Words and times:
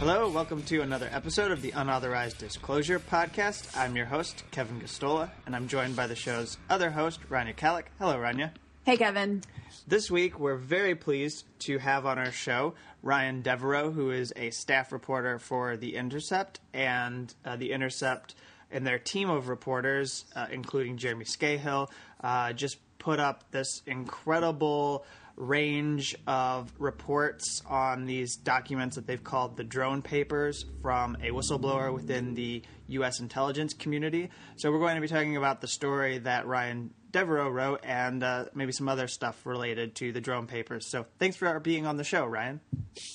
Hello, 0.00 0.30
welcome 0.30 0.62
to 0.62 0.80
another 0.80 1.10
episode 1.12 1.50
of 1.50 1.60
the 1.60 1.72
Unauthorized 1.72 2.38
Disclosure 2.38 2.98
Podcast. 2.98 3.76
I'm 3.76 3.94
your 3.96 4.06
host, 4.06 4.44
Kevin 4.50 4.80
Gosztola, 4.80 5.28
and 5.44 5.54
I'm 5.54 5.68
joined 5.68 5.94
by 5.94 6.06
the 6.06 6.14
show's 6.16 6.56
other 6.70 6.90
host, 6.90 7.20
Rania 7.28 7.54
Khalek. 7.54 7.84
Hello, 7.98 8.16
Rania. 8.16 8.50
Hey, 8.86 8.96
Kevin. 8.96 9.42
This 9.86 10.10
week, 10.10 10.40
we're 10.40 10.56
very 10.56 10.94
pleased 10.94 11.44
to 11.60 11.76
have 11.76 12.06
on 12.06 12.16
our 12.16 12.32
show 12.32 12.72
Ryan 13.02 13.42
Devereaux, 13.42 13.90
who 13.90 14.10
is 14.10 14.32
a 14.36 14.48
staff 14.48 14.90
reporter 14.90 15.38
for 15.38 15.76
The 15.76 15.96
Intercept, 15.96 16.60
and 16.72 17.34
uh, 17.44 17.56
The 17.56 17.70
Intercept 17.70 18.34
and 18.70 18.86
their 18.86 18.98
team 18.98 19.28
of 19.28 19.50
reporters, 19.50 20.24
uh, 20.34 20.46
including 20.50 20.96
Jeremy 20.96 21.26
Scahill, 21.26 21.90
uh, 22.24 22.54
just 22.54 22.78
put 22.98 23.20
up 23.20 23.50
this 23.50 23.82
incredible 23.86 25.04
range 25.40 26.14
of 26.26 26.72
reports 26.78 27.62
on 27.66 28.04
these 28.04 28.36
documents 28.36 28.96
that 28.96 29.06
they've 29.06 29.24
called 29.24 29.56
the 29.56 29.64
drone 29.64 30.02
papers 30.02 30.66
from 30.82 31.16
a 31.16 31.30
whistleblower 31.30 31.92
within 31.92 32.34
the 32.34 32.62
U.S. 32.88 33.20
intelligence 33.20 33.72
community. 33.72 34.30
So 34.56 34.70
we're 34.70 34.78
going 34.78 34.96
to 34.96 35.00
be 35.00 35.08
talking 35.08 35.36
about 35.36 35.60
the 35.60 35.68
story 35.68 36.18
that 36.18 36.46
Ryan 36.46 36.92
Devereaux 37.10 37.48
wrote 37.48 37.80
and 37.82 38.22
uh, 38.22 38.44
maybe 38.54 38.72
some 38.72 38.88
other 38.88 39.08
stuff 39.08 39.46
related 39.46 39.94
to 39.96 40.12
the 40.12 40.20
drone 40.20 40.46
papers. 40.46 40.86
So 40.86 41.06
thanks 41.18 41.36
for 41.36 41.58
being 41.58 41.86
on 41.86 41.96
the 41.96 42.04
show, 42.04 42.26
Ryan. 42.26 42.60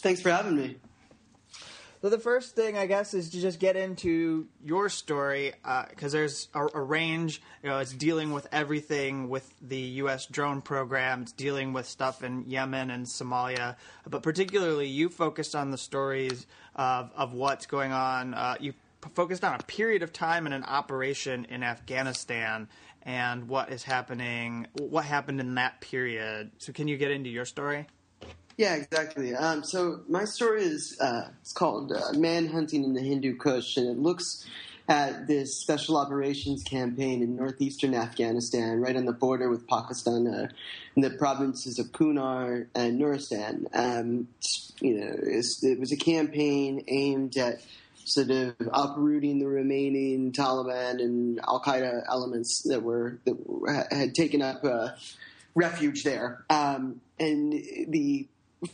Thanks 0.01 0.21
for 0.21 0.31
having 0.31 0.55
me. 0.55 0.77
So 2.05 2.11
the 2.11 2.19
first 2.19 2.55
thing, 2.55 2.77
I 2.77 2.85
guess, 2.85 3.15
is 3.15 3.31
to 3.31 3.41
just 3.41 3.59
get 3.59 3.75
into 3.75 4.45
your 4.63 4.89
story 4.89 5.53
because 5.89 6.13
uh, 6.13 6.17
there's 6.19 6.49
a, 6.53 6.67
a, 6.75 6.79
range. 6.79 7.41
You 7.63 7.69
know, 7.69 7.79
it's 7.79 7.93
dealing 7.93 8.31
with 8.31 8.47
everything 8.51 9.27
with 9.27 9.51
the 9.59 9.79
U.S. 10.03 10.27
drone 10.27 10.61
program. 10.61 11.23
It's 11.23 11.31
dealing 11.31 11.73
with 11.73 11.87
stuff 11.87 12.23
in 12.23 12.47
Yemen 12.47 12.91
and 12.91 13.07
Somalia, 13.07 13.77
but 14.07 14.21
particularly 14.21 14.87
you 14.87 15.09
focused 15.09 15.55
on 15.55 15.71
the 15.71 15.79
stories 15.79 16.45
of 16.75 17.09
of 17.15 17.33
what's 17.33 17.65
going 17.65 17.91
on. 17.91 18.35
Uh, 18.35 18.55
you 18.59 18.75
focused 19.15 19.43
on 19.43 19.59
a 19.59 19.63
period 19.63 20.03
of 20.03 20.13
time 20.13 20.45
and 20.45 20.53
an 20.53 20.63
operation 20.63 21.45
in 21.45 21.63
Afghanistan 21.63 22.67
and 23.01 23.47
what 23.49 23.71
is 23.71 23.81
happening. 23.81 24.67
What 24.73 25.05
happened 25.05 25.39
in 25.39 25.55
that 25.55 25.81
period? 25.81 26.51
So, 26.59 26.71
can 26.71 26.87
you 26.87 26.97
get 26.97 27.09
into 27.09 27.31
your 27.31 27.45
story? 27.45 27.87
Yeah, 28.57 28.75
exactly. 28.75 29.35
Um, 29.35 29.63
so 29.63 30.01
my 30.07 30.23
story 30.23 30.63
is 30.63 30.97
uh, 31.01 31.29
it's 31.41 31.51
called 31.51 31.91
uh, 31.91 32.13
"Manhunting 32.13 32.83
in 32.83 32.93
the 32.93 33.01
Hindu 33.01 33.35
Kush," 33.35 33.75
and 33.75 33.87
it 33.87 33.97
looks 33.97 34.45
at 34.87 35.27
this 35.27 35.59
special 35.59 35.97
operations 35.97 36.63
campaign 36.63 37.21
in 37.21 37.35
northeastern 37.35 37.93
Afghanistan, 37.93 38.79
right 38.79 38.95
on 38.95 39.05
the 39.05 39.11
border 39.11 39.49
with 39.49 39.67
Pakistan, 39.67 40.27
uh, 40.27 40.47
in 40.95 41.01
the 41.01 41.09
provinces 41.09 41.79
of 41.79 41.87
Kunar 41.87 42.67
and 42.75 42.99
Nuristan. 42.99 43.65
Um, 43.73 44.27
you 44.79 44.99
know, 44.99 45.15
it 45.17 45.79
was 45.79 45.91
a 45.91 45.97
campaign 45.97 46.83
aimed 46.87 47.35
at 47.35 47.61
sort 48.05 48.29
of 48.29 48.55
uprooting 48.71 49.39
the 49.39 49.47
remaining 49.47 50.31
Taliban 50.31 51.01
and 51.01 51.39
Al 51.39 51.61
Qaeda 51.61 52.03
elements 52.07 52.61
that 52.63 52.83
were 52.83 53.19
that 53.25 53.87
had 53.91 54.15
taken 54.15 54.41
up 54.41 54.63
uh, 54.63 54.89
refuge 55.55 56.03
there. 56.03 56.45
Um, 56.49 57.01
and 57.19 57.51
the 57.51 58.27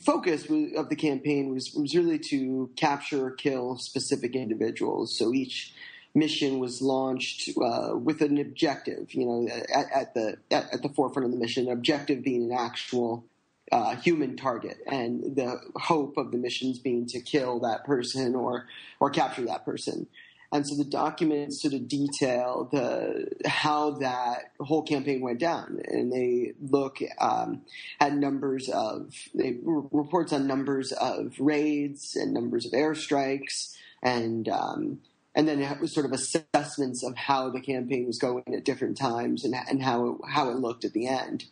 focus 0.06 0.48
of 0.76 0.90
the 0.90 0.96
campaign 0.96 1.54
was, 1.54 1.74
was 1.76 1.96
really 1.96 2.20
to 2.20 2.70
capture 2.76 3.28
or 3.28 3.32
kill 3.32 3.78
specific 3.78 4.36
individuals. 4.36 5.18
So 5.18 5.34
each 5.34 5.74
mission 6.14 6.60
was 6.60 6.82
launched 6.82 7.50
uh, 7.58 7.98
with 7.98 8.22
an 8.22 8.38
objective, 8.38 9.14
you 9.14 9.26
know, 9.26 9.48
at, 9.74 9.92
at 9.92 10.14
the 10.14 10.38
at, 10.50 10.74
at, 10.74 10.82
the 10.82 10.90
forefront 10.90 11.26
of 11.26 11.32
the 11.32 11.38
mission, 11.38 11.70
objective 11.70 12.24
being 12.24 12.52
an 12.52 12.58
actual 12.58 13.26
uh, 13.72 13.96
human 13.96 14.36
target, 14.36 14.78
and 14.86 15.36
the 15.36 15.60
hope 15.76 16.18
of 16.18 16.32
the 16.32 16.38
missions 16.38 16.80
being 16.80 17.06
to 17.08 17.22
kill 17.22 17.60
that 17.60 17.86
person 17.86 18.36
or 18.36 18.68
or 19.00 19.10
capture 19.10 19.46
that 19.46 19.66
person. 19.66 20.08
And 20.54 20.68
so 20.68 20.76
the 20.76 20.84
documents 20.84 21.62
sort 21.62 21.74
of 21.74 21.88
detail 21.88 22.68
the 22.72 23.28
how 23.46 23.92
that 23.92 24.52
whole 24.60 24.84
campaign 24.84 25.22
went 25.22 25.40
down, 25.40 25.82
and 25.88 26.12
they 26.12 26.54
look 26.62 27.00
um, 27.20 27.62
at 28.02 28.14
numbers 28.14 28.68
of 28.70 29.14
they 29.34 29.60
reports 29.64 30.34
on 30.34 30.48
numbers 30.48 30.92
of 30.92 31.36
raids 31.40 32.18
and 32.18 32.34
numbers 32.34 32.66
of 32.66 32.74
airstrikes, 32.74 33.74
and 34.04 34.50
um, 34.50 35.00
and 35.34 35.48
then 35.48 35.62
it 35.62 35.80
was 35.80 35.94
sort 35.94 36.06
of 36.06 36.12
assessments 36.12 37.04
of 37.04 37.16
how 37.16 37.50
the 37.50 37.62
campaign 37.62 38.06
was 38.06 38.18
going 38.18 38.44
at 38.54 38.66
different 38.66 38.98
times 38.98 39.46
and, 39.46 39.56
and 39.70 39.82
how 39.82 40.10
it, 40.10 40.18
how 40.30 40.50
it 40.50 40.58
looked 40.58 40.84
at 40.84 40.92
the 40.92 41.08
end. 41.08 41.46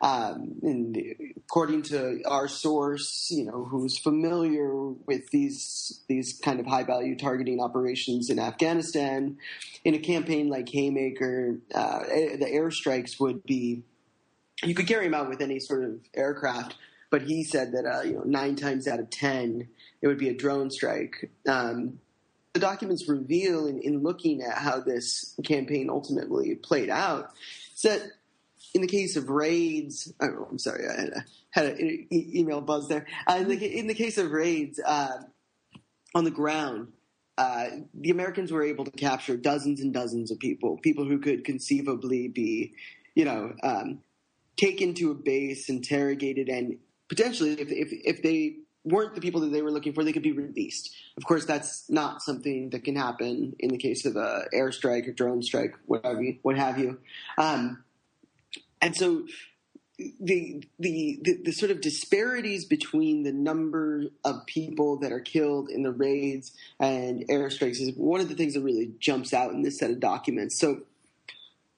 Um, 0.00 0.56
and 0.62 0.96
according 1.36 1.82
to 1.84 2.22
our 2.26 2.46
source, 2.46 3.28
you 3.30 3.44
know, 3.44 3.64
who's 3.64 3.98
familiar 3.98 4.72
with 4.74 5.30
these 5.30 6.02
these 6.08 6.38
kind 6.44 6.60
of 6.60 6.66
high 6.66 6.84
value 6.84 7.16
targeting 7.16 7.60
operations 7.60 8.30
in 8.30 8.38
Afghanistan, 8.38 9.38
in 9.84 9.94
a 9.94 9.98
campaign 9.98 10.48
like 10.48 10.68
Haymaker, 10.68 11.58
uh, 11.74 12.00
the 12.00 12.48
airstrikes 12.52 13.18
would 13.18 13.42
be 13.44 13.82
you 14.62 14.74
could 14.74 14.86
carry 14.86 15.06
them 15.06 15.14
out 15.14 15.28
with 15.28 15.40
any 15.40 15.58
sort 15.58 15.84
of 15.84 15.98
aircraft. 16.14 16.76
But 17.10 17.22
he 17.22 17.44
said 17.44 17.72
that 17.72 17.84
uh, 17.86 18.02
you 18.02 18.14
know 18.14 18.22
nine 18.24 18.54
times 18.56 18.86
out 18.86 19.00
of 19.00 19.10
ten 19.10 19.68
it 20.02 20.06
would 20.06 20.18
be 20.18 20.28
a 20.28 20.34
drone 20.34 20.70
strike. 20.70 21.30
Um, 21.48 22.00
the 22.54 22.60
documents 22.60 23.08
reveal 23.08 23.66
in, 23.66 23.80
in, 23.80 24.02
looking 24.02 24.40
at 24.40 24.56
how 24.56 24.80
this 24.80 25.34
campaign 25.44 25.90
ultimately 25.90 26.54
played 26.54 26.88
out 26.88 27.32
is 27.74 27.82
that 27.82 28.00
in 28.74 28.80
the 28.80 28.86
case 28.86 29.16
of 29.16 29.28
raids, 29.28 30.12
oh, 30.20 30.46
I'm 30.50 30.58
sorry, 30.58 30.84
I 30.88 31.00
had, 31.00 31.08
a, 31.08 31.24
had 31.50 31.66
an 31.66 32.06
e- 32.10 32.30
email 32.36 32.60
buzz 32.60 32.88
there. 32.88 33.06
Uh, 33.26 33.38
in, 33.40 33.48
the, 33.48 33.78
in, 33.78 33.86
the, 33.88 33.94
case 33.94 34.18
of 34.18 34.30
raids 34.30 34.80
uh, 34.84 35.18
on 36.14 36.24
the 36.24 36.30
ground, 36.30 36.92
uh, 37.38 37.66
the 37.92 38.10
Americans 38.10 38.52
were 38.52 38.62
able 38.62 38.84
to 38.84 38.90
capture 38.92 39.36
dozens 39.36 39.80
and 39.80 39.92
dozens 39.92 40.30
of 40.30 40.38
people, 40.38 40.78
people 40.78 41.04
who 41.04 41.18
could 41.18 41.44
conceivably 41.44 42.28
be, 42.28 42.72
you 43.16 43.24
know, 43.24 43.52
um, 43.64 43.98
taken 44.56 44.94
to 44.94 45.10
a 45.10 45.14
base, 45.14 45.68
interrogated, 45.68 46.48
and 46.48 46.78
potentially, 47.08 47.52
if, 47.54 47.68
if, 47.68 47.88
if 47.90 48.22
they 48.22 48.58
weren't 48.84 49.14
the 49.14 49.20
people 49.20 49.40
that 49.40 49.52
they 49.52 49.62
were 49.62 49.70
looking 49.70 49.92
for, 49.92 50.04
they 50.04 50.12
could 50.12 50.22
be 50.22 50.32
released. 50.32 50.94
Of 51.16 51.24
course, 51.24 51.44
that's 51.44 51.90
not 51.90 52.22
something 52.22 52.70
that 52.70 52.84
can 52.84 52.96
happen 52.96 53.54
in 53.58 53.70
the 53.70 53.78
case 53.78 54.04
of 54.04 54.16
a 54.16 54.44
airstrike 54.54 55.08
or 55.08 55.12
drone 55.12 55.42
strike, 55.42 55.74
whatever, 55.86 56.22
what 56.42 56.56
have 56.56 56.78
you. 56.78 56.98
Um, 57.38 57.84
and 58.80 58.94
so 58.94 59.26
the, 59.98 60.64
the, 60.78 61.18
the 61.22 61.38
the 61.44 61.52
sort 61.52 61.70
of 61.70 61.80
disparities 61.80 62.64
between 62.64 63.22
the 63.22 63.32
number 63.32 64.06
of 64.24 64.44
people 64.46 64.98
that 64.98 65.12
are 65.12 65.20
killed 65.20 65.70
in 65.70 65.82
the 65.82 65.92
raids 65.92 66.52
and 66.80 67.24
airstrikes 67.28 67.80
is 67.80 67.92
one 67.96 68.20
of 68.20 68.28
the 68.28 68.34
things 68.34 68.54
that 68.54 68.62
really 68.62 68.92
jumps 68.98 69.32
out 69.32 69.52
in 69.52 69.62
this 69.62 69.78
set 69.78 69.90
of 69.90 70.00
documents. 70.00 70.58
So 70.58 70.82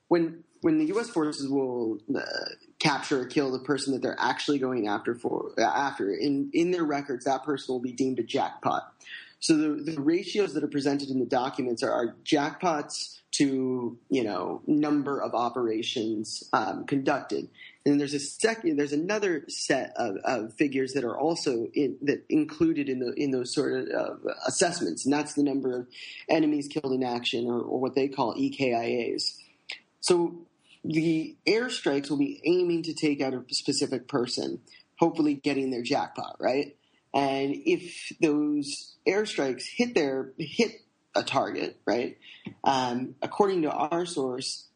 when 0.08 0.44
when 0.62 0.78
the 0.78 0.86
U.S. 0.86 1.10
forces 1.10 1.48
will 1.48 1.98
uh, 2.14 2.20
capture 2.78 3.22
or 3.22 3.26
kill 3.26 3.50
the 3.50 3.58
person 3.58 3.92
that 3.92 4.02
they're 4.02 4.16
actually 4.18 4.58
going 4.58 4.86
after 4.88 5.14
for 5.14 5.52
after 5.58 6.12
in 6.12 6.50
in 6.52 6.70
their 6.70 6.84
records, 6.84 7.24
that 7.24 7.44
person 7.44 7.74
will 7.74 7.80
be 7.80 7.92
deemed 7.92 8.18
a 8.18 8.22
jackpot. 8.22 8.92
So 9.40 9.56
the, 9.56 9.92
the 9.92 10.00
ratios 10.00 10.54
that 10.54 10.64
are 10.64 10.68
presented 10.68 11.10
in 11.10 11.20
the 11.20 11.26
documents 11.26 11.82
are, 11.82 11.92
are 11.92 12.16
jackpots 12.24 13.18
to 13.32 13.98
you 14.08 14.24
know 14.24 14.62
number 14.66 15.20
of 15.20 15.34
operations 15.34 16.42
um, 16.52 16.86
conducted. 16.86 17.48
And 17.84 18.00
there's 18.00 18.14
a 18.14 18.18
second, 18.18 18.78
there's 18.78 18.92
another 18.92 19.44
set 19.46 19.92
of, 19.94 20.16
of 20.24 20.54
figures 20.54 20.94
that 20.94 21.04
are 21.04 21.16
also 21.16 21.68
in, 21.72 21.96
that 22.02 22.24
included 22.28 22.88
in 22.88 22.98
the 22.98 23.12
in 23.12 23.30
those 23.30 23.54
sort 23.54 23.90
of 23.90 24.20
assessments, 24.46 25.04
and 25.04 25.12
that's 25.12 25.34
the 25.34 25.42
number 25.42 25.80
of 25.80 25.86
enemies 26.28 26.68
killed 26.68 26.92
in 26.92 27.04
action, 27.04 27.46
or, 27.46 27.60
or 27.60 27.78
what 27.78 27.94
they 27.94 28.08
call 28.08 28.34
EKIAs. 28.34 29.36
So 30.00 30.46
the 30.86 31.36
airstrikes 31.46 32.10
will 32.10 32.18
be 32.18 32.40
aiming 32.44 32.84
to 32.84 32.94
take 32.94 33.20
out 33.20 33.34
a 33.34 33.42
specific 33.50 34.08
person, 34.08 34.60
hopefully 34.98 35.34
getting 35.34 35.70
their 35.70 35.82
jackpot, 35.82 36.36
right? 36.40 36.76
And 37.14 37.54
if 37.64 38.12
those 38.20 38.94
airstrikes 39.06 39.64
hit 39.66 39.94
their 39.94 40.32
hit 40.38 40.82
a 41.14 41.22
target, 41.22 41.80
right? 41.86 42.18
Um, 42.62 43.14
according 43.22 43.62
to 43.62 43.70
our 43.70 44.04
source, 44.06 44.66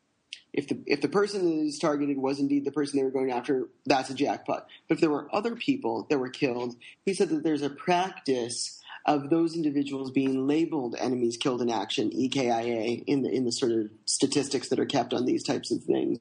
if 0.53 0.69
the 0.69 0.83
if 0.87 1.01
the 1.01 1.09
person 1.09 1.45
that 1.45 1.67
is 1.67 1.79
targeted 1.79 2.19
was 2.19 2.41
indeed 2.41 2.65
the 2.65 2.73
person 2.73 2.99
they 2.99 3.05
were 3.05 3.11
going 3.11 3.31
after, 3.31 3.69
that's 3.87 4.11
a 4.11 4.15
jackpot. 4.15 4.67
But 4.89 4.95
if 4.95 5.01
there 5.01 5.11
were 5.11 5.29
other 5.33 5.55
people 5.55 6.07
that 6.11 6.19
were 6.19 6.31
killed, 6.31 6.77
he 7.05 7.15
said 7.15 7.29
that 7.29 7.45
there's 7.45 7.63
a 7.63 7.71
practice 7.71 8.80
of 9.11 9.29
those 9.29 9.57
individuals 9.57 10.13
being 10.13 10.47
labeled 10.47 10.95
enemies 10.97 11.37
killed 11.37 11.61
in 11.61 11.69
action 11.69 12.11
(EKIA) 12.11 13.03
in 13.09 13.23
the 13.23 13.31
in 13.31 13.45
the 13.45 13.51
sort 13.51 13.73
of 13.73 13.91
statistics 14.05 14.69
that 14.69 14.79
are 14.79 14.87
kept 14.87 15.13
on 15.13 15.27
these 15.27 15.43
types 15.43 15.73
of 15.73 15.83
things, 15.83 16.21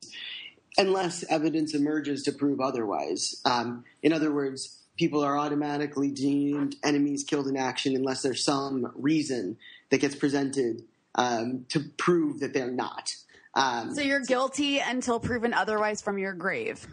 unless 0.75 1.23
evidence 1.29 1.75
emerges 1.75 2.23
to 2.23 2.31
prove 2.31 2.59
otherwise. 2.59 3.39
Um, 3.45 3.83
in 4.01 4.11
other 4.11 4.33
words, 4.33 4.79
people 4.97 5.23
are 5.23 5.37
automatically 5.37 6.09
deemed 6.09 6.77
enemies 6.83 7.23
killed 7.23 7.47
in 7.47 7.55
action 7.55 7.95
unless 7.95 8.23
there's 8.23 8.43
some 8.43 8.91
reason 8.95 9.57
that 9.91 9.99
gets 9.99 10.15
presented 10.15 10.81
um, 11.13 11.65
to 11.69 11.81
prove 11.97 12.39
that 12.39 12.53
they're 12.53 12.71
not. 12.71 13.13
Um, 13.53 13.93
so 13.93 14.01
you're 14.01 14.21
guilty 14.21 14.79
until 14.79 15.19
proven 15.19 15.53
otherwise 15.53 16.01
from 16.01 16.17
your 16.17 16.33
grave. 16.33 16.87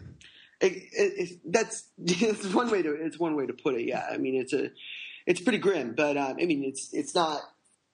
It, 0.61 0.73
it, 0.73 0.91
it, 0.93 1.39
that's, 1.45 1.87
that's 1.97 2.53
one 2.53 2.69
way 2.69 2.83
to 2.83 2.93
it's 2.93 3.17
one 3.17 3.35
way 3.35 3.47
to 3.47 3.53
put 3.53 3.73
it. 3.73 3.87
Yeah, 3.87 4.05
I 4.11 4.17
mean 4.17 4.35
it's 4.35 4.53
a 4.53 4.69
it's 5.27 5.41
pretty 5.41 5.59
grim, 5.59 5.93
but 5.95 6.17
um, 6.17 6.37
I 6.41 6.45
mean, 6.45 6.63
it's 6.63 6.91
it's 6.93 7.13
not 7.13 7.41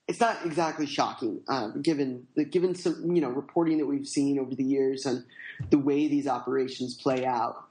it's 0.08 0.20
not 0.20 0.46
exactly 0.46 0.86
shocking, 0.86 1.42
um, 1.48 1.82
given 1.82 2.28
the, 2.36 2.46
given 2.46 2.76
some 2.76 3.14
you 3.16 3.22
know 3.22 3.30
reporting 3.30 3.80
that 3.80 3.88
we've 3.88 4.08
seen 4.08 4.40
over 4.40 4.54
the 4.56 4.64
years 4.64 5.06
and 5.06 5.26
the 5.70 5.80
way 5.80 6.08
these 6.08 6.28
operations 6.28 6.94
play 6.94 7.26
out. 7.26 7.66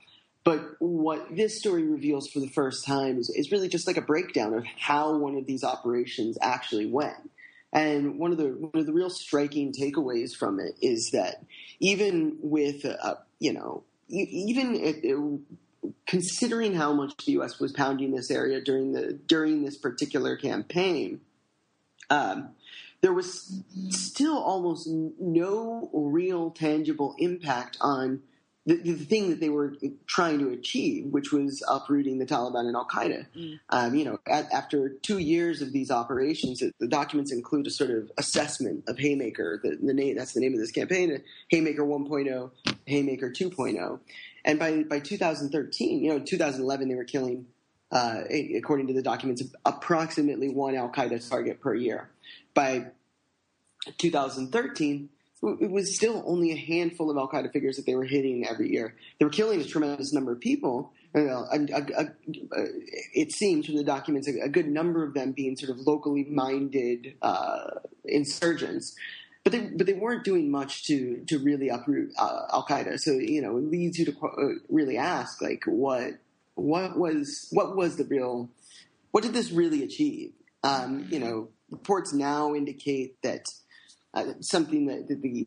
But 0.45 0.75
what 0.81 1.35
this 1.35 1.57
story 1.57 1.85
reveals 1.85 2.29
for 2.29 2.41
the 2.41 2.49
first 2.49 2.85
time 2.85 3.19
is, 3.19 3.31
is 3.31 3.53
really 3.53 3.69
just 3.69 3.87
like 3.87 3.97
a 3.97 4.03
breakdown 4.03 4.55
of 4.55 4.65
how 4.77 5.17
one 5.17 5.37
of 5.37 5.47
these 5.47 5.63
operations 5.63 6.37
actually 6.43 6.87
went. 6.87 7.31
And 7.73 8.19
one 8.19 8.33
of 8.33 8.39
the 8.39 8.49
one 8.49 8.73
of 8.75 8.87
the 8.87 8.93
real 8.93 9.11
striking 9.11 9.73
takeaways 9.73 10.37
from 10.37 10.59
it 10.59 10.75
is 10.83 11.13
that 11.13 11.45
even 11.79 12.37
with 12.43 12.85
uh, 12.85 13.15
you 13.39 13.53
know 13.53 13.85
even 14.09 15.45
considering 16.07 16.75
how 16.75 16.93
much 16.93 17.25
the 17.25 17.33
U.S. 17.33 17.59
was 17.59 17.73
pounding 17.73 18.13
this 18.13 18.31
area 18.31 18.61
during 18.61 18.93
the 18.93 19.13
during 19.13 19.65
this 19.65 19.77
particular 19.77 20.37
campaign, 20.37 21.21
um, 22.11 22.51
there 23.01 23.13
was 23.13 23.63
still 23.91 24.39
almost 24.39 24.89
no 24.89 25.91
real 25.93 26.51
tangible 26.51 27.15
impact 27.19 27.77
on 27.81 28.23
the, 28.65 28.77
the, 28.77 28.93
thing 28.95 29.31
that 29.31 29.41
they 29.41 29.49
were 29.49 29.75
trying 30.07 30.39
to 30.39 30.51
achieve, 30.51 31.07
which 31.07 31.33
was 31.33 31.65
uprooting 31.69 32.19
the 32.19 32.27
Taliban 32.27 32.67
and 32.67 32.77
Al 32.77 32.87
Qaeda. 32.87 33.27
Mm. 33.37 33.61
Um, 33.71 33.95
you 33.97 34.05
know, 34.05 34.21
at, 34.25 34.53
after 34.53 34.89
two 34.89 35.19
years 35.19 35.63
of 35.63 35.73
these 35.73 35.91
operations, 35.91 36.63
the 36.79 36.87
documents 36.87 37.33
include 37.33 37.67
a 37.67 37.71
sort 37.71 37.91
of 37.91 38.13
assessment 38.19 38.85
of 38.87 38.99
Haymaker. 38.99 39.59
The, 39.63 39.79
the 39.83 39.93
name 39.93 40.17
that's 40.17 40.33
the 40.33 40.41
name 40.41 40.53
of 40.53 40.61
this 40.61 40.71
campaign: 40.71 41.23
Haymaker 41.49 41.83
1.0, 41.83 42.51
Haymaker 42.87 43.31
2.0. 43.31 43.99
And 44.45 44.59
by 44.59 44.83
by 44.83 45.01
2013, 45.01 46.03
you 46.03 46.11
know, 46.11 46.19
2011, 46.19 46.89
they 46.89 46.95
were 46.95 47.05
killing, 47.05 47.47
uh, 47.91 48.23
according 48.57 48.89
to 48.89 48.95
the 48.95 49.03
documents, 49.03 49.43
approximately 49.65 50.49
one 50.49 50.75
Al 50.75 50.91
Qaeda 50.91 51.29
target 51.29 51.61
per 51.61 51.75
year. 51.75 52.11
By 52.55 52.93
2013 53.99 55.09
it 55.43 55.71
was 55.71 55.95
still 55.95 56.23
only 56.25 56.53
a 56.53 56.57
handful 56.57 57.11
of 57.11 57.17
Al 57.17 57.29
Qaeda 57.29 57.53
figures 57.53 57.77
that 57.77 57.85
they 57.85 57.97
were 57.97 58.05
hitting 58.05 58.47
every 58.47 58.71
year. 58.71 58.95
They 59.19 59.25
were 59.25 59.31
killing 59.31 59.61
a 59.61 59.65
tremendous 59.65 60.13
number 60.13 60.33
of 60.33 60.41
people. 60.41 60.93
a, 61.15 61.21
a, 61.21 61.83
a, 61.97 62.07
it 63.13 63.33
seems 63.33 63.67
from 63.67 63.77
the 63.77 63.85
documents 63.85 64.29
a, 64.29 64.49
good 64.49 64.69
number 64.69 65.05
of 65.05 65.15
them 65.15 65.33
being 65.33 65.57
sort 65.57 65.71
of 65.71 65.85
locally 65.85 66.25
minded 66.25 67.17
uh, 67.23 67.71
insurgents. 68.05 68.95
But 69.45 69.53
they, 69.53 69.61
but 69.61 69.87
they 69.87 69.95
weren't 69.95 70.25
doing 70.25 70.53
much 70.53 70.85
to, 70.87 71.25
to 71.27 71.39
really 71.39 71.69
uproot 71.69 72.13
uh, 72.17 72.43
Al 72.53 72.65
Qaeda. 72.65 72.99
So 73.01 73.13
you 73.13 73.43
know 73.43 73.57
it 73.57 73.65
leads 73.65 73.99
you 73.99 74.05
to 74.07 74.17
uh, 74.23 74.61
really 74.69 74.97
ask 74.97 75.43
like 75.43 75.65
what 75.67 76.15
what 76.55 76.97
was 76.97 77.49
what 77.51 77.77
was 77.77 77.97
the 77.97 78.05
real 78.05 78.51
what 79.11 79.23
did 79.23 79.33
this 79.33 79.51
really 79.51 79.83
achieve? 79.83 80.33
Um, 80.63 81.07
you 81.11 81.19
know 81.19 81.49
reports 81.71 82.13
now 82.13 82.55
indicate 82.55 83.21
that 83.23 83.47
uh, 84.15 84.35
something 84.41 84.87
that, 84.87 85.09
the 85.09 85.47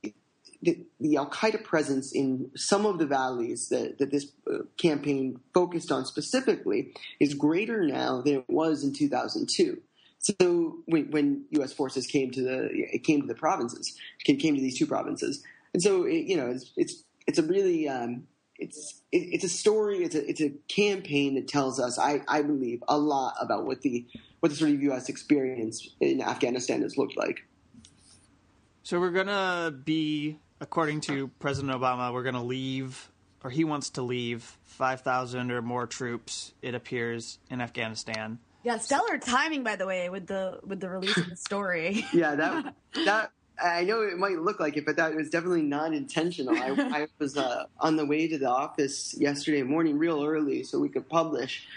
the, 0.62 0.86
the 1.00 1.18
Al 1.18 1.30
Qaeda 1.30 1.64
presence 1.64 2.12
in 2.12 2.50
some 2.56 2.86
of 2.86 2.98
the 2.98 3.06
valleys 3.06 3.70
that, 3.70 4.00
that 4.00 4.12
this 4.12 4.32
uh, 4.52 4.60
campaign 4.78 5.40
focused 5.54 5.92
on 5.92 6.06
specifically 6.06 6.94
is 7.20 7.34
greater 7.36 7.86
now 7.86 8.22
than 8.22 8.36
it 8.36 8.46
was 8.48 8.84
in 8.84 8.92
2002. 8.92 9.80
So 10.26 10.78
when, 10.86 11.12
when 11.12 11.46
U.S. 11.52 11.72
forces 11.72 12.08
came 12.08 12.32
to 12.32 12.42
the 12.42 12.70
it 12.74 13.04
came 13.04 13.22
to 13.22 13.28
the 13.28 13.36
provinces, 13.36 13.96
came, 14.24 14.38
came 14.38 14.56
to 14.56 14.62
these 14.62 14.78
two 14.78 14.88
provinces, 14.88 15.44
and 15.74 15.84
so 15.84 16.04
it, 16.04 16.26
you 16.26 16.36
know 16.36 16.50
it's 16.50 16.72
it's 16.76 17.04
it's 17.28 17.38
a 17.38 17.44
really 17.44 17.88
um, 17.88 18.26
it's 18.58 19.02
it, 19.12 19.18
it's 19.18 19.44
a 19.44 19.50
story, 19.50 20.04
it's 20.04 20.16
a 20.16 20.28
it's 20.28 20.42
a 20.42 20.50
campaign 20.68 21.36
that 21.36 21.48
tells 21.48 21.80
us, 21.80 22.00
I, 22.00 22.22
I 22.28 22.42
believe, 22.42 22.84
a 22.88 22.98
lot 22.98 23.36
about 23.40 23.66
what 23.66 23.82
the 23.82 24.06
what 24.40 24.50
the 24.50 24.56
sort 24.56 24.72
of 24.72 24.82
U.S. 24.82 25.10
experience 25.10 25.88
in 26.00 26.22
Afghanistan 26.22 26.82
has 26.82 26.98
looked 26.98 27.18
like. 27.18 27.46
So 28.84 29.00
we're 29.00 29.12
gonna 29.12 29.72
be, 29.72 30.40
according 30.60 31.02
to 31.02 31.28
President 31.40 31.72
Obama, 31.80 32.14
we're 32.14 32.24
gonna 32.24 32.44
leave, 32.44 33.12
or 33.44 33.52
he 33.52 33.64
wants 33.64 33.92
to 33.92 34.02
leave, 34.02 34.58
five 34.64 35.02
thousand 35.02 35.52
or 35.52 35.62
more 35.62 35.86
troops. 35.86 36.54
It 36.64 36.74
appears 36.74 37.38
in 37.50 37.62
Afghanistan. 37.62 38.40
Yeah, 38.66 38.80
stellar 38.80 39.20
timing, 39.20 39.64
by 39.64 39.76
the 39.76 39.86
way, 39.86 40.10
with 40.10 40.26
the 40.26 40.60
with 40.64 40.80
the 40.80 40.90
release 40.90 41.16
of 41.18 41.30
the 41.30 41.36
story. 41.36 42.04
yeah, 42.14 42.34
that 42.34 42.74
that 43.06 43.32
I 43.64 43.84
know 43.84 44.02
it 44.02 44.18
might 44.18 44.40
look 44.40 44.60
like 44.60 44.76
it, 44.76 44.88
but 44.88 44.96
that 44.96 45.14
was 45.14 45.30
definitely 45.30 45.62
not 45.62 45.94
intentional. 45.94 46.58
I, 46.58 46.72
I 46.72 47.08
was 47.20 47.38
uh, 47.38 47.66
on 47.80 47.96
the 47.96 48.08
way 48.08 48.28
to 48.28 48.40
the 48.40 48.50
office 48.50 49.16
yesterday 49.20 49.62
morning, 49.62 50.00
real 50.00 50.26
early, 50.26 50.64
so 50.64 50.80
we 50.80 50.90
could 50.90 51.08
publish. 51.08 51.68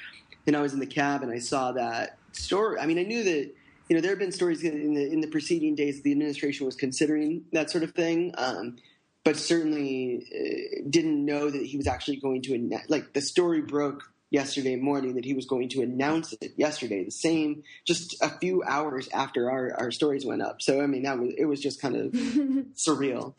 And 0.46 0.56
I 0.56 0.62
was 0.62 0.72
in 0.72 0.80
the 0.80 0.86
cab, 0.86 1.22
and 1.22 1.30
I 1.30 1.40
saw 1.40 1.72
that 1.72 2.16
story. 2.32 2.80
I 2.80 2.86
mean, 2.86 2.98
I 2.98 3.02
knew 3.02 3.22
that 3.22 3.54
you 3.90 3.94
know, 3.94 4.00
there 4.00 4.12
have 4.12 4.18
been 4.18 4.32
stories 4.32 4.64
in 4.64 4.94
the 4.94 5.12
in 5.12 5.20
the 5.20 5.28
preceding 5.28 5.74
days 5.74 6.00
the 6.00 6.12
administration 6.12 6.64
was 6.64 6.74
considering 6.74 7.44
that 7.52 7.70
sort 7.70 7.84
of 7.84 7.90
thing, 7.90 8.32
um, 8.38 8.76
but 9.24 9.36
certainly 9.36 10.26
uh, 10.34 10.88
didn't 10.88 11.22
know 11.22 11.50
that 11.50 11.66
he 11.66 11.76
was 11.76 11.86
actually 11.86 12.16
going 12.16 12.40
to 12.42 12.80
like 12.88 13.12
the 13.12 13.20
story 13.20 13.60
broke 13.60 14.10
yesterday 14.30 14.76
morning 14.76 15.14
that 15.14 15.24
he 15.24 15.34
was 15.34 15.46
going 15.46 15.68
to 15.70 15.82
announce 15.82 16.34
it 16.40 16.52
yesterday, 16.56 17.04
the 17.04 17.10
same 17.10 17.62
just 17.86 18.16
a 18.22 18.28
few 18.38 18.62
hours 18.62 19.08
after 19.12 19.50
our, 19.50 19.74
our 19.78 19.90
stories 19.90 20.26
went 20.26 20.42
up. 20.42 20.60
So 20.60 20.80
I 20.80 20.86
mean 20.86 21.02
that 21.02 21.18
was 21.18 21.32
it 21.36 21.46
was 21.46 21.60
just 21.60 21.80
kind 21.80 21.96
of 21.96 22.12
surreal. 22.12 23.34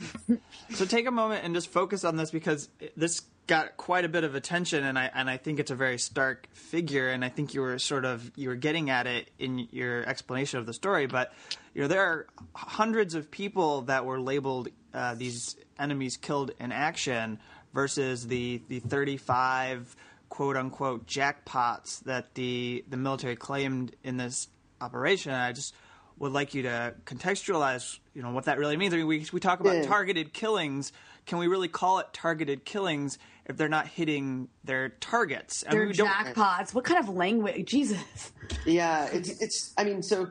So 0.71 0.85
take 0.85 1.07
a 1.07 1.11
moment 1.11 1.43
and 1.45 1.53
just 1.53 1.69
focus 1.69 2.03
on 2.03 2.15
this 2.15 2.31
because 2.31 2.69
this 2.95 3.21
got 3.49 3.77
quite 3.77 4.05
a 4.05 4.09
bit 4.09 4.23
of 4.23 4.35
attention, 4.35 4.83
and 4.83 4.97
I 4.97 5.09
and 5.13 5.29
I 5.29 5.37
think 5.37 5.59
it's 5.59 5.71
a 5.71 5.75
very 5.75 5.97
stark 5.97 6.47
figure, 6.53 7.09
and 7.09 7.25
I 7.25 7.29
think 7.29 7.53
you 7.53 7.61
were 7.61 7.79
sort 7.79 8.05
of 8.05 8.31
you 8.35 8.49
were 8.49 8.55
getting 8.55 8.89
at 8.89 9.07
it 9.07 9.29
in 9.39 9.67
your 9.71 10.07
explanation 10.07 10.59
of 10.59 10.65
the 10.65 10.73
story. 10.73 11.07
But 11.07 11.33
you 11.73 11.81
know 11.81 11.87
there 11.87 12.03
are 12.03 12.27
hundreds 12.53 13.15
of 13.15 13.29
people 13.31 13.81
that 13.83 14.05
were 14.05 14.21
labeled 14.21 14.69
uh, 14.93 15.15
these 15.15 15.55
enemies 15.77 16.15
killed 16.15 16.51
in 16.59 16.71
action 16.71 17.39
versus 17.73 18.27
the 18.27 18.61
the 18.67 18.79
35 18.79 19.95
quote 20.29 20.55
unquote 20.55 21.05
jackpots 21.05 22.03
that 22.03 22.33
the 22.35 22.83
the 22.87 22.97
military 22.97 23.35
claimed 23.35 23.95
in 24.03 24.17
this 24.17 24.47
operation. 24.81 25.33
I 25.33 25.51
just 25.51 25.73
would 26.17 26.31
like 26.31 26.53
you 26.53 26.63
to 26.63 26.93
contextualize, 27.05 27.99
you 28.13 28.21
know, 28.21 28.31
what 28.31 28.45
that 28.45 28.57
really 28.57 28.77
means. 28.77 28.93
I 28.93 28.97
mean, 28.97 29.07
we 29.07 29.25
we 29.31 29.39
talk 29.39 29.59
about 29.59 29.75
yeah. 29.75 29.85
targeted 29.85 30.33
killings. 30.33 30.91
Can 31.25 31.37
we 31.37 31.47
really 31.47 31.67
call 31.67 31.99
it 31.99 32.07
targeted 32.13 32.65
killings 32.65 33.19
if 33.49 33.57
they're 33.57 33.67
not 33.67 33.87
hitting 33.87 34.47
their 34.63 34.89
targets. 34.89 35.65
Their 35.69 35.89
I 35.89 35.91
jackpots. 35.91 36.73
What 36.73 36.85
kind 36.85 36.99
of 36.99 37.09
language? 37.09 37.67
Jesus. 37.67 38.31
Yeah, 38.65 39.09
it's 39.11 39.29
it's. 39.41 39.73
I 39.77 39.83
mean, 39.83 40.03
so 40.03 40.29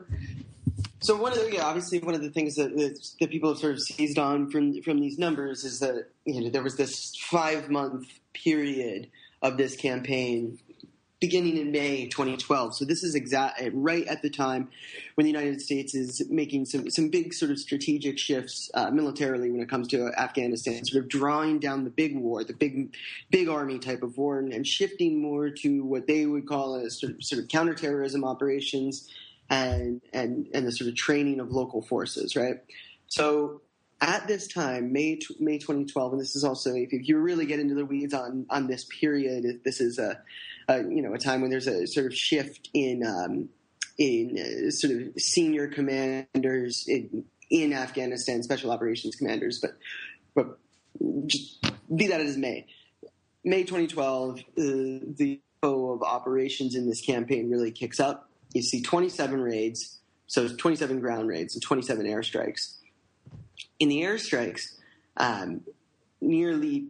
so 1.01 1.15
one 1.15 1.33
of 1.33 1.39
the 1.39 1.51
yeah, 1.51 1.65
obviously 1.65 1.99
one 1.99 2.15
of 2.15 2.21
the 2.21 2.29
things 2.29 2.55
that, 2.55 2.75
that, 2.75 2.97
that 3.19 3.29
people 3.29 3.49
have 3.49 3.59
sort 3.59 3.73
of 3.73 3.81
seized 3.81 4.17
on 4.17 4.49
from 4.49 4.81
from 4.81 4.99
these 4.99 5.19
numbers 5.19 5.63
is 5.63 5.79
that 5.79 6.09
you 6.25 6.41
know 6.41 6.49
there 6.49 6.63
was 6.63 6.77
this 6.77 7.15
five 7.17 7.69
month 7.69 8.07
period 8.33 9.09
of 9.41 9.57
this 9.57 9.75
campaign 9.75 10.59
beginning 11.19 11.57
in 11.57 11.71
May 11.71 12.07
2012. 12.07 12.75
So 12.75 12.85
this 12.85 13.03
is 13.03 13.13
exact 13.13 13.61
right 13.73 14.07
at 14.07 14.21
the 14.21 14.29
time 14.29 14.69
when 15.15 15.25
the 15.25 15.31
United 15.31 15.61
States 15.61 15.93
is 15.93 16.21
making 16.29 16.65
some 16.65 16.89
some 16.89 17.09
big 17.09 17.33
sort 17.33 17.51
of 17.51 17.59
strategic 17.59 18.17
shifts 18.17 18.71
uh, 18.73 18.89
militarily 18.89 19.51
when 19.51 19.61
it 19.61 19.69
comes 19.69 19.87
to 19.89 20.11
Afghanistan, 20.17 20.85
sort 20.85 21.03
of 21.03 21.09
drawing 21.09 21.59
down 21.59 21.83
the 21.83 21.89
big 21.89 22.17
war, 22.17 22.43
the 22.43 22.53
big 22.53 22.95
big 23.29 23.49
army 23.49 23.79
type 23.79 24.01
of 24.01 24.17
war, 24.17 24.39
and, 24.39 24.53
and 24.53 24.65
shifting 24.65 25.21
more 25.21 25.49
to 25.49 25.83
what 25.83 26.07
they 26.07 26.25
would 26.25 26.47
call 26.47 26.75
as 26.75 26.99
sort 26.99 27.13
of, 27.13 27.23
sort 27.23 27.41
of 27.41 27.49
counterterrorism 27.49 28.23
operations 28.23 29.09
and 29.49 30.01
and 30.13 30.47
and 30.53 30.65
the 30.65 30.71
sort 30.71 30.89
of 30.89 30.95
training 30.95 31.39
of 31.39 31.51
local 31.51 31.81
forces, 31.81 32.35
right? 32.35 32.57
So 33.07 33.61
at 34.01 34.27
this 34.27 34.47
time, 34.47 34.93
May 34.93 35.19
May 35.39 35.57
2012, 35.57 36.13
and 36.13 36.21
this 36.21 36.35
is 36.35 36.43
also 36.43 36.73
if 36.73 36.89
you 36.91 37.17
really 37.19 37.45
get 37.45 37.59
into 37.59 37.75
the 37.75 37.85
weeds 37.85 38.13
on 38.13 38.45
on 38.49 38.67
this 38.67 38.85
period, 38.85 39.61
this 39.63 39.81
is 39.81 39.99
a 39.99 40.21
uh, 40.69 40.83
you 40.87 41.01
know, 41.01 41.13
a 41.13 41.17
time 41.17 41.41
when 41.41 41.49
there's 41.49 41.67
a 41.67 41.87
sort 41.87 42.05
of 42.05 42.15
shift 42.15 42.69
in 42.73 43.03
um, 43.05 43.49
in 43.97 44.37
uh, 44.37 44.71
sort 44.71 44.93
of 44.93 45.19
senior 45.19 45.67
commanders 45.67 46.85
in, 46.87 47.25
in 47.49 47.73
Afghanistan, 47.73 48.43
special 48.43 48.71
operations 48.71 49.15
commanders. 49.15 49.59
But 49.59 49.77
but 50.35 50.59
just 51.25 51.65
be 51.93 52.07
that 52.07 52.21
as 52.21 52.37
may, 52.37 52.67
May 53.43 53.63
2012, 53.63 54.39
uh, 54.39 54.43
the 54.57 55.41
flow 55.61 55.91
of 55.91 56.03
operations 56.03 56.75
in 56.75 56.87
this 56.87 57.01
campaign 57.01 57.49
really 57.49 57.71
kicks 57.71 57.99
up. 57.99 58.29
You 58.53 58.61
see 58.61 58.81
27 58.81 59.41
raids, 59.41 59.99
so 60.27 60.47
27 60.47 60.99
ground 60.99 61.27
raids 61.27 61.55
and 61.55 61.63
27 61.63 62.05
airstrikes. 62.05 62.75
In 63.79 63.89
the 63.89 64.01
airstrikes, 64.01 64.73
um, 65.17 65.61
nearly 66.21 66.87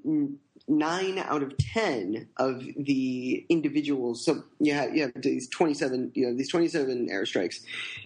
nine 0.68 1.18
out 1.18 1.44
of 1.44 1.58
ten 1.58 2.28
of 2.38 2.64
the 2.78 3.46
individuals. 3.50 4.24
So 4.24 4.44
you 4.60 4.74
have, 4.74 4.96
you 4.96 5.04
have 5.04 5.14
these 5.16 5.50
twenty-seven, 5.50 6.12
you 6.14 6.28
know, 6.28 6.36
these 6.36 6.50
twenty-seven 6.50 7.10
airstrikes. 7.10 7.62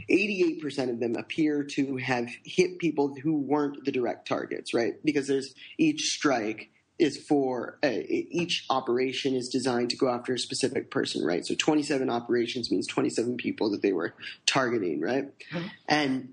Eighty-eight 0.09 0.61
percent 0.61 0.89
of 0.89 0.99
them 0.99 1.15
appear 1.15 1.63
to 1.63 1.97
have 1.97 2.29
hit 2.43 2.79
people 2.79 3.15
who 3.21 3.37
weren't 3.37 3.83
the 3.85 3.91
direct 3.91 4.27
targets, 4.27 4.73
right? 4.73 4.95
Because 5.03 5.27
there's 5.27 5.53
each 5.77 6.13
strike 6.13 6.69
is 6.99 7.17
for 7.17 7.79
uh, 7.83 7.89
each 8.07 8.65
operation 8.69 9.33
is 9.33 9.49
designed 9.49 9.89
to 9.89 9.97
go 9.97 10.09
after 10.09 10.33
a 10.33 10.39
specific 10.39 10.91
person, 10.91 11.25
right? 11.25 11.45
So 11.45 11.55
27 11.55 12.09
operations 12.09 12.71
means 12.71 12.87
27 12.87 13.35
people 13.37 13.71
that 13.71 13.81
they 13.81 13.93
were 13.93 14.13
targeting, 14.45 15.01
right? 15.01 15.25
Mm-hmm. 15.51 15.67
And 15.87 16.29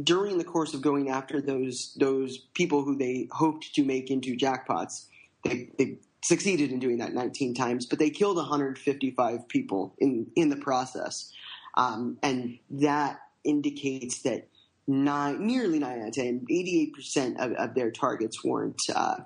during 0.00 0.38
the 0.38 0.44
course 0.44 0.74
of 0.74 0.82
going 0.82 1.10
after 1.10 1.40
those 1.40 1.94
those 1.98 2.38
people 2.54 2.82
who 2.82 2.96
they 2.96 3.28
hoped 3.30 3.74
to 3.74 3.84
make 3.84 4.10
into 4.10 4.36
jackpots, 4.36 5.06
they, 5.44 5.70
they 5.78 5.98
succeeded 6.22 6.70
in 6.70 6.78
doing 6.78 6.98
that 6.98 7.12
19 7.12 7.54
times, 7.54 7.86
but 7.86 7.98
they 7.98 8.10
killed 8.10 8.36
155 8.36 9.48
people 9.48 9.94
in 9.98 10.30
in 10.36 10.48
the 10.48 10.56
process, 10.56 11.32
um, 11.76 12.18
and 12.22 12.58
that 12.70 13.20
indicates 13.44 14.22
that 14.22 14.48
nine, 14.86 15.46
nearly 15.46 15.78
nine 15.78 16.00
out 16.00 16.08
of 16.08 16.14
10, 16.14 16.46
88 16.48 16.92
percent 16.94 17.40
of, 17.40 17.52
of 17.52 17.74
their 17.74 17.90
targets 17.90 18.42
weren't. 18.44 18.80
Uh, 18.94 19.16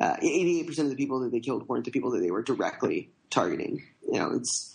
uh, 0.00 0.16
88% 0.16 0.78
of 0.78 0.88
the 0.88 0.96
people 0.96 1.20
that 1.20 1.30
they 1.30 1.40
killed 1.40 1.68
weren't 1.68 1.84
the 1.84 1.90
people 1.90 2.10
that 2.12 2.20
they 2.20 2.30
were 2.30 2.42
directly 2.42 3.10
targeting. 3.28 3.84
You 4.10 4.18
know, 4.18 4.30
it's 4.30 4.74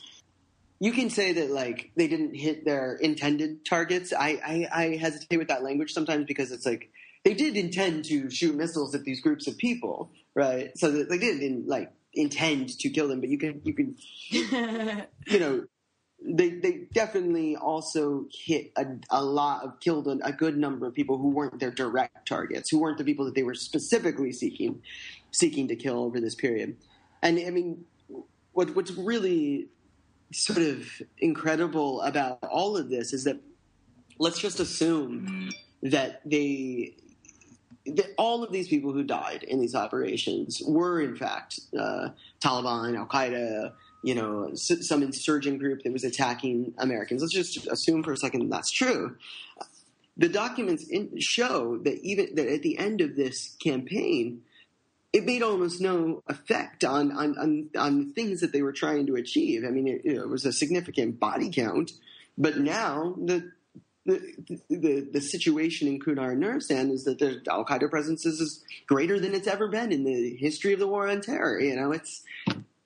you 0.80 0.92
can 0.92 1.10
say 1.10 1.34
that 1.34 1.52
like 1.52 1.92
they 1.96 2.08
didn't 2.08 2.36
hit 2.36 2.66
their 2.66 2.96
intended 2.96 3.66
targets. 3.66 4.14
I, 4.14 4.68
I, 4.74 4.84
I 4.84 4.96
hesitate 4.98 5.38
with 5.38 5.48
that 5.48 5.64
language 5.64 5.94
sometimes 5.94 6.26
because 6.26 6.52
it's 6.52 6.66
like 6.66 6.90
they 7.24 7.34
did 7.34 7.56
intend 7.56 8.06
to 8.06 8.30
shoot 8.30 8.56
missiles 8.56 8.94
at 8.94 9.04
these 9.04 9.22
groups 9.22 9.48
of 9.48 9.58
people, 9.58 10.12
right? 10.34 10.78
So 10.78 10.92
that 10.92 11.10
they 11.10 11.18
didn't 11.18 11.68
like 11.68 11.92
intend 12.14 12.78
to 12.80 12.90
kill 12.90 13.08
them, 13.08 13.22
but 13.22 13.30
you 13.30 13.38
can 13.38 13.62
you 13.64 13.74
can 13.74 13.96
you 15.28 15.40
know 15.40 15.66
they 16.22 16.50
they 16.50 16.88
definitely 16.94 17.56
also 17.56 18.26
hit 18.32 18.72
a, 18.76 18.86
a 19.10 19.24
lot 19.24 19.64
of 19.64 19.80
killed 19.80 20.08
a, 20.08 20.18
a, 20.26 20.32
good 20.32 20.58
number 20.58 20.88
of 20.88 20.94
people 20.94 21.18
who 21.18 21.30
weren't 21.30 21.60
their 21.60 21.72
direct 21.72 22.28
targets, 22.28 22.70
who 22.70 22.80
weren't 22.80 22.98
the 22.98 23.04
people 23.04 23.26
that 23.26 23.36
they 23.36 23.44
were 23.44 23.54
specifically 23.54 24.32
seeking 24.32 24.82
seeking 25.32 25.68
to 25.68 25.76
kill 25.76 26.00
over 26.00 26.20
this 26.20 26.36
period. 26.36 26.78
And 27.22 27.40
I 27.40 27.50
mean, 27.50 27.86
what 28.54 28.76
what's 28.76 28.92
really 28.92 29.68
sort 30.32 30.60
of 30.60 30.88
incredible 31.18 32.02
about 32.02 32.44
all 32.44 32.78
of 32.78 32.90
this 32.90 33.14
is 33.14 33.24
that 33.24 33.38
let's 34.20 34.40
just 34.40 34.60
assume 34.60 35.50
that 35.84 36.22
they 36.26 36.96
that 37.86 38.14
all 38.18 38.44
of 38.44 38.52
these 38.52 38.68
people 38.68 38.92
who 38.92 39.04
died 39.04 39.44
in 39.44 39.60
these 39.60 39.76
operations 39.76 40.62
were 40.66 41.02
in 41.02 41.16
fact 41.16 41.60
uh, 41.80 42.10
Taliban, 42.42 42.98
Al 42.98 43.06
Qaeda, 43.06 43.74
you 44.04 44.16
know, 44.16 44.52
some 44.56 45.04
insurgent 45.04 45.60
group 45.60 45.84
that 45.84 45.94
was 45.94 46.04
attacking 46.04 46.74
Americans. 46.78 47.22
Let's 47.22 47.34
just 47.34 47.68
assume 47.68 48.04
for 48.04 48.14
a 48.14 48.18
second 48.18 48.50
that's 48.50 48.72
true. 48.72 49.18
The 50.18 50.30
documents 50.30 50.88
in, 50.88 51.20
show 51.20 51.78
that 51.80 52.00
even 52.02 52.36
that 52.36 52.48
at 52.48 52.62
the 52.62 52.78
end 52.78 53.02
of 53.02 53.16
this 53.16 53.56
campaign, 53.62 54.42
it 55.16 55.24
made 55.24 55.42
almost 55.42 55.80
no 55.80 56.22
effect 56.28 56.84
on 56.84 57.10
on 57.14 57.38
on, 57.38 57.70
on 57.78 58.12
things 58.12 58.42
that 58.42 58.52
they 58.52 58.62
were 58.62 58.74
trying 58.74 59.08
to 59.08 59.16
achieve. 59.16 59.64
I 59.66 59.70
mean, 59.70 59.88
it, 59.88 60.02
it 60.04 60.28
was 60.28 60.46
a 60.46 60.52
significant 60.52 61.22
body 61.22 61.50
count, 61.50 61.92
but 62.38 62.58
now 62.58 63.16
the 63.18 63.50
the, 64.06 64.20
the, 64.70 65.08
the 65.14 65.22
situation 65.22 65.88
in 65.88 66.00
Kunar 66.00 66.36
Nuristan 66.36 66.92
is 66.92 67.06
that 67.06 67.18
the 67.18 67.42
Al 67.50 67.66
Qaeda 67.66 67.90
presence 67.90 68.24
is 68.26 68.64
greater 68.88 69.20
than 69.20 69.34
it's 69.34 69.48
ever 69.48 69.68
been 69.68 69.92
in 69.92 70.04
the 70.04 70.36
history 70.36 70.74
of 70.74 70.80
the 70.80 70.88
war 70.88 71.08
on 71.08 71.22
terror. 71.22 71.60
You 71.60 71.76
know, 71.78 71.92
it's 71.94 72.22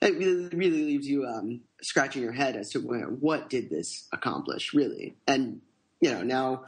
it 0.00 0.16
really, 0.16 0.48
really 0.56 0.84
leaves 0.84 1.08
you 1.08 1.26
um, 1.26 1.62
scratching 1.82 2.22
your 2.22 2.32
head 2.32 2.54
as 2.54 2.70
to 2.70 2.78
what 2.78 3.50
did 3.50 3.68
this 3.70 4.06
accomplish, 4.12 4.72
really. 4.72 5.16
And 5.26 5.60
you 6.00 6.12
know, 6.12 6.22
now 6.22 6.64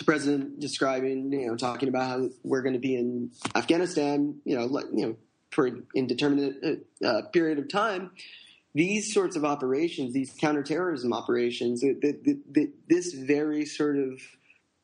the 0.00 0.04
president 0.04 0.58
describing, 0.58 1.30
you 1.30 1.46
know, 1.46 1.56
talking 1.56 1.88
about 1.88 2.08
how 2.08 2.28
we're 2.42 2.62
going 2.62 2.72
to 2.72 2.80
be 2.80 2.96
in 2.96 3.30
Afghanistan, 3.54 4.40
you 4.44 4.56
know, 4.56 4.64
you 4.92 5.06
know, 5.06 5.16
for 5.50 5.66
an 5.66 5.86
indeterminate 5.94 6.80
uh, 7.04 7.06
uh, 7.06 7.22
period 7.32 7.58
of 7.58 7.68
time. 7.68 8.10
These 8.74 9.12
sorts 9.12 9.36
of 9.36 9.44
operations, 9.44 10.14
these 10.14 10.32
counterterrorism 10.40 11.12
operations, 11.12 11.80
the, 11.82 11.92
the, 12.00 12.40
the, 12.50 12.72
this 12.88 13.12
very 13.12 13.66
sort 13.66 13.98
of 13.98 14.20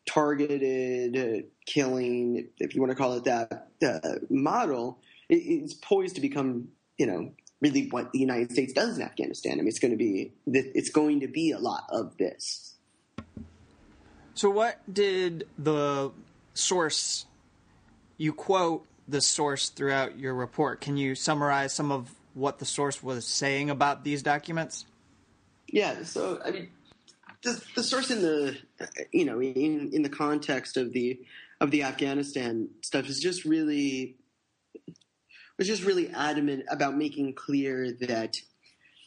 targeted 0.07 1.17
uh, 1.17 1.47
killing, 1.65 2.49
if 2.59 2.75
you 2.75 2.81
want 2.81 2.91
to 2.91 2.97
call 2.97 3.15
it 3.15 3.25
that, 3.25 3.69
uh, 3.83 4.19
model, 4.29 4.99
is 5.31 5.73
poised 5.75 6.17
to 6.17 6.21
become, 6.21 6.69
you 6.99 7.07
know, 7.07 7.33
really 7.63 7.89
what 7.89 8.13
the 8.13 8.19
United 8.19 8.53
States 8.53 8.75
does 8.75 8.99
in 8.99 9.03
Afghanistan. 9.03 9.55
I 9.55 9.57
mean, 9.57 9.69
it's 9.69 9.79
going 9.79 9.93
to 9.93 9.97
be 9.97 10.35
it's 10.47 10.91
going 10.91 11.21
to 11.21 11.29
be 11.29 11.53
a 11.53 11.59
lot 11.59 11.85
of 11.91 12.19
this. 12.19 12.76
So, 14.37 14.51
what 14.51 14.79
did 14.93 15.49
the 15.59 16.13
source 16.53 17.25
you 18.19 18.35
quote 18.35 18.87
the 19.09 19.23
source 19.23 19.71
throughout 19.71 20.19
your 20.19 20.35
report? 20.35 20.83
Can 20.83 20.99
you 20.99 21.15
summarize 21.15 21.73
some 21.73 21.91
of 21.91 22.11
what 22.35 22.59
the 22.59 22.67
source 22.67 23.03
was 23.03 23.27
saying 23.27 23.71
about 23.71 24.05
these 24.05 24.23
documents? 24.23 24.85
Yeah. 25.69 26.03
So, 26.03 26.39
I 26.45 26.51
mean, 26.51 26.69
the, 27.43 27.63
the 27.77 27.83
source 27.83 28.11
in 28.11 28.21
the 28.21 28.59
you 29.11 29.25
know 29.25 29.41
in 29.41 29.91
in 29.95 30.03
the 30.03 30.11
context 30.11 30.77
of 30.77 30.93
the 30.93 31.19
of 31.63 31.71
the 31.71 31.85
Afghanistan 31.85 32.69
stuff 32.83 33.09
is 33.09 33.21
just 33.21 33.47
really 33.47 34.17
was 35.57 35.67
just 35.67 35.83
really 35.83 36.11
adamant 36.11 36.65
about 36.71 36.95
making 36.95 37.33
clear 37.33 37.91
that 38.01 38.37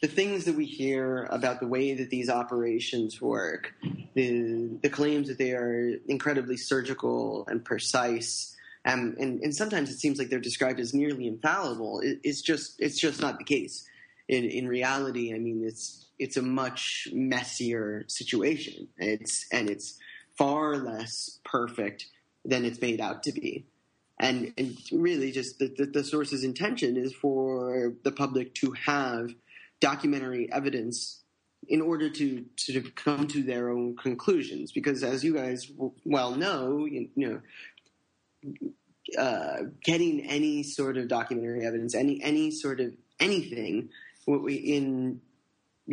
the 0.00 0.08
things 0.08 0.44
that 0.46 0.54
we 0.54 0.64
hear 0.64 1.24
about 1.30 1.60
the 1.60 1.66
way 1.66 1.94
that 1.94 2.10
these 2.10 2.30
operations 2.30 3.20
work, 3.20 3.74
the, 4.14 4.78
the 4.82 4.88
claims 4.88 5.28
that 5.28 5.38
they 5.38 5.52
are 5.52 5.92
incredibly 6.08 6.56
surgical 6.56 7.46
and 7.48 7.64
precise, 7.64 8.56
um, 8.86 9.14
and, 9.20 9.40
and 9.42 9.54
sometimes 9.54 9.90
it 9.90 9.98
seems 9.98 10.18
like 10.18 10.30
they're 10.30 10.40
described 10.40 10.80
as 10.80 10.94
nearly 10.94 11.26
infallible. 11.26 12.00
It, 12.00 12.18
it's 12.24 12.40
just 12.40 12.80
it's 12.80 12.98
just 12.98 13.20
not 13.20 13.38
the 13.38 13.44
case. 13.44 13.86
In, 14.28 14.44
in 14.44 14.66
reality, 14.66 15.34
I 15.34 15.38
mean, 15.38 15.62
it's 15.66 16.06
it's 16.18 16.38
a 16.38 16.42
much 16.42 17.08
messier 17.12 18.04
situation. 18.08 18.88
It's 18.96 19.46
and 19.52 19.68
it's 19.68 19.98
far 20.38 20.78
less 20.78 21.40
perfect 21.44 22.06
than 22.42 22.64
it's 22.64 22.80
made 22.80 23.02
out 23.02 23.22
to 23.24 23.32
be 23.32 23.66
and, 24.20 24.52
and 24.58 24.76
really 24.92 25.32
just 25.32 25.58
the, 25.58 25.74
the, 25.76 25.86
the 25.86 26.04
source's 26.04 26.44
intention 26.44 26.96
is 26.96 27.12
for 27.12 27.94
the 28.04 28.12
public 28.12 28.54
to 28.56 28.72
have 28.72 29.30
documentary 29.80 30.50
evidence 30.52 31.22
in 31.68 31.80
order 31.80 32.08
to 32.08 32.44
sort 32.56 32.84
of 32.84 32.94
come 32.94 33.26
to 33.28 33.42
their 33.42 33.70
own 33.70 33.96
conclusions 33.96 34.72
because 34.72 35.02
as 35.02 35.22
you 35.22 35.34
guys 35.34 35.70
well 36.04 36.34
know 36.34 36.84
you, 36.86 37.08
you 37.14 37.28
know 37.28 37.40
uh, 39.18 39.64
getting 39.82 40.20
any 40.26 40.62
sort 40.62 40.96
of 40.96 41.08
documentary 41.08 41.64
evidence 41.64 41.94
any 41.94 42.22
any 42.22 42.50
sort 42.50 42.80
of 42.80 42.92
anything 43.18 43.88
in 44.26 45.20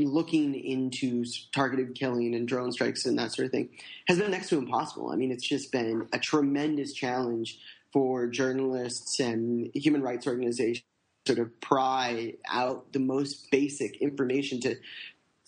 looking 0.05 0.53
into 0.55 1.25
targeted 1.53 1.95
killing 1.95 2.35
and 2.35 2.47
drone 2.47 2.71
strikes 2.71 3.05
and 3.05 3.17
that 3.17 3.31
sort 3.31 3.47
of 3.47 3.51
thing 3.51 3.69
has 4.07 4.19
been 4.19 4.31
next 4.31 4.49
to 4.49 4.57
impossible. 4.57 5.09
I 5.09 5.15
mean, 5.15 5.31
it's 5.31 5.47
just 5.47 5.71
been 5.71 6.07
a 6.13 6.19
tremendous 6.19 6.93
challenge 6.93 7.59
for 7.91 8.27
journalists 8.27 9.19
and 9.19 9.71
human 9.73 10.01
rights 10.01 10.27
organizations 10.27 10.83
sort 11.27 11.39
of 11.39 11.59
pry 11.61 12.33
out 12.49 12.91
the 12.93 12.99
most 12.99 13.51
basic 13.51 13.97
information 13.97 14.59
to 14.61 14.75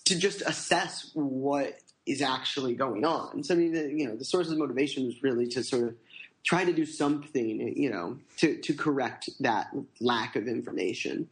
to 0.06 0.18
just 0.18 0.42
assess 0.42 1.12
what 1.14 1.80
is 2.06 2.22
actually 2.22 2.74
going 2.74 3.06
on. 3.06 3.44
So 3.44 3.54
I 3.54 3.58
mean, 3.58 3.74
the, 3.74 3.92
you 3.92 4.08
know, 4.08 4.16
the 4.16 4.26
source 4.26 4.50
of 4.50 4.58
motivation 4.58 5.06
was 5.06 5.22
really 5.22 5.48
to 5.50 5.64
sort 5.64 5.84
of 5.84 5.96
try 6.44 6.66
to 6.66 6.74
do 6.74 6.86
something, 6.86 7.74
you 7.76 7.90
know, 7.90 8.18
to 8.38 8.58
to 8.58 8.74
correct 8.74 9.30
that 9.40 9.68
lack 10.00 10.36
of 10.36 10.48
information. 10.48 11.30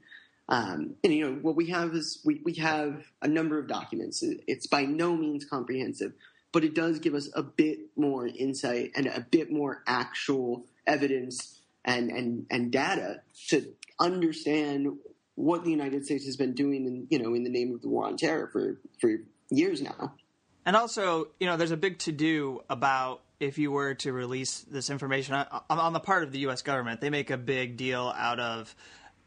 Um, 0.49 0.95
and 1.03 1.13
you 1.13 1.29
know, 1.29 1.35
what 1.41 1.55
we 1.55 1.67
have 1.67 1.93
is 1.93 2.19
we 2.23 2.41
we 2.43 2.53
have 2.55 3.03
a 3.21 3.27
number 3.27 3.59
of 3.59 3.67
documents. 3.67 4.23
It's 4.23 4.67
by 4.67 4.83
no 4.83 5.15
means 5.15 5.45
comprehensive, 5.45 6.13
but 6.51 6.63
it 6.63 6.73
does 6.73 6.99
give 6.99 7.13
us 7.13 7.29
a 7.35 7.43
bit 7.43 7.79
more 7.95 8.27
insight 8.27 8.91
and 8.95 9.07
a 9.07 9.21
bit 9.21 9.51
more 9.51 9.83
actual 9.85 10.65
evidence 10.85 11.59
and, 11.87 12.11
and, 12.11 12.45
and 12.51 12.71
data 12.71 13.21
to 13.47 13.65
understand 13.99 14.97
what 15.35 15.63
the 15.63 15.69
United 15.69 16.05
States 16.05 16.25
has 16.25 16.35
been 16.35 16.53
doing 16.53 16.85
in, 16.85 17.07
you 17.09 17.19
know, 17.19 17.33
in 17.33 17.43
the 17.43 17.49
name 17.49 17.73
of 17.73 17.81
the 17.81 17.89
war 17.89 18.05
on 18.05 18.17
terror 18.17 18.49
for, 18.51 18.79
for 18.99 19.11
years 19.49 19.81
now. 19.81 20.13
And 20.65 20.75
also, 20.75 21.29
you 21.39 21.47
know, 21.47 21.57
there's 21.57 21.71
a 21.71 21.77
big 21.77 21.99
to 21.99 22.11
do 22.11 22.61
about 22.69 23.21
if 23.39 23.57
you 23.57 23.71
were 23.71 23.93
to 23.93 24.11
release 24.11 24.61
this 24.61 24.89
information 24.89 25.35
on, 25.69 25.93
the 25.93 25.99
part 25.99 26.23
of 26.23 26.31
the 26.31 26.39
U.S. 26.39 26.61
government. 26.61 27.01
They 27.01 27.09
make 27.09 27.29
a 27.29 27.37
big 27.37 27.77
deal 27.77 28.13
out 28.17 28.39
of 28.39 28.75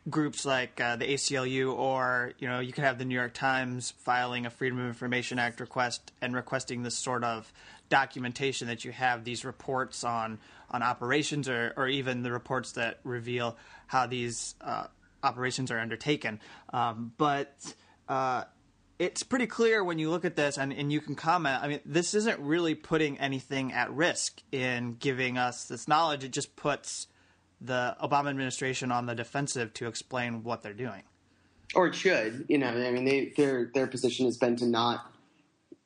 groups 0.08 0.44
like 0.44 0.80
uh, 0.80 0.96
the 0.96 1.06
ACLU, 1.06 1.72
or 1.72 2.32
you 2.38 2.48
know, 2.48 2.60
you 2.60 2.72
could 2.72 2.84
have 2.84 2.98
the 2.98 3.04
New 3.04 3.14
York 3.14 3.34
Times 3.34 3.92
filing 3.98 4.46
a 4.46 4.50
Freedom 4.50 4.80
of 4.80 4.86
Information 4.86 5.38
Act 5.38 5.60
request 5.60 6.12
and 6.20 6.34
requesting 6.34 6.82
this 6.82 6.96
sort 6.96 7.22
of 7.22 7.52
documentation 7.90 8.68
that 8.68 8.85
you 8.85 8.92
have 8.92 9.25
these 9.25 9.44
reports 9.44 10.02
on 10.04 10.38
on 10.70 10.82
operations, 10.82 11.49
or 11.49 11.75
or 11.76 11.88
even 11.88 12.23
the 12.23 12.32
reports 12.32 12.73
that 12.73 13.00
reveal 13.04 13.56
how 13.87 14.06
these 14.06 14.54
uh, 14.62 14.87
operations 15.23 15.70
are 15.70 15.78
undertaken. 15.78 16.40
Um, 16.73 17.12
but 17.18 17.75
uh, 18.09 18.44
it's 18.99 19.23
pretty 19.23 19.47
clear 19.47 19.85
when 19.85 19.99
you 19.99 20.11
look 20.11 20.25
at 20.25 20.37
this, 20.37 20.59
and, 20.59 20.73
and 20.73 20.92
you 20.92 21.00
can 21.00 21.14
comment. 21.14 21.62
I 21.62 21.68
mean, 21.68 21.80
this 21.85 22.14
isn't 22.14 22.38
really 22.40 22.75
putting 22.75 23.18
anything 23.18 23.73
at 23.73 23.90
risk 23.92 24.42
in 24.52 24.97
giving 24.99 25.38
us 25.38 25.64
this 25.64 25.88
knowledge. 25.88 26.25
It 26.25 26.32
just 26.32 26.54
puts 26.56 27.06
the 27.61 27.97
Obama 28.02 28.30
administration 28.30 28.92
on 28.92 29.06
the 29.06 29.14
defensive 29.14 29.75
to 29.75 29.87
explain 29.87 30.42
what 30.42 30.62
they're 30.62 30.73
doing. 30.73 31.02
Or 31.75 31.87
it 31.87 31.94
should, 31.94 32.47
you 32.49 32.59
know. 32.59 32.68
I 32.68 32.90
mean, 32.90 33.04
they, 33.04 33.32
their 33.37 33.70
their 33.73 33.87
position 33.87 34.26
has 34.26 34.37
been 34.37 34.56
to 34.56 34.66
not 34.66 35.11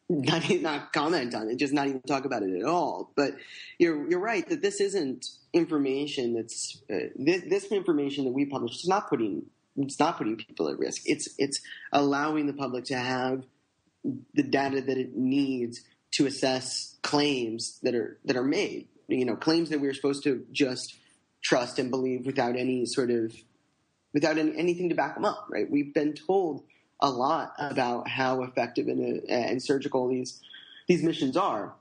not 0.08 0.49
not 0.61 0.92
comment 0.92 1.34
on 1.34 1.49
it, 1.49 1.56
just 1.56 1.73
not 1.73 1.88
even 1.88 2.00
talk 2.02 2.25
about 2.25 2.42
it 2.42 2.58
at 2.58 2.64
all. 2.64 3.12
But 3.16 3.34
you're 3.78 4.08
you're 4.08 4.20
right 4.20 4.49
that 4.49 4.62
this 4.62 4.80
isn't 4.80 5.26
information 5.52 6.34
that's 6.34 6.82
uh, 6.92 7.08
this, 7.16 7.42
this 7.49 7.64
information 7.73 8.25
that 8.25 8.32
we 8.32 8.44
publish 8.44 8.75
is 8.76 8.88
not 8.88 9.08
putting 9.08 9.46
it's 9.76 9.99
not 9.99 10.18
putting 10.18 10.37
people 10.37 10.68
at 10.68 10.78
risk. 10.78 11.02
It's 11.04 11.28
it's 11.38 11.61
allowing 11.92 12.46
the 12.46 12.52
public 12.52 12.84
to 12.87 12.96
have 12.96 13.44
the 14.34 14.42
data 14.42 14.80
that 14.82 14.99
it 14.99 15.16
needs 15.16 15.80
to 16.12 16.26
assess 16.26 16.96
claims 17.02 17.78
that 17.82 17.94
are 17.94 18.18
that 18.25 18.37
are 18.37 18.44
made. 18.44 18.88
You 19.08 19.25
know, 19.25 19.37
claims 19.37 19.70
that 19.70 19.80
we're 19.80 19.94
supposed 19.94 20.25
to 20.25 20.44
just 20.52 20.94
trust 21.42 21.78
and 21.78 21.90
believe 21.90 22.25
without 22.25 22.56
any 22.56 22.87
sort 22.87 23.11
of 23.11 23.34
without 24.12 24.38
any, 24.38 24.56
anything 24.56 24.88
to 24.90 24.94
back 24.94 25.14
them 25.14 25.25
up. 25.25 25.46
Right? 25.50 25.70
We've 25.70 25.92
been 25.92 26.14
told 26.14 26.62
a 27.00 27.10
lot 27.10 27.52
about 27.58 28.08
how 28.08 28.42
effective 28.42 28.88
and, 28.88 29.22
uh, 29.28 29.32
and 29.32 29.62
surgical 29.62 30.08
these 30.08 30.40
these 30.86 31.02
missions 31.02 31.36
are, 31.36 31.74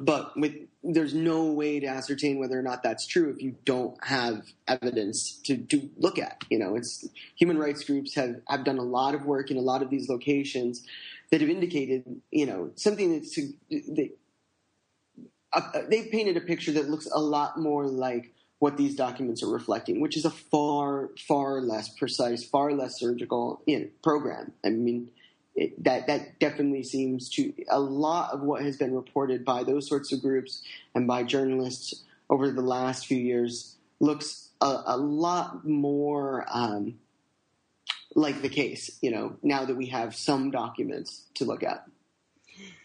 but 0.00 0.32
with, 0.36 0.54
there's 0.82 1.14
no 1.14 1.52
way 1.52 1.80
to 1.80 1.86
ascertain 1.86 2.38
whether 2.38 2.58
or 2.58 2.62
not 2.62 2.82
that's 2.82 3.06
true 3.06 3.30
if 3.30 3.42
you 3.42 3.54
don't 3.64 4.02
have 4.04 4.42
evidence 4.66 5.38
to, 5.44 5.56
to 5.56 5.90
look 5.96 6.18
at. 6.18 6.42
You 6.50 6.58
know, 6.58 6.76
it's 6.76 7.06
human 7.36 7.58
rights 7.58 7.84
groups 7.84 8.14
have, 8.14 8.40
have 8.48 8.64
done 8.64 8.78
a 8.78 8.82
lot 8.82 9.14
of 9.14 9.26
work 9.26 9.50
in 9.50 9.58
a 9.58 9.60
lot 9.60 9.82
of 9.82 9.90
these 9.90 10.08
locations 10.08 10.84
that 11.30 11.40
have 11.40 11.50
indicated, 11.50 12.20
you 12.30 12.46
know, 12.46 12.70
something 12.74 13.12
that's 13.12 13.38
they, 13.70 14.12
uh, 15.52 15.82
they've 15.88 16.10
painted 16.10 16.36
a 16.36 16.40
picture 16.40 16.72
that 16.72 16.88
looks 16.88 17.08
a 17.12 17.20
lot 17.20 17.58
more 17.58 17.86
like 17.86 18.31
what 18.62 18.76
these 18.76 18.94
documents 18.94 19.42
are 19.42 19.48
reflecting, 19.48 20.00
which 20.00 20.16
is 20.16 20.24
a 20.24 20.30
far, 20.30 21.10
far 21.18 21.60
less 21.60 21.88
precise, 21.88 22.44
far 22.44 22.72
less 22.72 22.96
surgical 22.96 23.60
program. 24.04 24.52
I 24.64 24.68
mean, 24.68 25.10
it, 25.56 25.82
that 25.82 26.06
that 26.06 26.38
definitely 26.38 26.84
seems 26.84 27.28
to 27.30 27.52
a 27.68 27.80
lot 27.80 28.32
of 28.32 28.42
what 28.42 28.62
has 28.62 28.76
been 28.76 28.94
reported 28.94 29.44
by 29.44 29.64
those 29.64 29.88
sorts 29.88 30.12
of 30.12 30.22
groups 30.22 30.62
and 30.94 31.08
by 31.08 31.24
journalists 31.24 32.04
over 32.30 32.52
the 32.52 32.62
last 32.62 33.06
few 33.06 33.18
years 33.18 33.74
looks 33.98 34.50
a, 34.60 34.82
a 34.86 34.96
lot 34.96 35.66
more 35.66 36.46
um, 36.48 37.00
like 38.14 38.42
the 38.42 38.48
case. 38.48 38.96
You 39.02 39.10
know, 39.10 39.36
now 39.42 39.64
that 39.64 39.76
we 39.76 39.86
have 39.86 40.14
some 40.14 40.52
documents 40.52 41.22
to 41.34 41.44
look 41.44 41.64
at. 41.64 41.84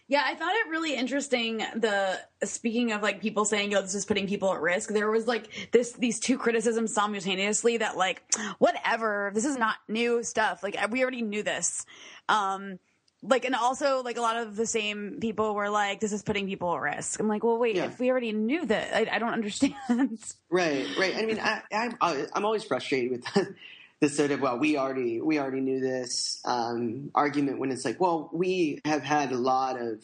Yeah, 0.10 0.24
I 0.26 0.36
thought 0.36 0.54
it 0.56 0.70
really 0.70 0.96
interesting. 0.96 1.58
The 1.58 2.18
speaking 2.44 2.94
of 2.94 3.02
like 3.02 3.22
people 3.22 3.44
saying, 3.44 3.72
"Yo, 3.72 3.82
this 3.82 3.94
is 3.94 4.06
putting 4.06 4.26
people 4.26 4.54
at 4.54 4.62
risk." 4.62 4.90
There 4.90 5.12
was 5.12 5.28
like 5.28 5.70
this 5.72 5.92
these 5.94 6.20
two 6.20 6.38
criticisms 6.38 6.94
simultaneously 6.94 7.78
that 7.78 7.98
like, 7.98 8.24
whatever, 8.58 9.32
this 9.34 9.44
is 9.44 9.58
not 9.58 9.76
new 9.90 10.24
stuff. 10.24 10.64
Like 10.64 10.78
we 10.92 11.02
already 11.02 11.24
knew 11.24 11.44
this. 11.44 11.86
Um, 12.30 12.80
like 13.22 13.44
and 13.44 13.56
also 13.56 14.02
like 14.02 14.18
a 14.18 14.22
lot 14.22 14.38
of 14.38 14.56
the 14.56 14.66
same 14.66 15.18
people 15.20 15.54
were 15.54 15.70
like, 15.70 16.00
"This 16.00 16.14
is 16.14 16.24
putting 16.24 16.48
people 16.48 16.74
at 16.74 16.82
risk." 16.82 17.20
I'm 17.20 17.28
like, 17.28 17.44
well, 17.44 17.58
wait, 17.58 17.76
yeah. 17.76 17.86
if 17.86 18.00
we 18.00 18.10
already 18.10 18.32
knew 18.32 18.66
that, 18.66 18.96
I, 18.96 19.16
I, 19.16 19.20
don't 19.20 19.34
understand. 19.34 19.74
Right, 20.50 20.88
right. 20.98 21.16
I 21.18 21.26
mean, 21.26 21.40
I, 21.40 21.62
I 21.72 22.26
I'm 22.34 22.46
always 22.46 22.64
frustrated 22.64 23.12
with. 23.12 23.48
This 24.00 24.16
sort 24.16 24.32
of 24.32 24.42
well 24.42 24.58
we 24.58 24.78
already 24.78 25.22
we 25.22 25.40
already 25.40 25.62
knew 25.62 25.80
this 25.80 26.42
um, 26.46 27.12
argument 27.16 27.60
when 27.60 27.72
it's 27.72 27.86
like 27.86 28.00
well 28.00 28.30
we 28.34 28.80
have 28.86 29.04
had 29.04 29.32
a 29.32 29.38
lot 29.38 29.80
of 29.80 30.04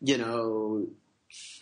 you 0.00 0.18
know 0.18 0.86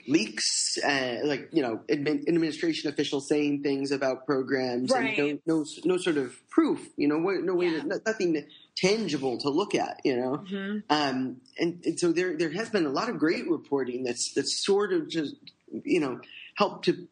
leaks 0.06 0.78
uh, 0.84 1.18
like 1.24 1.48
you 1.52 1.62
know 1.62 1.80
admin, 1.88 2.28
administration 2.28 2.90
officials 2.90 3.28
saying 3.28 3.62
things 3.62 3.90
about 3.90 4.26
programs 4.26 4.90
right. 4.90 5.18
and 5.18 5.40
no, 5.46 5.58
no 5.58 5.64
no 5.84 5.96
sort 5.96 6.18
of 6.18 6.36
proof 6.50 6.86
you 6.96 7.08
know 7.08 7.18
no 7.18 7.54
way 7.54 7.66
yeah. 7.66 7.80
to, 7.80 8.02
nothing 8.04 8.44
tangible 8.76 9.38
to 9.38 9.48
look 9.48 9.74
at 9.74 10.00
you 10.04 10.16
know 10.16 10.44
mm-hmm. 10.50 10.78
um, 10.90 11.40
and, 11.58 11.82
and 11.84 11.98
so 11.98 12.12
there 12.12 12.36
there 12.36 12.50
has 12.50 12.68
been 12.68 12.84
a 12.84 12.90
lot 12.90 13.08
of 13.08 13.18
great 13.18 13.48
reporting 13.48 14.04
that's 14.04 14.32
that's 14.34 14.64
sort 14.64 14.92
of 14.92 15.08
just 15.08 15.34
you 15.84 16.00
know 16.00 16.20
helped 16.56 16.84
to 16.84 17.08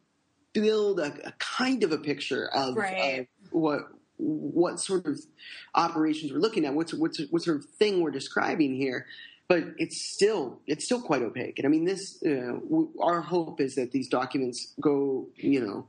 build 0.53 1.00
a, 1.00 1.29
a 1.29 1.33
kind 1.38 1.83
of 1.83 1.92
a 1.92 1.98
picture 1.98 2.48
of, 2.55 2.77
right. 2.77 3.20
of 3.20 3.27
what 3.50 3.88
what 4.22 4.80
sort 4.80 5.06
of 5.06 5.18
operations 5.74 6.32
we're 6.32 6.38
looking 6.38 6.64
at, 6.64 6.74
what's 6.74 6.94
what's 6.94 7.20
what 7.30 7.42
sort 7.42 7.58
of 7.58 7.64
thing 7.64 8.00
we're 8.00 8.11
describing 8.11 8.74
here. 8.74 9.06
But 9.48 9.64
it's 9.76 10.00
still 10.00 10.61
it's 10.66 10.85
still 10.85 11.02
quite 11.02 11.22
opaque. 11.22 11.58
And 11.58 11.66
I 11.66 11.68
mean, 11.68 11.85
this 11.85 12.22
uh, 12.24 12.58
our 13.00 13.20
hope 13.20 13.61
is 13.61 13.74
that 13.74 13.92
these 13.92 14.08
documents 14.08 14.72
go, 14.80 15.26
you 15.37 15.64
know, 15.66 15.87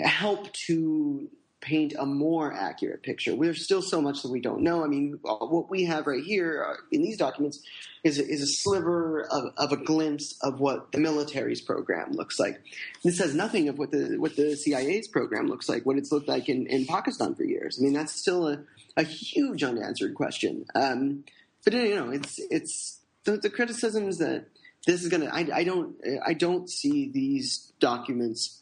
help 0.00 0.52
to 0.66 1.28
paint 1.64 1.94
a 1.98 2.04
more 2.04 2.52
accurate 2.52 3.02
picture. 3.02 3.34
There's 3.34 3.64
still 3.64 3.82
so 3.82 4.00
much 4.00 4.22
that 4.22 4.30
we 4.30 4.40
don't 4.40 4.60
know. 4.60 4.84
I 4.84 4.86
mean, 4.86 5.18
what 5.22 5.70
we 5.70 5.84
have 5.84 6.06
right 6.06 6.22
here 6.22 6.64
uh, 6.68 6.74
in 6.92 7.02
these 7.02 7.16
documents 7.16 7.60
is 8.04 8.18
a, 8.18 8.28
is 8.28 8.42
a 8.42 8.46
sliver 8.46 9.22
of, 9.22 9.52
of, 9.56 9.72
a 9.72 9.76
glimpse 9.76 10.36
of 10.42 10.60
what 10.60 10.92
the 10.92 10.98
military's 10.98 11.62
program 11.62 12.12
looks 12.12 12.38
like. 12.38 12.60
This 13.02 13.18
has 13.18 13.34
nothing 13.34 13.68
of 13.68 13.78
what 13.78 13.90
the 13.90 14.16
what 14.18 14.36
the 14.36 14.56
CIA's 14.56 15.08
program 15.08 15.48
looks 15.48 15.68
like, 15.68 15.86
what 15.86 15.96
it's 15.96 16.12
looked 16.12 16.28
like 16.28 16.48
in, 16.50 16.66
in 16.66 16.84
Pakistan 16.84 17.34
for 17.34 17.44
years. 17.44 17.78
I 17.80 17.82
mean, 17.82 17.94
that's 17.94 18.12
still 18.12 18.46
a, 18.46 18.58
a 18.96 19.02
huge 19.02 19.64
unanswered 19.64 20.14
question. 20.14 20.66
Um, 20.74 21.24
but 21.64 21.72
you 21.72 21.94
know, 21.94 22.10
it's 22.10 22.38
it's 22.50 23.00
the, 23.24 23.38
the 23.38 23.50
criticisms 23.50 24.18
that 24.18 24.44
this 24.86 25.02
is 25.02 25.08
gonna. 25.08 25.30
I, 25.32 25.48
I 25.52 25.64
don't 25.64 25.96
I 26.24 26.34
don't 26.34 26.68
see 26.68 27.08
these 27.08 27.72
documents 27.80 28.60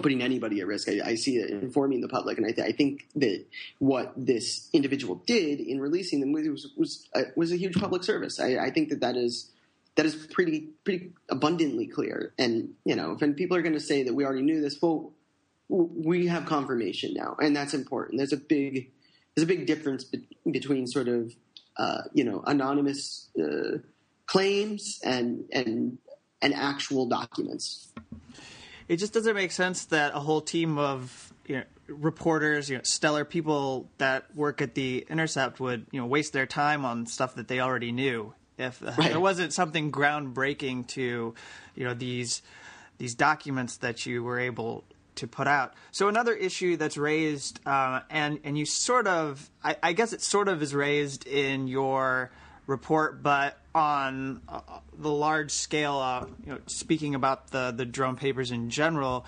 putting 0.00 0.22
anybody 0.22 0.60
at 0.60 0.66
risk. 0.66 0.88
I, 0.88 1.00
I 1.04 1.14
see 1.16 1.36
it 1.36 1.50
informing 1.50 2.00
the 2.00 2.08
public, 2.08 2.38
and 2.38 2.46
I, 2.46 2.52
th- 2.52 2.66
I, 2.66 2.72
think 2.72 3.08
that 3.16 3.44
what 3.78 4.12
this 4.16 4.68
individual 4.72 5.22
did 5.26 5.60
in 5.60 5.80
releasing 5.80 6.20
them 6.20 6.32
was 6.32 6.68
was, 6.76 7.08
uh, 7.14 7.22
was 7.36 7.52
a 7.52 7.56
huge 7.56 7.74
public 7.74 8.02
service. 8.02 8.40
I, 8.40 8.56
I, 8.56 8.70
think 8.70 8.88
that 8.88 9.00
that 9.00 9.16
is 9.16 9.50
that 9.96 10.06
is 10.06 10.14
pretty 10.14 10.70
pretty 10.84 11.12
abundantly 11.28 11.86
clear. 11.86 12.32
And 12.38 12.74
you 12.84 12.96
know, 12.96 13.16
if 13.20 13.36
people 13.36 13.56
are 13.56 13.62
going 13.62 13.74
to 13.74 13.80
say 13.80 14.02
that 14.04 14.14
we 14.14 14.24
already 14.24 14.42
knew 14.42 14.62
this, 14.62 14.80
well, 14.80 15.12
we 15.68 16.26
have 16.28 16.46
confirmation 16.46 17.12
now, 17.14 17.36
and 17.40 17.54
that's 17.54 17.74
important. 17.74 18.18
There's 18.18 18.32
a 18.32 18.38
big 18.38 18.90
there's 19.34 19.44
a 19.44 19.48
big 19.48 19.66
difference 19.66 20.04
be- 20.04 20.26
between 20.50 20.86
sort 20.86 21.08
of 21.08 21.34
uh, 21.76 22.02
you 22.14 22.24
know 22.24 22.42
anonymous 22.46 23.28
uh, 23.38 23.78
claims 24.26 25.00
and 25.04 25.44
and 25.52 25.98
and 26.40 26.54
actual 26.54 27.06
documents 27.06 27.88
it 28.88 28.96
just 28.96 29.12
doesn't 29.12 29.34
make 29.34 29.52
sense 29.52 29.86
that 29.86 30.14
a 30.14 30.20
whole 30.20 30.40
team 30.40 30.78
of 30.78 31.32
you 31.46 31.56
know, 31.56 31.64
reporters, 31.88 32.70
you 32.70 32.76
know, 32.76 32.82
stellar 32.84 33.24
people 33.24 33.88
that 33.98 34.34
work 34.34 34.62
at 34.62 34.74
the 34.74 35.06
Intercept 35.08 35.60
would 35.60 35.86
you 35.90 36.00
know 36.00 36.06
waste 36.06 36.32
their 36.32 36.46
time 36.46 36.84
on 36.84 37.06
stuff 37.06 37.34
that 37.36 37.48
they 37.48 37.60
already 37.60 37.92
knew. 37.92 38.34
If 38.58 38.82
uh, 38.82 38.92
right. 38.98 39.10
there 39.10 39.20
wasn't 39.20 39.52
something 39.52 39.90
groundbreaking 39.90 40.86
to 40.88 41.34
you 41.74 41.84
know 41.84 41.94
these 41.94 42.42
these 42.98 43.14
documents 43.14 43.78
that 43.78 44.06
you 44.06 44.22
were 44.22 44.38
able 44.38 44.84
to 45.16 45.26
put 45.26 45.46
out. 45.46 45.74
So 45.90 46.08
another 46.08 46.34
issue 46.34 46.76
that's 46.76 46.96
raised, 46.96 47.60
uh, 47.66 48.00
and 48.10 48.40
and 48.44 48.56
you 48.56 48.64
sort 48.64 49.06
of, 49.06 49.50
I, 49.62 49.76
I, 49.82 49.92
guess 49.92 50.12
it 50.12 50.22
sort 50.22 50.48
of 50.48 50.62
is 50.62 50.74
raised 50.74 51.26
in 51.26 51.68
your 51.68 52.30
report, 52.66 53.22
but 53.22 53.58
on 53.74 54.42
uh, 54.48 54.60
the 54.98 55.10
large 55.10 55.50
scale, 55.50 55.96
uh, 55.96 56.26
you 56.44 56.52
know, 56.52 56.58
speaking 56.66 57.14
about 57.14 57.50
the 57.50 57.72
the 57.76 57.84
drone 57.84 58.16
papers 58.16 58.50
in 58.50 58.70
general, 58.70 59.26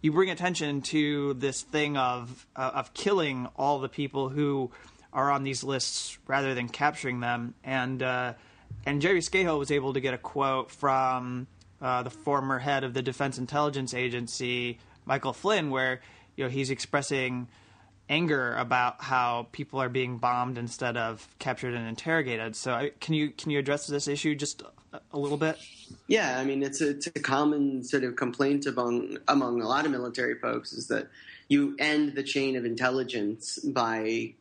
you 0.00 0.12
bring 0.12 0.30
attention 0.30 0.82
to 0.82 1.34
this 1.34 1.62
thing 1.62 1.96
of 1.96 2.46
uh, 2.56 2.70
of 2.74 2.94
killing 2.94 3.48
all 3.56 3.78
the 3.78 3.88
people 3.88 4.28
who 4.28 4.70
are 5.12 5.30
on 5.30 5.42
these 5.42 5.62
lists 5.62 6.18
rather 6.26 6.54
than 6.54 6.68
capturing 6.68 7.20
them. 7.20 7.54
And 7.64 8.02
uh, 8.02 8.34
and 8.86 9.02
Jerry 9.02 9.20
Scahill 9.20 9.58
was 9.58 9.70
able 9.70 9.92
to 9.92 10.00
get 10.00 10.14
a 10.14 10.18
quote 10.18 10.70
from 10.70 11.46
the 11.80 12.10
former 12.10 12.60
head 12.60 12.84
of 12.84 12.94
the 12.94 13.02
Defense 13.02 13.38
Intelligence 13.38 13.92
Agency, 13.92 14.78
Michael 15.04 15.32
Flynn, 15.32 15.70
where 15.70 16.00
you 16.36 16.44
know 16.44 16.50
he's 16.50 16.70
expressing 16.70 17.48
anger 18.08 18.54
about 18.56 19.02
how 19.02 19.46
people 19.52 19.80
are 19.80 19.88
being 19.88 20.18
bombed 20.18 20.58
instead 20.58 20.96
of 20.96 21.26
captured 21.38 21.74
and 21.74 21.88
interrogated. 21.88 22.56
So, 22.56 22.90
can 23.00 23.14
you 23.14 23.30
can 23.30 23.50
you 23.50 23.58
address 23.58 23.86
this 23.86 24.08
issue 24.08 24.34
just 24.34 24.62
a 25.12 25.18
little 25.18 25.38
bit? 25.38 25.58
Yeah, 26.06 26.38
I 26.38 26.44
mean 26.44 26.62
it's 26.62 26.80
a, 26.80 26.90
it's 26.90 27.06
a 27.06 27.12
common 27.12 27.82
sort 27.84 28.04
of 28.04 28.16
complaint 28.16 28.66
among 28.66 29.18
among 29.28 29.62
a 29.62 29.68
lot 29.68 29.86
of 29.86 29.90
military 29.90 30.38
folks 30.38 30.72
is 30.72 30.88
that 30.88 31.08
you 31.48 31.76
end 31.78 32.14
the 32.14 32.22
chain 32.22 32.56
of 32.56 32.64
intelligence 32.64 33.58
by 33.58 34.34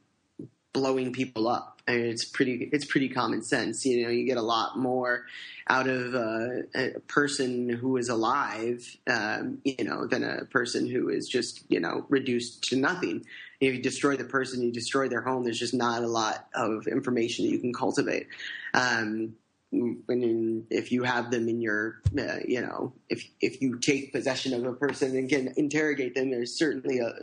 blowing 0.74 1.14
people 1.14 1.48
up. 1.48 1.71
It's 1.88 2.26
pretty 2.26 2.70
it's 2.72 2.86
pretty 2.86 3.10
common 3.10 3.42
sense. 3.44 3.86
You 3.86 4.04
know, 4.04 4.10
you 4.10 4.26
get 4.26 4.38
a 4.38 4.42
lot 4.42 4.78
more 4.78 5.26
out 5.68 5.88
of 5.88 6.16
uh, 6.16 6.64
a 6.76 7.00
person 7.08 7.70
who 7.70 7.98
is 7.98 8.10
alive, 8.10 8.98
um, 9.08 9.60
you 9.64 9.84
know, 9.84 10.06
than 10.06 10.24
a 10.24 10.46
person 10.46 10.88
who 10.88 11.10
is 11.10 11.28
just 11.28 11.64
you 11.70 11.80
know 11.80 12.06
reduced 12.10 12.64
to 12.70 12.76
nothing. 12.76 13.26
If 13.60 13.76
you 13.76 13.82
destroy 13.82 14.18
the 14.18 14.26
person, 14.26 14.62
you 14.64 14.72
destroy 14.72 15.08
their 15.08 15.22
home. 15.22 15.44
There's 15.44 15.60
just 15.60 15.74
not 15.74 16.04
a 16.04 16.08
lot 16.08 16.48
of 16.56 16.88
information 16.88 17.46
that 17.46 17.52
you 17.52 17.60
can 17.60 17.74
cultivate. 17.74 18.28
Um, 18.74 19.36
when 19.72 20.66
if 20.70 20.92
you 20.92 21.04
have 21.04 21.32
them 21.32 21.48
in 21.48 21.62
your, 21.62 22.02
uh, 22.18 22.40
you 22.46 22.62
know, 22.62 22.94
if 23.10 23.24
if 23.40 23.62
you 23.62 23.80
take 23.80 24.12
possession 24.12 24.54
of 24.54 24.66
a 24.66 24.74
person 24.74 25.16
and 25.16 25.30
can 25.30 25.54
interrogate 25.56 26.16
them, 26.16 26.30
there's 26.30 26.58
certainly 26.58 27.00
a 27.00 27.14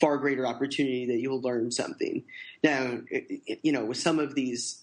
far 0.00 0.16
greater 0.18 0.46
opportunity 0.46 1.06
that 1.06 1.18
you'll 1.18 1.40
learn 1.40 1.70
something. 1.70 2.24
Now, 2.64 3.00
you 3.62 3.72
know, 3.72 3.84
with 3.84 3.98
some 3.98 4.18
of 4.18 4.34
these, 4.34 4.82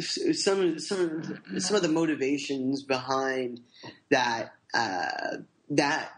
some 0.00 0.78
some 0.78 1.40
some 1.58 1.76
of 1.76 1.82
the 1.82 1.88
motivations 1.88 2.82
behind 2.82 3.60
that 4.10 4.52
uh, 4.74 5.38
that 5.70 6.10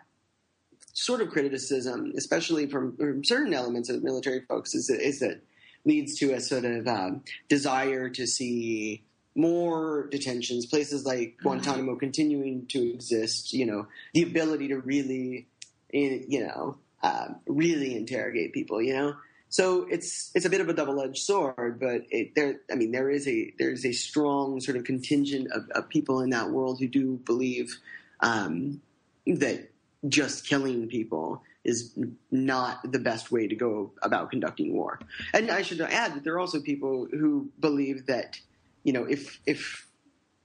sort 0.95 1.21
of 1.21 1.31
criticism, 1.31 2.13
especially 2.17 2.67
from, 2.67 2.97
from, 2.97 3.25
certain 3.25 3.55
elements 3.55 3.89
of 3.89 4.03
military 4.03 4.43
folks, 4.43 4.75
is, 4.75 4.91
is 4.91 5.21
that 5.21 5.41
leads 5.85 6.19
to 6.19 6.33
a 6.33 6.41
sort 6.41 6.65
of 6.65 6.87
um, 6.87 7.23
desire 7.49 8.09
to 8.11 8.27
see 8.27 9.03
more 9.35 10.09
detentions, 10.11 10.67
places 10.67 11.05
like 11.05 11.19
mm-hmm. 11.19 11.43
Guantanamo 11.43 11.97
continuing 11.97 12.67
to 12.67 12.93
exist, 12.93 13.53
you 13.53 13.67
know, 13.67 13.87
the 14.15 14.23
ability 14.23 14.69
to 14.69 14.79
really, 14.79 15.47
you 15.91 16.47
know, 16.47 16.77
um, 17.03 17.37
really 17.47 17.97
interrogate 17.97 18.53
people, 18.53 18.81
you 18.81 18.95
know. 18.95 19.15
So 19.49 19.87
it's 19.91 20.31
it's 20.35 20.47
a 20.47 20.51
bit 20.51 20.61
of 20.61 20.69
a 20.69 20.73
double 20.73 21.01
edged 21.01 21.23
sword, 21.23 21.79
but 21.79 22.03
it, 22.11 22.35
there, 22.35 22.61
I 22.71 22.75
mean, 22.75 22.91
there 22.91 23.11
is 23.11 23.29
a 23.29 23.53
there 23.59 23.71
is 23.71 23.85
a 23.85 23.93
strong 23.93 24.61
sort 24.61 24.77
of 24.77 24.85
contingent 24.85 25.51
of, 25.53 25.69
of 25.71 25.89
people 25.89 26.21
in 26.21 26.31
that 26.31 26.51
world 26.51 26.79
who 26.81 26.89
do 26.89 27.21
believe 27.25 27.79
um, 28.21 28.81
that 29.27 29.71
just 30.09 30.47
killing 30.47 30.89
people 30.89 31.43
is 31.65 31.97
not 32.31 32.91
the 32.91 32.99
best 32.99 33.31
way 33.31 33.47
to 33.47 33.55
go 33.55 33.93
about 34.03 34.31
conducting 34.31 34.73
war. 34.75 34.99
And 35.33 35.51
I 35.51 35.63
should 35.63 35.81
add 35.81 36.15
that 36.15 36.25
there 36.25 36.35
are 36.35 36.41
also 36.41 36.61
people 36.61 37.07
who 37.11 37.51
believe 37.61 38.07
that 38.07 38.41
you 38.85 38.93
know, 38.93 39.05
if 39.05 39.41
if 39.47 39.87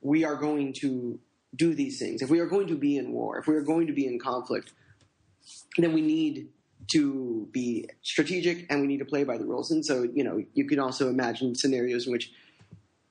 we 0.02 0.24
are 0.24 0.36
going 0.36 0.74
to 0.74 1.20
do 1.56 1.74
these 1.74 2.00
things, 2.00 2.22
if 2.22 2.30
we 2.30 2.40
are 2.40 2.46
going 2.46 2.68
to 2.68 2.76
be 2.76 2.98
in 2.98 3.12
war, 3.12 3.38
if 3.38 3.48
we 3.48 3.56
are 3.56 3.62
going 3.62 3.88
to 3.88 3.94
be 3.94 4.06
in 4.06 4.20
conflict, 4.20 4.74
then 5.78 5.94
we 5.94 6.02
need 6.02 6.50
to 6.90 7.48
be 7.52 7.90
strategic 8.02 8.66
and 8.70 8.82
we 8.82 8.88
need 8.88 9.00
to 9.00 9.06
play 9.06 9.24
by 9.24 9.38
the 9.38 9.46
rules. 9.46 9.72
And 9.72 9.86
so, 9.86 10.04
you 10.04 10.24
know, 10.24 10.44
you 10.54 10.66
can 10.66 10.80
also 10.80 11.10
imagine 11.10 11.56
scenarios 11.56 12.06
in 12.06 12.14
which 12.14 12.32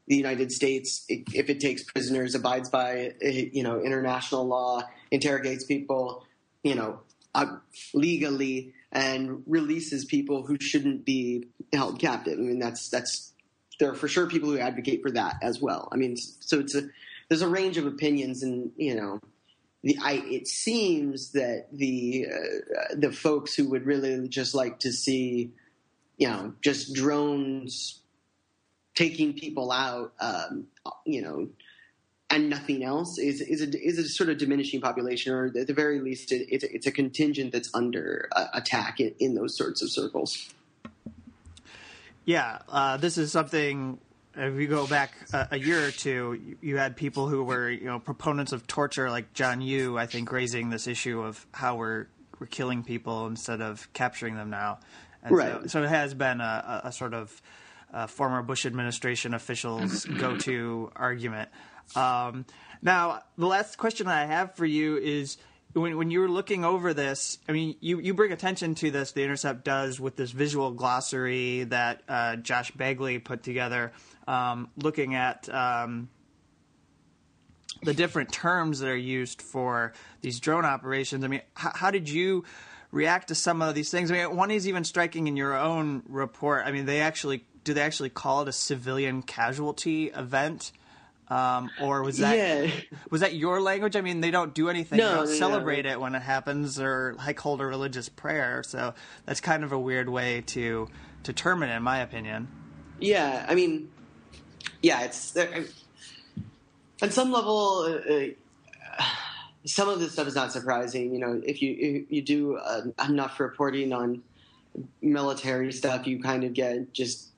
the 0.07 0.17
United 0.17 0.53
States, 0.53 1.05
if 1.09 1.51
it 1.51 1.61
takes 1.61 1.83
prisoners, 1.83 2.35
abides 2.35 2.69
by 2.69 3.15
you 3.21 3.63
know 3.63 3.81
international 3.81 4.47
law, 4.47 4.83
interrogates 5.11 5.65
people, 5.65 6.25
you 6.63 6.75
know, 6.75 7.01
uh, 7.35 7.57
legally, 7.93 8.73
and 8.93 9.43
releases 9.47 10.05
people 10.05 10.47
who 10.47 10.59
shouldn't 10.61 11.05
be 11.05 11.47
held 11.73 11.99
captive. 11.99 12.39
I 12.39 12.43
mean, 12.43 12.59
that's 12.59 12.89
that's 12.89 13.33
there 13.81 13.91
are 13.91 13.95
for 13.95 14.09
sure 14.09 14.29
people 14.29 14.51
who 14.51 14.59
advocate 14.59 15.03
for 15.03 15.11
that 15.11 15.37
as 15.43 15.61
well. 15.61 15.89
I 15.93 15.97
mean, 15.97 16.17
so 16.17 16.61
it's 16.61 16.75
a 16.75 16.83
there's 17.29 17.43
a 17.43 17.49
range 17.49 17.77
of 17.77 17.87
opinions, 17.87 18.45
and 18.45 18.71
you 18.77 18.95
know, 18.95 19.19
the 19.87 19.97
I 20.03 20.15
it 20.27 20.49
seems 20.49 21.31
that 21.33 21.69
the 21.73 22.27
uh, 22.29 22.95
the 22.97 23.13
folks 23.13 23.55
who 23.55 23.71
would 23.71 23.87
really 23.87 24.29
just 24.29 24.53
like 24.53 24.81
to 24.81 24.93
see, 24.93 25.53
you 26.19 26.29
know, 26.29 26.55
just 26.61 26.93
drones 26.93 28.01
taking 28.97 29.33
people 29.33 29.71
out, 29.71 30.13
um, 30.19 30.67
you 31.05 31.23
know, 31.23 31.49
and 32.31 32.51
nothing 32.51 32.83
else 32.83 33.17
is 33.17 33.41
is 33.41 33.63
a, 33.63 33.81
is 33.81 33.99
a 33.99 34.09
sort 34.09 34.29
of 34.29 34.39
diminishing 34.39 34.81
population, 34.81 35.33
or 35.33 35.53
at 35.57 35.69
the 35.69 35.75
very 35.75 36.01
least, 36.01 36.33
it, 36.33 36.49
it's, 36.51 36.65
it's 36.65 36.87
a 36.89 36.93
contingent 36.93 37.53
that's 37.53 37.73
under 37.73 38.29
uh, 38.33 38.47
attack 38.55 38.99
in, 38.99 39.15
in 39.21 39.35
those 39.37 39.57
sorts 39.57 39.83
of 39.83 39.91
circles. 39.91 40.53
Yeah, 42.25 42.59
uh, 42.69 42.97
this 42.97 43.19
is 43.19 43.31
something. 43.31 44.01
If 44.37 44.61
you 44.61 44.67
go 44.67 44.87
back 44.87 45.13
a, 45.33 45.49
a, 45.53 45.59
year 45.59 45.87
or 45.87 45.91
two, 45.91 46.39
you, 46.45 46.59
you, 46.61 46.77
had 46.77 46.97
people 46.97 47.27
who 47.27 47.43
were, 47.43 47.71
you 47.71 47.87
know, 47.87 47.99
proponents 47.99 48.53
of 48.53 48.67
torture, 48.67 49.09
like 49.09 49.33
John 49.33 49.63
Yoo, 49.63 49.97
I 49.97 50.07
think, 50.07 50.31
raising 50.31 50.69
this 50.69 50.87
issue 50.87 51.23
of 51.23 51.47
how 51.53 51.77
we're 51.77 52.09
we're 52.39 52.47
killing 52.47 52.83
people 52.83 53.27
instead 53.27 53.63
of 53.63 53.91
capturing 53.95 54.37
them 54.37 54.51
now. 54.51 54.79
And 55.23 55.35
right. 55.35 55.63
So, 55.63 55.67
so 55.67 55.83
it 55.85 55.89
has 55.89 56.13
been 56.15 56.41
a, 56.41 56.83
a 56.85 56.93
sort 56.93 57.15
of 57.15 57.43
uh, 57.93 58.07
former 58.07 58.43
Bush 58.43 58.67
administration 58.67 59.35
officials' 59.35 60.05
go-to 60.19 60.93
argument. 60.95 61.49
Um, 61.95 62.45
now, 62.83 63.23
the 63.39 63.47
last 63.47 63.79
question 63.79 64.07
I 64.07 64.27
have 64.27 64.55
for 64.55 64.67
you 64.67 64.97
is 64.97 65.39
when 65.73 65.97
when 65.97 66.11
you 66.11 66.21
were 66.21 66.29
looking 66.29 66.65
over 66.65 66.95
this, 66.95 67.39
I 67.49 67.53
mean, 67.53 67.77
you, 67.81 67.99
you 68.01 68.15
bring 68.15 68.33
attention 68.33 68.75
to 68.77 68.91
this. 68.91 69.13
The 69.13 69.23
Intercept 69.23 69.65
does 69.65 70.01
with 70.01 70.17
this 70.17 70.31
visual 70.31 70.73
glossary 70.73 71.65
that 71.65 72.03
uh, 72.09 72.37
Josh 72.37 72.73
Begley 72.73 73.23
put 73.23 73.43
together, 73.43 73.93
um, 74.27 74.69
looking 74.77 75.15
at 75.15 75.49
um, 75.49 76.09
the 77.83 77.95
different 77.95 78.33
terms 78.33 78.81
that 78.81 78.89
are 78.89 78.97
used 78.97 79.43
for 79.43 79.93
these 80.21 80.41
drone 80.41 80.65
operations. 80.65 81.25
I 81.25 81.29
mean, 81.29 81.43
how, 81.55 81.73
how 81.75 81.91
did 81.91 82.09
you 82.09 82.45
react 82.91 83.29
to 83.29 83.35
some 83.35 83.63
of 83.63 83.75
these 83.75 83.91
things? 83.91 84.11
I 84.11 84.15
mean, 84.15 84.37
one 84.37 84.51
is 84.51 84.67
even 84.69 84.85
striking 84.85 85.27
in 85.27 85.37
your 85.37 85.57
own 85.57 86.03
report. 86.09 86.67
I 86.67 86.73
mean, 86.73 86.87
they 86.87 87.01
actually 87.01 87.45
do 87.67 87.75
they 87.75 87.83
actually 87.83 88.11
call 88.11 88.43
it 88.43 88.49
a 88.49 88.53
civilian 88.53 89.23
casualty 89.23 90.07
event? 90.07 90.71
Um, 91.29 91.71
or 91.83 92.05
was 92.05 92.19
that 92.19 92.37
yeah. 92.37 92.71
was 93.11 93.21
that 93.21 93.35
your 93.35 93.61
language? 93.61 93.97
I 93.97 94.01
mean, 94.01 94.21
they 94.21 94.31
don't 94.31 94.55
do 94.55 94.69
anything. 94.69 94.99
No, 94.99 95.09
they 95.09 95.17
don't 95.17 95.27
no, 95.27 95.33
celebrate 95.33 95.85
no. 95.85 95.91
it 95.91 96.01
when 96.01 96.15
it 96.15 96.23
happens, 96.23 96.79
or 96.79 97.17
like 97.19 97.41
hold 97.41 97.61
a 97.61 97.67
religious 97.67 98.09
prayer. 98.09 98.63
So 98.63 98.95
that's 99.25 99.41
kind 99.41 99.65
of 99.65 99.73
a 99.73 99.79
weird 99.79 100.09
way 100.09 100.43
to 100.43 100.87
to 101.25 101.33
determine 101.33 101.69
it, 101.69 101.77
in 101.77 101.83
my 101.83 101.99
opinion. 101.99 102.47
Yeah, 103.01 103.45
I 103.49 103.57
mean, 103.57 103.91
yeah, 104.83 105.03
it's 105.03 105.37
on 107.03 107.11
some 107.11 107.33
level. 107.33 108.01
Uh, 108.09 108.13
uh, 108.13 109.05
some 109.65 109.89
of 109.89 109.99
this 109.99 110.13
stuff 110.13 110.29
is 110.29 110.35
not 110.35 110.53
surprising. 110.53 111.13
You 111.13 111.19
know, 111.19 111.43
if 111.45 111.61
you 111.61 111.77
if 111.79 112.13
you 112.13 112.23
do 112.23 112.57
uh, 112.57 112.83
enough 113.07 113.41
reporting 113.41 113.93
on 113.93 114.23
military 115.03 115.73
stuff, 115.73 116.07
you 116.07 116.23
kind 116.23 116.45
of 116.45 116.55
get 116.55 116.93
just 116.93 117.31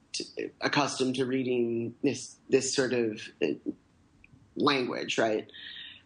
accustomed 0.60 1.16
to 1.16 1.26
reading 1.26 1.94
this 2.02 2.36
this 2.48 2.74
sort 2.74 2.92
of 2.92 3.20
uh, 3.42 3.46
language, 4.56 5.18
right? 5.18 5.48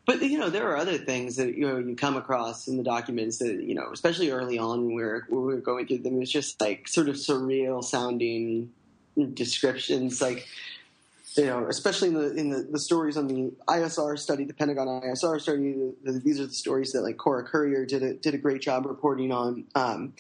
But 0.04 0.20
you 0.22 0.38
know, 0.38 0.50
there 0.50 0.68
are 0.70 0.76
other 0.76 0.98
things 0.98 1.36
that 1.36 1.56
you 1.56 1.66
know 1.66 1.78
you 1.78 1.94
come 1.94 2.16
across 2.16 2.66
in 2.66 2.76
the 2.76 2.82
documents 2.82 3.38
that 3.38 3.62
you 3.62 3.74
know, 3.74 3.90
especially 3.92 4.30
early 4.30 4.58
on 4.58 4.94
were, 4.94 5.26
we 5.30 5.38
were 5.38 5.56
going 5.56 5.86
through 5.86 5.98
them, 5.98 6.20
it's 6.20 6.30
just 6.30 6.60
like 6.60 6.88
sort 6.88 7.08
of 7.08 7.16
surreal 7.16 7.84
sounding 7.84 8.72
descriptions, 9.34 10.20
like 10.20 10.46
you 11.36 11.46
know, 11.46 11.66
especially 11.68 12.08
in 12.08 12.14
the 12.14 12.34
in 12.34 12.50
the, 12.50 12.68
the 12.70 12.78
stories 12.78 13.16
on 13.16 13.26
the 13.26 13.52
ISR 13.68 14.18
study, 14.18 14.44
the 14.44 14.54
Pentagon 14.54 14.86
ISR 14.86 15.40
study. 15.40 15.72
The, 15.72 15.94
the, 16.04 16.18
these 16.18 16.40
are 16.40 16.46
the 16.46 16.52
stories 16.52 16.92
that 16.92 17.02
like 17.02 17.16
Cora 17.16 17.44
Currier 17.44 17.86
did 17.86 18.02
a, 18.02 18.14
did 18.14 18.34
a 18.34 18.38
great 18.38 18.60
job 18.60 18.86
reporting 18.86 19.32
on. 19.32 19.64
Um, 19.74 20.14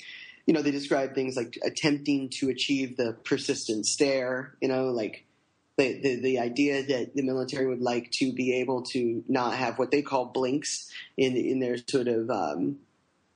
you 0.46 0.54
know, 0.54 0.62
they 0.62 0.70
describe 0.70 1.14
things 1.14 1.36
like 1.36 1.56
attempting 1.64 2.28
to 2.38 2.48
achieve 2.48 2.96
the 2.96 3.12
persistent 3.24 3.86
stare, 3.86 4.56
you 4.60 4.68
know, 4.68 4.86
like 4.86 5.24
the, 5.76 6.00
the, 6.00 6.20
the, 6.20 6.38
idea 6.40 6.82
that 6.82 7.14
the 7.14 7.22
military 7.22 7.66
would 7.66 7.80
like 7.80 8.10
to 8.12 8.32
be 8.32 8.60
able 8.60 8.82
to 8.82 9.24
not 9.28 9.54
have 9.54 9.78
what 9.78 9.90
they 9.90 10.02
call 10.02 10.26
blinks 10.26 10.90
in, 11.16 11.36
in 11.36 11.60
their 11.60 11.76
sort 11.88 12.08
of 12.08 12.28
um, 12.28 12.78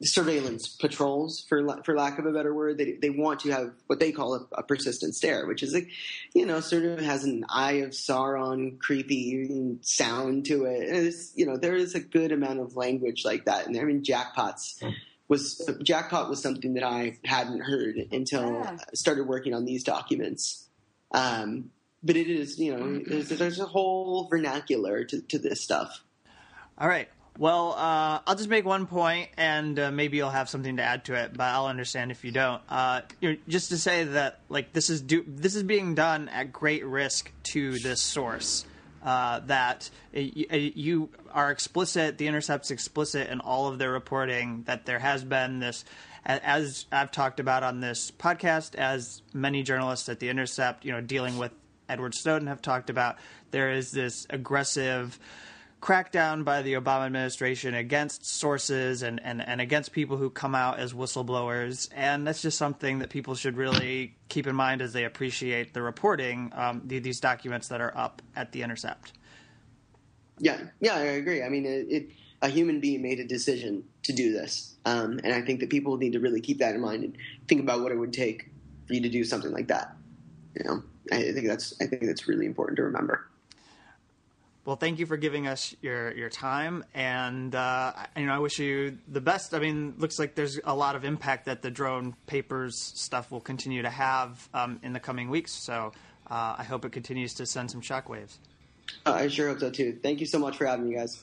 surveillance 0.02 0.68
patrols, 0.68 1.44
for, 1.48 1.82
for 1.82 1.96
lack 1.96 2.18
of 2.18 2.26
a 2.26 2.32
better 2.32 2.54
word. 2.54 2.78
They, 2.78 2.92
they 3.00 3.11
want 3.11 3.40
to 3.40 3.50
have 3.50 3.72
what 3.87 3.98
they 3.98 4.12
call 4.12 4.35
a, 4.35 4.46
a 4.59 4.62
persistent 4.62 5.14
stare, 5.14 5.46
which 5.46 5.62
is 5.62 5.72
like, 5.72 5.88
you 6.35 6.44
know, 6.44 6.61
sort 6.61 6.85
of 6.85 7.00
has 7.00 7.24
an 7.24 7.44
eye 7.48 7.78
of 7.85 7.90
Sauron 7.90 8.78
creepy 8.78 9.78
sound 9.80 10.46
to 10.46 10.66
it. 10.66 10.88
And 10.88 11.06
it's, 11.06 11.32
you 11.35 11.46
know, 11.46 11.56
there 11.56 11.74
is 11.74 11.94
a 11.94 12.00
good 12.00 12.32
amount 12.32 12.61
of 12.61 12.76
language 12.76 13.24
like 13.24 13.46
that. 13.46 13.66
And 13.66 13.78
I 13.78 13.85
mean, 13.85 14.02
jackpots 14.02 14.82
was 15.28 15.68
jackpot 15.82 16.28
was 16.28 16.42
something 16.42 16.74
that 16.74 16.85
I 16.85 17.18
hadn't 17.24 17.61
heard 17.61 17.96
until 18.12 18.52
yeah. 18.52 18.76
I 18.78 18.94
started 18.94 19.26
working 19.26 19.54
on 19.54 19.64
these 19.64 19.82
documents. 19.82 20.68
Um, 21.12 21.70
but 22.02 22.16
it 22.16 22.28
is, 22.28 22.59
you 22.59 22.76
know, 22.76 23.02
there's, 23.04 23.30
there's, 23.30 23.59
a 23.59 23.66
whole 23.66 24.28
vernacular 24.28 25.04
to, 25.04 25.20
to 25.22 25.38
this 25.38 25.61
stuff. 25.61 26.02
All 26.78 26.87
right. 26.87 27.09
Well, 27.38 27.72
uh, 27.72 28.20
I'll 28.27 28.35
just 28.35 28.49
make 28.49 28.64
one 28.64 28.87
point, 28.87 29.29
and 29.37 29.79
uh, 29.79 29.90
maybe 29.90 30.16
you'll 30.16 30.31
have 30.31 30.49
something 30.49 30.79
to 30.79 30.83
add 30.83 31.05
to 31.07 31.14
it, 31.14 31.37
but 31.37 31.44
I'll 31.44 31.66
understand 31.66 32.11
if 32.11 32.25
you 32.25 32.31
don't. 32.31 32.62
Uh, 32.68 33.03
you 33.20 33.33
know, 33.33 33.37
just 33.46 33.68
to 33.70 33.79
say 33.79 34.05
that, 34.05 34.40
like, 34.49 34.72
this 34.72 34.88
is 34.88 35.03
do- 35.03 35.25
this 35.27 35.55
is 35.55 35.62
being 35.62 35.94
done 35.94 36.31
at 36.31 36.53
great 36.53 36.85
risk 36.87 37.31
to 37.53 37.79
this 37.79 38.01
source 38.01 38.64
uh, 39.03 39.40
that 39.46 39.90
you 40.12 41.11
are 41.31 41.51
explicit, 41.51 42.16
the 42.16 42.27
Intercept's 42.27 42.70
explicit 42.70 43.29
in 43.29 43.40
all 43.40 43.68
of 43.68 43.79
their 43.79 43.92
reporting 43.92 44.64
that 44.66 44.87
there 44.87 44.99
has 44.99 45.22
been 45.22 45.61
this, 45.61 45.85
as 46.25 46.87
I've 46.90 47.12
talked 47.12 47.38
about 47.38 47.62
on 47.62 47.81
this 47.81 48.11
podcast, 48.11 48.75
as 48.75 49.22
many 49.35 49.62
journalists 49.62 50.09
at 50.09 50.20
the 50.20 50.31
Intercept, 50.31 50.85
you 50.85 50.92
know, 50.92 51.01
dealing 51.03 51.37
with 51.37 51.53
Edward 51.88 52.14
Snowden 52.14 52.49
have 52.49 52.62
talked 52.62 52.90
about, 52.90 53.16
there 53.51 53.70
is 53.70 53.92
this 53.92 54.27
aggressive 54.31 55.18
crackdown 55.80 56.44
by 56.44 56.62
the 56.62 56.74
Obama 56.74 57.06
administration 57.06 57.74
against 57.74 58.24
sources 58.24 59.02
and, 59.02 59.20
and, 59.22 59.46
and 59.46 59.60
against 59.60 59.92
people 59.92 60.16
who 60.16 60.30
come 60.30 60.54
out 60.54 60.78
as 60.78 60.92
whistleblowers. 60.92 61.88
And 61.94 62.26
that's 62.26 62.42
just 62.42 62.58
something 62.58 62.98
that 63.00 63.10
people 63.10 63.34
should 63.34 63.56
really 63.56 64.16
keep 64.28 64.46
in 64.46 64.56
mind 64.56 64.82
as 64.82 64.92
they 64.92 65.04
appreciate 65.04 65.74
the 65.74 65.82
reporting, 65.82 66.52
um, 66.54 66.82
the, 66.84 66.98
these 66.98 67.20
documents 67.20 67.68
that 67.68 67.80
are 67.80 67.96
up 67.96 68.22
at 68.34 68.52
The 68.52 68.62
Intercept. 68.62 69.12
Yeah, 70.38 70.60
yeah, 70.80 70.94
I 70.96 71.00
agree. 71.00 71.42
I 71.42 71.48
mean, 71.48 71.64
it, 71.64 71.86
it, 71.88 72.10
a 72.42 72.48
human 72.48 72.80
being 72.80 73.02
made 73.02 73.20
a 73.20 73.24
decision 73.24 73.84
to 74.02 74.12
do 74.12 74.32
this, 74.32 74.74
um, 74.84 75.18
and 75.24 75.32
I 75.32 75.40
think 75.40 75.60
that 75.60 75.70
people 75.70 75.96
need 75.96 76.12
to 76.12 76.20
really 76.20 76.40
keep 76.40 76.58
that 76.58 76.74
in 76.74 76.80
mind 76.80 77.04
and 77.04 77.16
think 77.48 77.62
about 77.62 77.80
what 77.80 77.90
it 77.90 77.98
would 77.98 78.12
take 78.12 78.50
for 78.86 78.92
you 78.92 79.00
to 79.00 79.08
do 79.08 79.24
something 79.24 79.50
like 79.50 79.68
that. 79.68 79.96
You 80.58 80.64
know, 80.64 80.82
I 81.10 81.32
think 81.32 81.46
that's 81.46 81.74
I 81.80 81.86
think 81.86 82.02
that's 82.02 82.28
really 82.28 82.44
important 82.44 82.76
to 82.76 82.82
remember. 82.82 83.26
Well, 84.66 84.74
thank 84.74 84.98
you 84.98 85.07
for 85.07 85.16
giving 85.16 85.46
us 85.46 85.76
your, 85.81 86.12
your 86.12 86.29
time, 86.29 86.85
and 86.92 87.55
uh, 87.55 87.92
you 88.16 88.26
know 88.26 88.35
I 88.35 88.40
wish 88.40 88.59
you 88.59 88.98
the 89.07 89.20
best. 89.20 89.55
I 89.55 89.61
mean, 89.61 89.94
looks 89.96 90.18
like 90.18 90.35
there's 90.35 90.59
a 90.64 90.74
lot 90.74 90.96
of 90.96 91.05
impact 91.05 91.44
that 91.44 91.62
the 91.62 91.70
drone 91.70 92.16
papers 92.26 92.76
stuff 92.76 93.31
will 93.31 93.40
continue 93.40 93.83
to 93.83 93.90
have 93.90 94.48
um, 94.52 94.81
in 94.83 94.92
the 94.92 94.98
coming 94.98 95.31
weeks. 95.31 95.52
So 95.52 95.92
uh, 96.29 96.57
I 96.59 96.64
hope 96.64 96.85
it 96.85 96.90
continues 96.90 97.33
to 97.35 97.46
send 97.46 97.70
some 97.70 97.81
shockwaves. 97.81 98.38
Uh, 99.07 99.12
I 99.12 99.29
sure 99.29 99.50
hope 99.50 99.61
so 99.61 99.70
too. 99.70 100.00
Thank 100.02 100.18
you 100.18 100.26
so 100.26 100.40
much 100.40 100.57
for 100.57 100.66
having 100.66 100.88
me, 100.88 100.96
guys. 100.96 101.22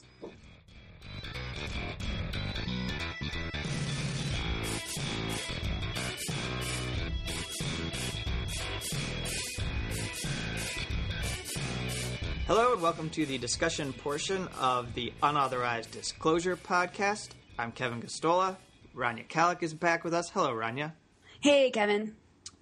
Hello, 12.46 12.74
and 12.74 12.82
welcome 12.82 13.08
to 13.08 13.24
the 13.24 13.38
discussion 13.38 13.94
portion 13.94 14.48
of 14.60 14.92
the 14.92 15.14
Unauthorized 15.22 15.92
Disclosure 15.92 16.58
podcast. 16.58 17.30
I'm 17.58 17.72
Kevin 17.72 18.02
Gosztola. 18.02 18.58
Rania 18.94 19.26
Khalek 19.26 19.62
is 19.62 19.72
back 19.72 20.04
with 20.04 20.12
us. 20.12 20.28
Hello, 20.28 20.50
Rania. 20.50 20.92
Hey, 21.40 21.70
Kevin. 21.70 22.16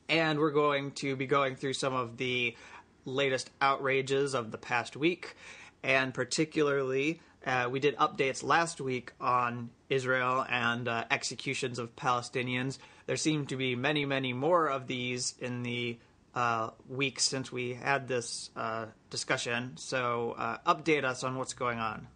And 0.09 0.39
we're 0.39 0.53
going 0.53 0.93
to 0.93 1.17
be 1.17 1.27
going 1.27 1.57
through 1.57 1.73
some 1.73 1.95
of 1.95 2.17
the 2.17 2.55
latest 3.07 3.51
outrages 3.61 4.35
of 4.35 4.53
the 4.53 4.57
past 4.57 4.97
week, 4.97 5.35
and 5.83 6.15
particularly, 6.15 7.21
uh, 7.45 7.69
we 7.69 7.81
did 7.81 7.97
updates 7.97 8.45
last 8.45 8.81
week 8.81 9.13
on 9.21 9.71
Israel 9.89 10.47
and 10.49 10.87
uh, 10.87 11.07
executions 11.11 11.81
of 11.81 11.97
Palestinians. 11.97 12.79
There 13.07 13.17
seem 13.17 13.47
to 13.47 13.57
be 13.57 13.75
many, 13.75 14.05
many 14.05 14.33
more 14.33 14.69
of 14.69 14.87
these 14.87 15.35
in 15.41 15.65
the 15.65 15.99
uh, 16.35 16.71
weeks 16.89 17.25
since 17.25 17.53
we 17.53 17.75
had 17.75 18.09
this 18.09 18.51
uh, 18.57 18.87
discussion. 19.11 19.77
So, 19.77 20.35
uh, 20.39 20.59
update 20.67 21.05
us 21.05 21.25
on 21.25 21.37
what's 21.37 21.55
going 21.55 21.79
on. 21.79 22.09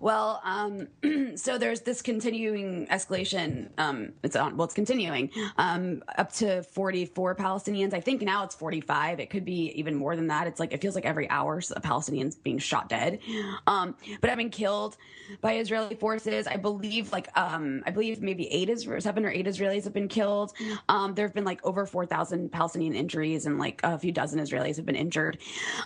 Well, 0.00 0.40
um, 0.44 0.88
so 1.36 1.58
there's 1.58 1.80
this 1.80 2.02
continuing 2.02 2.86
escalation. 2.88 3.68
Um, 3.78 4.12
it's 4.22 4.36
on. 4.36 4.56
Well, 4.56 4.66
it's 4.66 4.74
continuing 4.74 5.30
um, 5.56 6.02
up 6.16 6.32
to 6.34 6.62
44 6.62 7.34
Palestinians. 7.34 7.94
I 7.94 8.00
think 8.00 8.22
now 8.22 8.44
it's 8.44 8.54
45. 8.54 9.20
It 9.20 9.30
could 9.30 9.44
be 9.44 9.72
even 9.78 9.94
more 9.94 10.16
than 10.16 10.28
that. 10.28 10.46
It's 10.46 10.60
like 10.60 10.72
it 10.72 10.80
feels 10.80 10.94
like 10.94 11.04
every 11.04 11.28
hour 11.30 11.54
a 11.54 11.80
Palestinians 11.80 12.36
being 12.42 12.58
shot 12.58 12.88
dead, 12.88 13.20
um, 13.66 13.94
but 14.20 14.30
having 14.30 14.50
killed 14.50 14.96
by 15.40 15.54
Israeli 15.54 15.94
forces. 15.94 16.46
I 16.46 16.56
believe 16.56 17.12
like 17.12 17.28
um, 17.36 17.82
I 17.86 17.90
believe 17.90 18.20
maybe 18.22 18.52
eight 18.52 18.68
is 18.68 18.88
seven 18.98 19.24
or 19.24 19.30
eight 19.30 19.46
Israelis 19.46 19.84
have 19.84 19.92
been 19.92 20.08
killed. 20.08 20.52
Um, 20.88 21.14
there 21.14 21.26
have 21.26 21.34
been 21.34 21.44
like 21.44 21.64
over 21.64 21.86
4,000 21.86 22.50
Palestinian 22.50 22.94
injuries, 22.94 23.46
and 23.46 23.58
like 23.58 23.80
a 23.82 23.98
few 23.98 24.12
dozen 24.12 24.40
Israelis 24.40 24.76
have 24.76 24.86
been 24.86 24.96
injured. 24.96 25.38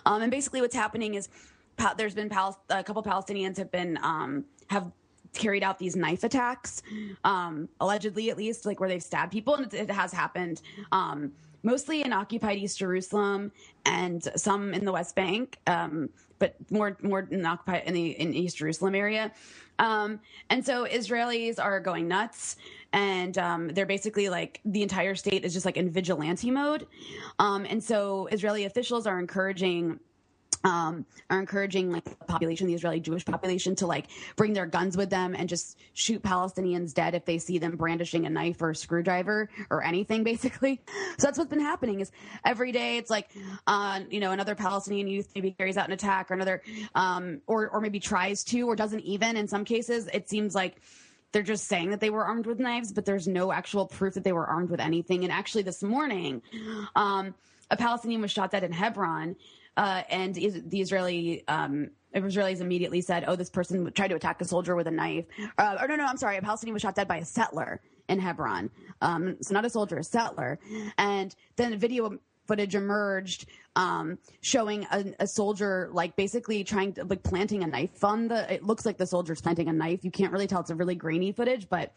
and 0.05 0.31
basically, 0.31 0.61
what's 0.61 0.75
happening 0.75 1.15
is 1.15 1.29
there's 1.97 2.15
been 2.15 2.29
Pal- 2.29 2.61
a 2.69 2.83
couple 2.83 3.03
Palestinians 3.03 3.57
have 3.57 3.71
been 3.71 3.97
um, 4.01 4.45
have 4.67 4.91
carried 5.33 5.63
out 5.63 5.77
these 5.77 5.95
knife 5.95 6.23
attacks, 6.23 6.81
um, 7.23 7.69
allegedly 7.79 8.29
at 8.29 8.37
least, 8.37 8.65
like 8.65 8.79
where 8.79 8.89
they've 8.89 9.03
stabbed 9.03 9.31
people, 9.31 9.55
and 9.55 9.73
it, 9.73 9.89
it 9.89 9.91
has 9.91 10.11
happened. 10.11 10.61
Um, 10.91 11.31
mostly 11.63 12.03
in 12.03 12.13
occupied 12.13 12.57
East 12.57 12.79
Jerusalem 12.79 13.51
and 13.85 14.23
some 14.35 14.73
in 14.73 14.85
the 14.85 14.91
West 14.91 15.15
Bank, 15.15 15.57
um, 15.67 16.09
but 16.39 16.55
more 16.71 16.97
more 17.01 17.27
in 17.31 17.45
occupied 17.45 17.83
in 17.85 17.93
the 17.93 18.11
in 18.11 18.33
East 18.33 18.57
Jerusalem 18.57 18.95
area. 18.95 19.31
Um, 19.77 20.19
and 20.49 20.65
so 20.65 20.85
Israelis 20.85 21.57
are 21.57 21.79
going 21.79 22.07
nuts, 22.07 22.57
and 22.91 23.37
um, 23.37 23.69
they're 23.69 23.85
basically 23.85 24.27
like 24.29 24.59
the 24.65 24.83
entire 24.83 25.15
state 25.15 25.45
is 25.45 25.53
just 25.53 25.65
like 25.65 25.77
in 25.77 25.89
vigilante 25.89 26.51
mode. 26.51 26.85
Um, 27.39 27.65
and 27.69 27.81
so 27.81 28.27
Israeli 28.31 28.65
officials 28.65 29.07
are 29.07 29.19
encouraging 29.19 29.99
um, 30.63 31.05
are 31.29 31.39
encouraging 31.39 31.91
like 31.91 32.03
the 32.03 32.15
population, 32.25 32.67
the 32.67 32.73
Israeli 32.73 32.99
Jewish 32.99 33.25
population, 33.25 33.75
to 33.75 33.87
like 33.87 34.07
bring 34.35 34.53
their 34.53 34.65
guns 34.65 34.97
with 34.97 35.09
them 35.09 35.35
and 35.35 35.47
just 35.47 35.77
shoot 35.93 36.21
Palestinians 36.21 36.93
dead 36.93 37.15
if 37.15 37.25
they 37.25 37.37
see 37.37 37.57
them 37.57 37.77
brandishing 37.77 38.25
a 38.25 38.29
knife 38.29 38.61
or 38.61 38.71
a 38.71 38.75
screwdriver 38.75 39.49
or 39.69 39.83
anything, 39.83 40.23
basically. 40.29 40.81
So 41.17 41.27
that's 41.27 41.37
what's 41.37 41.49
been 41.49 41.59
happening. 41.59 42.01
Is 42.01 42.11
every 42.45 42.71
day 42.71 42.97
it's 42.97 43.09
like, 43.09 43.29
uh, 43.67 44.01
you 44.09 44.19
know, 44.19 44.31
another 44.31 44.55
Palestinian 44.55 45.07
youth 45.07 45.29
maybe 45.35 45.51
carries 45.51 45.77
out 45.77 45.87
an 45.87 45.93
attack 45.93 46.29
or 46.31 46.33
another, 46.33 46.61
um, 46.95 47.41
or 47.47 47.69
or 47.69 47.81
maybe 47.81 47.99
tries 47.99 48.43
to 48.45 48.61
or 48.63 48.75
doesn't 48.75 49.01
even. 49.01 49.37
In 49.37 49.47
some 49.47 49.65
cases, 49.65 50.07
it 50.13 50.29
seems 50.29 50.55
like 50.55 50.81
they're 51.31 51.43
just 51.43 51.65
saying 51.65 51.91
that 51.91 51.99
they 51.99 52.09
were 52.09 52.25
armed 52.25 52.47
with 52.47 52.59
knives, 52.59 52.91
but 52.91 53.05
there's 53.05 53.27
no 53.27 53.51
actual 53.51 53.85
proof 53.85 54.15
that 54.15 54.23
they 54.23 54.31
were 54.31 54.47
armed 54.47 54.69
with 54.69 54.79
anything. 54.79 55.23
And 55.23 55.31
actually, 55.31 55.61
this 55.63 55.83
morning, 55.83 56.41
um, 56.95 57.35
a 57.69 57.77
Palestinian 57.77 58.21
was 58.21 58.31
shot 58.31 58.51
dead 58.51 58.63
in 58.63 58.71
Hebron 58.71 59.35
uh, 59.79 60.03
and 60.09 60.35
the 60.35 60.81
Israeli 60.81 61.47
um, 61.47 61.91
Israelis 62.13 62.59
immediately 62.59 62.99
said, 62.99 63.23
"Oh, 63.25 63.37
this 63.37 63.49
person 63.49 63.89
tried 63.93 64.09
to 64.09 64.15
attack 64.15 64.41
a 64.41 64.45
soldier 64.45 64.75
with 64.75 64.87
a 64.87 64.91
knife." 64.91 65.23
Uh, 65.57 65.77
or 65.79 65.87
no, 65.87 65.95
no, 65.95 66.05
I'm 66.05 66.17
sorry, 66.17 66.35
a 66.35 66.41
Palestinian 66.41 66.73
was 66.73 66.81
shot 66.81 66.95
dead 66.95 67.07
by 67.07 67.17
a 67.17 67.25
settler 67.25 67.79
in 68.09 68.19
Hebron. 68.19 68.71
Um, 69.01 69.37
so 69.41 69.53
not 69.53 69.63
a 69.63 69.69
soldier, 69.69 69.97
a 69.97 70.03
settler. 70.03 70.59
And 70.97 71.33
then 71.55 71.77
video 71.77 72.19
footage 72.45 72.75
emerged 72.75 73.45
um, 73.77 74.17
showing 74.41 74.85
a, 74.91 75.13
a, 75.19 75.27
soldier 75.27 75.89
like 75.93 76.15
basically 76.17 76.65
trying 76.65 76.91
to 76.93 77.05
like 77.05 77.23
planting 77.23 77.63
a 77.63 77.67
knife 77.67 78.03
on 78.03 78.27
the. 78.27 78.53
It 78.53 78.65
looks 78.65 78.85
like 78.85 78.97
the 78.97 79.07
soldier's 79.07 79.39
planting 79.39 79.69
a 79.69 79.73
knife. 79.73 80.03
You 80.03 80.11
can't 80.11 80.33
really 80.33 80.47
tell; 80.47 80.59
it's 80.59 80.71
a 80.71 80.75
really 80.75 80.95
grainy 80.95 81.31
footage, 81.31 81.69
but 81.69 81.93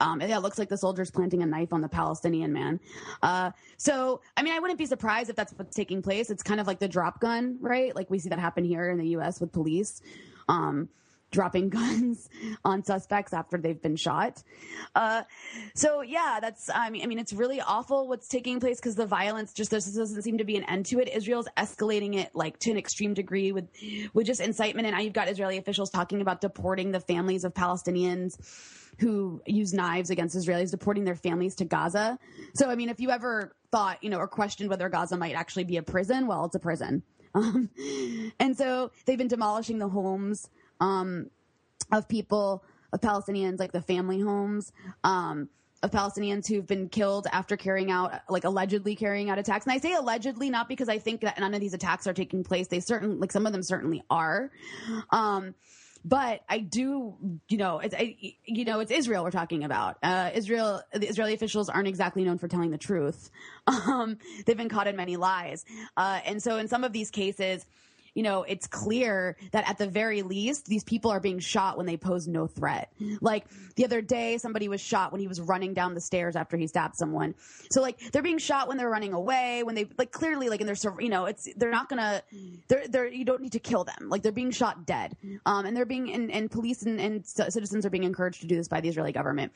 um, 0.00 0.20
yeah, 0.20 0.38
it 0.38 0.40
looks 0.40 0.58
like 0.58 0.68
the 0.68 0.78
soldier's 0.78 1.10
planting 1.10 1.42
a 1.42 1.46
knife 1.46 1.72
on 1.72 1.82
the 1.82 1.88
Palestinian 1.88 2.52
man. 2.52 2.80
Uh, 3.22 3.50
so, 3.76 4.22
I 4.36 4.42
mean, 4.42 4.54
I 4.54 4.58
wouldn't 4.58 4.78
be 4.78 4.86
surprised 4.86 5.30
if 5.30 5.36
that's 5.36 5.52
what's 5.52 5.76
taking 5.76 6.02
place. 6.02 6.30
It's 6.30 6.42
kind 6.42 6.60
of 6.60 6.66
like 6.66 6.78
the 6.78 6.88
drop 6.88 7.20
gun, 7.20 7.58
right? 7.60 7.94
Like 7.94 8.10
we 8.10 8.18
see 8.18 8.30
that 8.30 8.38
happen 8.38 8.64
here 8.64 8.90
in 8.90 8.98
the 8.98 9.08
U.S. 9.08 9.40
with 9.40 9.52
police. 9.52 10.00
Um, 10.48 10.88
dropping 11.30 11.68
guns 11.68 12.28
on 12.64 12.82
suspects 12.82 13.32
after 13.32 13.56
they've 13.56 13.80
been 13.80 13.94
shot. 13.94 14.42
Uh, 14.96 15.22
so 15.74 16.00
yeah, 16.00 16.38
that's 16.40 16.68
I 16.74 16.90
mean 16.90 17.02
I 17.02 17.06
mean 17.06 17.20
it's 17.20 17.32
really 17.32 17.60
awful 17.60 18.08
what's 18.08 18.26
taking 18.26 18.58
place 18.58 18.80
because 18.80 18.96
the 18.96 19.06
violence 19.06 19.52
just 19.52 19.70
doesn't 19.70 20.22
seem 20.22 20.38
to 20.38 20.44
be 20.44 20.56
an 20.56 20.64
end 20.64 20.86
to 20.86 20.98
it. 20.98 21.08
Israel's 21.08 21.46
escalating 21.56 22.16
it 22.16 22.34
like 22.34 22.58
to 22.60 22.72
an 22.72 22.76
extreme 22.76 23.14
degree 23.14 23.52
with 23.52 23.68
with 24.12 24.26
just 24.26 24.40
incitement, 24.40 24.86
and 24.86 24.96
now 24.96 25.00
you've 25.02 25.12
got 25.12 25.28
Israeli 25.28 25.58
officials 25.58 25.90
talking 25.90 26.20
about 26.20 26.40
deporting 26.40 26.90
the 26.90 27.00
families 27.00 27.44
of 27.44 27.54
Palestinians 27.54 28.36
who 29.00 29.40
use 29.46 29.72
knives 29.72 30.10
against 30.10 30.36
Israelis, 30.36 30.70
deporting 30.70 31.04
their 31.04 31.16
families 31.16 31.54
to 31.56 31.64
Gaza. 31.64 32.18
So, 32.54 32.68
I 32.68 32.74
mean, 32.74 32.90
if 32.90 33.00
you 33.00 33.10
ever 33.10 33.56
thought, 33.72 34.02
you 34.02 34.10
know, 34.10 34.18
or 34.18 34.28
questioned 34.28 34.68
whether 34.68 34.88
Gaza 34.88 35.16
might 35.16 35.34
actually 35.34 35.64
be 35.64 35.78
a 35.78 35.82
prison, 35.82 36.26
well, 36.26 36.44
it's 36.44 36.54
a 36.54 36.60
prison. 36.60 37.02
Um, 37.32 37.70
and 38.40 38.58
so 38.58 38.90
they've 39.06 39.16
been 39.16 39.28
demolishing 39.28 39.78
the 39.78 39.88
homes 39.88 40.50
um, 40.80 41.30
of 41.92 42.08
people, 42.08 42.64
of 42.92 43.00
Palestinians, 43.00 43.60
like 43.60 43.70
the 43.70 43.82
family 43.82 44.18
homes. 44.18 44.72
Um, 45.04 45.48
of 45.82 45.90
Palestinians 45.90 46.46
who've 46.48 46.66
been 46.66 46.88
killed 46.88 47.26
after 47.32 47.56
carrying 47.56 47.90
out, 47.90 48.12
like 48.28 48.44
allegedly 48.44 48.96
carrying 48.96 49.30
out 49.30 49.38
attacks. 49.38 49.64
And 49.64 49.72
I 49.72 49.78
say 49.78 49.94
allegedly 49.94 50.50
not 50.50 50.68
because 50.68 50.88
I 50.88 50.98
think 50.98 51.20
that 51.22 51.38
none 51.38 51.54
of 51.54 51.60
these 51.60 51.72
attacks 51.72 52.06
are 52.06 52.12
taking 52.12 52.44
place. 52.44 52.66
They 52.66 52.80
certainly, 52.80 53.16
like 53.16 53.32
some 53.32 53.46
of 53.46 53.52
them 53.52 53.62
certainly 53.62 54.02
are. 54.10 54.50
Um, 55.10 55.54
but 56.04 56.42
I 56.48 56.58
do, 56.58 57.14
you 57.48 57.58
know, 57.58 57.78
it's 57.78 57.94
I, 57.94 58.16
you 58.44 58.64
know, 58.64 58.80
it's 58.80 58.90
Israel 58.90 59.24
we're 59.24 59.30
talking 59.30 59.64
about. 59.64 59.98
Uh, 60.02 60.30
Israel, 60.34 60.82
the 60.92 61.08
Israeli 61.08 61.34
officials 61.34 61.68
aren't 61.68 61.88
exactly 61.88 62.24
known 62.24 62.38
for 62.38 62.48
telling 62.48 62.70
the 62.70 62.78
truth. 62.78 63.30
Um, 63.70 64.18
they've 64.44 64.56
been 64.56 64.68
caught 64.68 64.88
in 64.88 64.96
many 64.96 65.16
lies, 65.16 65.64
uh, 65.96 66.20
and 66.24 66.42
so 66.42 66.58
in 66.58 66.68
some 66.68 66.82
of 66.84 66.92
these 66.92 67.10
cases, 67.10 67.64
you 68.14 68.22
know, 68.22 68.42
it's 68.42 68.66
clear 68.66 69.36
that 69.52 69.68
at 69.68 69.78
the 69.78 69.86
very 69.86 70.22
least, 70.22 70.66
these 70.66 70.84
people 70.84 71.10
are 71.10 71.20
being 71.20 71.38
shot 71.38 71.76
when 71.76 71.86
they 71.86 71.96
pose 71.96 72.26
no 72.26 72.46
threat. 72.46 72.92
Like 73.20 73.46
the 73.76 73.84
other 73.84 74.00
day, 74.00 74.38
somebody 74.38 74.68
was 74.68 74.80
shot 74.80 75.12
when 75.12 75.20
he 75.20 75.28
was 75.28 75.40
running 75.40 75.74
down 75.74 75.94
the 75.94 76.00
stairs 76.00 76.36
after 76.36 76.56
he 76.56 76.66
stabbed 76.66 76.96
someone. 76.96 77.34
So 77.70 77.80
like 77.80 77.98
they're 78.12 78.22
being 78.22 78.38
shot 78.38 78.68
when 78.68 78.76
they're 78.76 78.90
running 78.90 79.12
away, 79.12 79.62
when 79.62 79.74
they 79.74 79.86
like 79.98 80.10
clearly 80.10 80.48
like 80.48 80.60
in 80.60 80.66
their, 80.66 80.76
you 80.98 81.08
know, 81.08 81.26
it's, 81.26 81.48
they're 81.56 81.70
not 81.70 81.88
gonna, 81.88 82.22
they're, 82.68 82.86
they're, 82.88 83.08
you 83.08 83.24
don't 83.24 83.40
need 83.40 83.52
to 83.52 83.60
kill 83.60 83.84
them. 83.84 84.08
Like 84.08 84.22
they're 84.22 84.32
being 84.32 84.50
shot 84.50 84.86
dead. 84.86 85.16
Um, 85.46 85.66
and 85.66 85.76
they're 85.76 85.86
being, 85.86 86.12
and, 86.12 86.30
and 86.30 86.50
police 86.50 86.82
and, 86.82 87.00
and 87.00 87.26
citizens 87.26 87.86
are 87.86 87.90
being 87.90 88.04
encouraged 88.04 88.40
to 88.42 88.46
do 88.46 88.56
this 88.56 88.68
by 88.68 88.80
the 88.80 88.88
Israeli 88.88 89.12
government. 89.12 89.52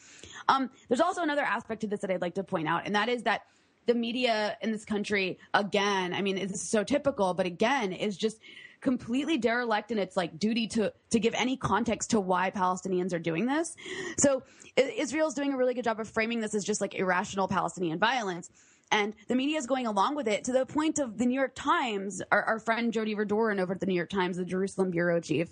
Um, 0.48 0.70
there's 0.88 1.00
also 1.00 1.22
another 1.22 1.42
aspect 1.42 1.80
to 1.82 1.86
this 1.86 2.00
that 2.00 2.10
I'd 2.10 2.20
like 2.20 2.34
to 2.34 2.44
point 2.44 2.68
out, 2.68 2.82
and 2.86 2.94
that 2.94 3.08
is 3.08 3.22
that 3.24 3.42
the 3.87 3.94
media 3.94 4.57
in 4.62 4.70
this 4.73 4.85
country 4.85 5.38
again 5.53 6.12
i 6.12 6.23
mean 6.23 6.38
it's 6.38 6.68
so 6.68 6.85
typical 6.85 7.35
but 7.35 7.47
again 7.47 7.92
is 7.92 8.16
just 8.16 8.38
completely 8.81 9.38
derelict 9.38 9.90
in 9.90 9.99
its 9.99 10.16
like 10.16 10.38
duty 10.38 10.66
to 10.66 10.92
to 11.11 11.18
give 11.18 11.35
any 11.35 11.57
context 11.57 12.11
to 12.11 12.20
why 12.20 12.51
palestinians 12.51 13.12
are 13.12 13.18
doing 13.18 13.47
this 13.47 13.77
so 14.18 14.42
israel's 14.77 15.35
doing 15.35 15.53
a 15.53 15.57
really 15.57 15.75
good 15.75 15.85
job 15.85 16.01
of 16.01 16.09
framing 16.09 16.40
this 16.40 16.55
as 16.55 16.64
just 16.64 16.81
like 16.81 16.94
irrational 16.94 17.49
palestinian 17.49 17.99
violence 17.99 18.51
and 18.90 19.14
the 19.29 19.35
media 19.35 19.59
is 19.59 19.66
going 19.66 19.87
along 19.87 20.14
with 20.14 20.29
it 20.29 20.44
to 20.44 20.53
the 20.53 20.66
point 20.66 20.99
of 20.99 21.18
the 21.18 21.27
New 21.27 21.35
York 21.35 21.53
Times. 21.55 22.23
Our, 22.31 22.42
our 22.42 22.59
friend 22.59 22.92
Jodi 22.92 23.16
Rudoren 23.16 23.61
over 23.61 23.73
at 23.73 23.81
the 23.81 23.87
New 23.87 23.94
York 23.94 24.11
Times, 24.11 24.37
the 24.37 24.44
Jerusalem 24.44 24.90
bureau 24.90 25.20
chief, 25.20 25.49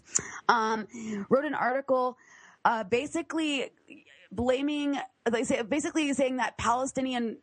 um, 0.48 0.86
wrote 1.28 1.44
an 1.44 1.54
article 1.54 2.16
uh, 2.64 2.84
basically 2.84 3.70
blaming, 4.30 4.98
basically 5.68 6.12
saying 6.12 6.36
that 6.36 6.56
Palestinian 6.56 7.38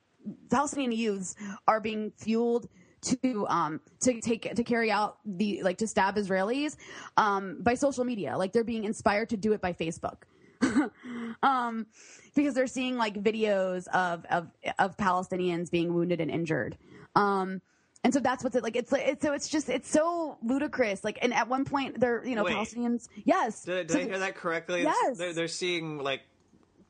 Palestinian 0.49 0.91
youths 0.91 1.35
are 1.67 1.79
being 1.79 2.11
fueled 2.17 2.67
to 3.01 3.47
um 3.47 3.79
to 4.01 4.19
take 4.19 4.53
to 4.55 4.63
carry 4.63 4.91
out 4.91 5.19
the 5.25 5.63
like 5.63 5.77
to 5.77 5.87
stab 5.87 6.15
Israelis 6.15 6.75
um 7.17 7.57
by 7.61 7.73
social 7.73 8.03
media 8.03 8.37
like 8.37 8.51
they're 8.51 8.63
being 8.63 8.83
inspired 8.83 9.29
to 9.29 9.37
do 9.37 9.53
it 9.53 9.61
by 9.61 9.71
Facebook 9.73 10.23
um 11.43 11.87
because 12.35 12.53
they're 12.53 12.67
seeing 12.67 12.97
like 12.97 13.15
videos 13.15 13.87
of 13.87 14.25
of 14.25 14.49
of 14.77 14.97
Palestinians 14.97 15.71
being 15.71 15.93
wounded 15.93 16.19
and 16.19 16.29
injured 16.29 16.77
um 17.15 17.61
and 18.03 18.13
so 18.13 18.19
that's 18.19 18.43
what's 18.43 18.55
it 18.55 18.63
like 18.63 18.75
it's 18.75 18.91
like 18.91 19.07
it's 19.07 19.21
so 19.21 19.31
it's 19.33 19.47
just 19.47 19.69
it's 19.69 19.89
so 19.89 20.37
ludicrous 20.43 21.03
like 21.03 21.19
and 21.21 21.33
at 21.33 21.47
one 21.47 21.63
point 21.63 21.99
they're 21.99 22.25
you 22.25 22.35
know 22.35 22.43
Wait. 22.43 22.55
Palestinians 22.55 23.07
yes 23.23 23.63
Did, 23.63 23.87
did 23.87 23.93
So 23.93 23.99
I 23.99 24.03
hear 24.03 24.19
that 24.19 24.35
correctly? 24.35 24.83
Yes. 24.83 25.17
They're, 25.17 25.33
they're 25.33 25.47
seeing 25.47 25.99
like 25.99 26.21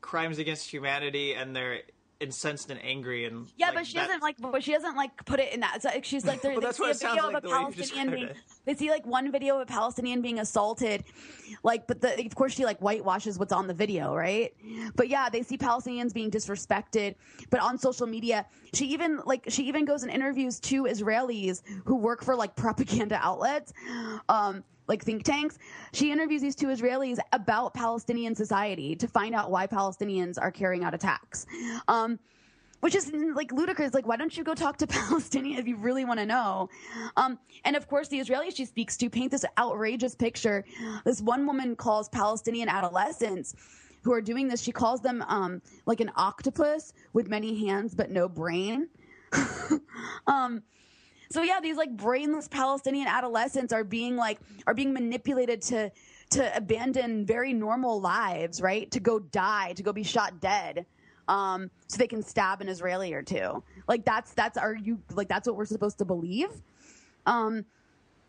crimes 0.00 0.38
against 0.38 0.70
humanity, 0.70 1.34
and 1.34 1.54
they're 1.54 1.82
incensed 2.20 2.70
and 2.70 2.78
angry, 2.84 3.24
and 3.24 3.50
Yeah, 3.56 3.66
like, 3.68 3.74
but 3.76 3.86
she 3.86 3.94
that- 3.94 4.06
doesn't 4.06 4.22
like. 4.22 4.36
But 4.38 4.62
she 4.62 4.72
doesn't 4.72 4.96
like 4.96 5.24
put 5.24 5.40
it 5.40 5.52
in 5.52 5.60
that. 5.60 5.72
It's 5.76 5.84
like 5.84 6.04
she's 6.04 6.24
like, 6.26 6.42
Well, 6.44 6.60
they 6.60 6.72
see 6.72 6.82
what 6.82 6.90
a 6.90 6.94
video 6.98 7.26
like 7.26 7.36
of 7.36 7.44
a 7.44 7.46
the 7.46 7.48
Palestinian 7.54 8.10
being. 8.10 8.28
it. 8.28 8.36
They 8.66 8.74
see 8.74 8.90
like 8.90 9.06
one 9.06 9.32
video 9.32 9.56
of 9.56 9.62
a 9.62 9.66
Palestinian 9.66 10.20
being 10.20 10.38
assaulted, 10.38 11.04
like, 11.62 11.86
but 11.86 12.00
the, 12.00 12.24
of 12.24 12.34
course 12.34 12.52
she 12.54 12.64
like 12.64 12.78
whitewashes 12.80 13.38
what's 13.38 13.52
on 13.52 13.66
the 13.66 13.74
video, 13.74 14.14
right? 14.14 14.54
But 14.96 15.08
yeah, 15.08 15.28
they 15.30 15.42
see 15.42 15.56
Palestinians 15.56 16.12
being 16.12 16.30
disrespected. 16.30 17.14
But 17.50 17.60
on 17.60 17.78
social 17.78 18.06
media, 18.06 18.46
she 18.74 18.86
even 18.88 19.20
like 19.24 19.44
she 19.48 19.64
even 19.66 19.84
goes 19.84 20.02
and 20.02 20.12
interviews 20.12 20.60
two 20.60 20.84
Israelis 20.84 21.62
who 21.86 21.96
work 21.96 22.22
for 22.22 22.36
like 22.36 22.54
propaganda 22.54 23.18
outlets. 23.22 23.72
Um, 24.28 24.62
like 24.90 25.02
think 25.02 25.22
tanks. 25.22 25.56
She 25.92 26.12
interviews 26.12 26.42
these 26.42 26.56
two 26.56 26.66
Israelis 26.66 27.18
about 27.32 27.72
Palestinian 27.72 28.34
society 28.34 28.94
to 28.96 29.08
find 29.08 29.34
out 29.34 29.50
why 29.50 29.66
Palestinians 29.66 30.36
are 30.38 30.50
carrying 30.50 30.84
out 30.84 30.92
attacks. 30.92 31.46
Um, 31.88 32.18
which 32.80 32.94
is 32.94 33.12
like 33.34 33.52
ludicrous. 33.52 33.94
Like, 33.94 34.06
why 34.06 34.16
don't 34.16 34.34
you 34.36 34.42
go 34.42 34.54
talk 34.54 34.78
to 34.78 34.86
Palestinians 34.98 35.58
if 35.58 35.68
you 35.68 35.76
really 35.76 36.04
want 36.04 36.18
to 36.18 36.26
know? 36.26 36.68
Um, 37.16 37.38
and 37.64 37.76
of 37.76 37.86
course, 37.86 38.08
the 38.08 38.18
Israelis 38.18 38.56
she 38.56 38.64
speaks 38.64 38.96
to 38.98 39.08
paint 39.08 39.30
this 39.30 39.44
outrageous 39.58 40.14
picture. 40.14 40.64
This 41.04 41.20
one 41.20 41.46
woman 41.46 41.76
calls 41.76 42.08
Palestinian 42.08 42.68
adolescents 42.68 43.54
who 44.02 44.12
are 44.12 44.22
doing 44.22 44.48
this. 44.48 44.62
She 44.62 44.72
calls 44.72 45.02
them 45.02 45.22
um, 45.28 45.62
like 45.86 46.00
an 46.00 46.10
octopus 46.16 46.92
with 47.12 47.28
many 47.28 47.66
hands 47.66 47.94
but 47.94 48.10
no 48.10 48.28
brain. 48.28 48.88
um, 50.26 50.62
so 51.30 51.42
yeah, 51.42 51.60
these 51.62 51.76
like 51.76 51.96
brainless 51.96 52.48
Palestinian 52.48 53.06
adolescents 53.06 53.72
are 53.72 53.84
being 53.84 54.16
like 54.16 54.40
are 54.66 54.74
being 54.74 54.92
manipulated 54.92 55.62
to 55.62 55.90
to 56.30 56.56
abandon 56.56 57.24
very 57.24 57.52
normal 57.52 58.00
lives, 58.00 58.60
right? 58.60 58.90
To 58.90 59.00
go 59.00 59.18
die, 59.18 59.72
to 59.74 59.82
go 59.82 59.92
be 59.92 60.02
shot 60.02 60.40
dead. 60.40 60.86
Um, 61.28 61.70
so 61.86 61.98
they 61.98 62.08
can 62.08 62.22
stab 62.22 62.60
an 62.60 62.68
Israeli 62.68 63.12
or 63.12 63.22
two. 63.22 63.62
Like 63.86 64.04
that's 64.04 64.32
that's 64.32 64.58
are 64.58 64.74
you 64.74 65.00
like 65.12 65.28
that's 65.28 65.46
what 65.46 65.56
we're 65.56 65.66
supposed 65.66 65.98
to 65.98 66.04
believe? 66.04 66.50
Um 67.26 67.64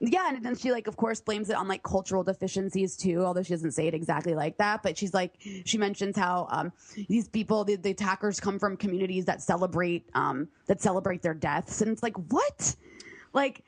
yeah, 0.04 0.30
and 0.30 0.44
then 0.44 0.56
she 0.56 0.72
like 0.72 0.88
of 0.88 0.98
course 0.98 1.22
blames 1.22 1.50
it 1.50 1.56
on 1.56 1.68
like 1.68 1.84
cultural 1.84 2.24
deficiencies 2.24 2.98
too, 2.98 3.24
although 3.24 3.44
she 3.44 3.54
doesn't 3.54 3.72
say 3.72 3.88
it 3.88 3.94
exactly 3.94 4.34
like 4.34 4.58
that. 4.58 4.82
But 4.82 4.98
she's 4.98 5.14
like 5.14 5.34
she 5.66 5.78
mentions 5.78 6.18
how 6.18 6.48
um, 6.50 6.72
these 7.08 7.28
people, 7.28 7.64
the, 7.64 7.76
the 7.76 7.92
attackers, 7.92 8.40
come 8.40 8.58
from 8.58 8.78
communities 8.78 9.26
that 9.26 9.44
celebrate 9.44 10.10
um, 10.16 10.48
that 10.66 10.82
celebrate 10.82 11.22
their 11.22 11.36
deaths, 11.36 11.82
and 11.82 11.92
it's 11.92 12.02
like 12.02 12.16
what? 12.32 12.76
Like, 13.34 13.64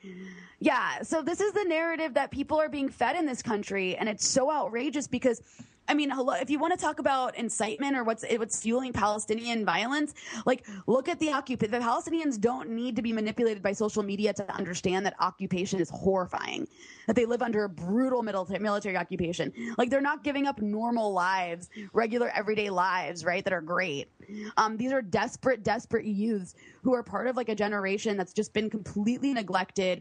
yeah. 0.60 1.02
So 1.02 1.22
this 1.22 1.40
is 1.40 1.52
the 1.52 1.64
narrative 1.64 2.14
that 2.14 2.30
people 2.30 2.60
are 2.60 2.68
being 2.68 2.88
fed 2.88 3.16
in 3.16 3.26
this 3.26 3.42
country, 3.42 3.96
and 3.96 4.08
it's 4.08 4.26
so 4.26 4.50
outrageous 4.50 5.06
because. 5.06 5.42
I 5.86 5.94
mean, 5.94 6.10
hello. 6.10 6.32
If 6.34 6.48
you 6.48 6.58
want 6.58 6.72
to 6.72 6.82
talk 6.82 6.98
about 6.98 7.36
incitement 7.36 7.96
or 7.96 8.04
what's 8.04 8.24
what's 8.36 8.62
fueling 8.62 8.92
Palestinian 8.92 9.64
violence, 9.66 10.14
like 10.46 10.66
look 10.86 11.08
at 11.08 11.20
the 11.20 11.30
occupation. 11.30 11.72
The 11.72 11.78
Palestinians 11.78 12.40
don't 12.40 12.70
need 12.70 12.96
to 12.96 13.02
be 13.02 13.12
manipulated 13.12 13.62
by 13.62 13.72
social 13.72 14.02
media 14.02 14.32
to 14.32 14.50
understand 14.54 15.04
that 15.04 15.14
occupation 15.20 15.80
is 15.80 15.90
horrifying. 15.90 16.66
That 17.06 17.16
they 17.16 17.26
live 17.26 17.42
under 17.42 17.64
a 17.64 17.68
brutal 17.68 18.22
military 18.22 18.60
military 18.60 18.96
occupation. 18.96 19.52
Like 19.76 19.90
they're 19.90 20.00
not 20.00 20.24
giving 20.24 20.46
up 20.46 20.62
normal 20.62 21.12
lives, 21.12 21.68
regular 21.92 22.30
everyday 22.34 22.70
lives, 22.70 23.24
right? 23.24 23.44
That 23.44 23.52
are 23.52 23.60
great. 23.60 24.08
Um, 24.56 24.78
these 24.78 24.92
are 24.92 25.02
desperate, 25.02 25.62
desperate 25.62 26.06
youths 26.06 26.54
who 26.82 26.94
are 26.94 27.02
part 27.02 27.26
of 27.26 27.36
like 27.36 27.50
a 27.50 27.54
generation 27.54 28.16
that's 28.16 28.32
just 28.32 28.54
been 28.54 28.70
completely 28.70 29.34
neglected 29.34 30.00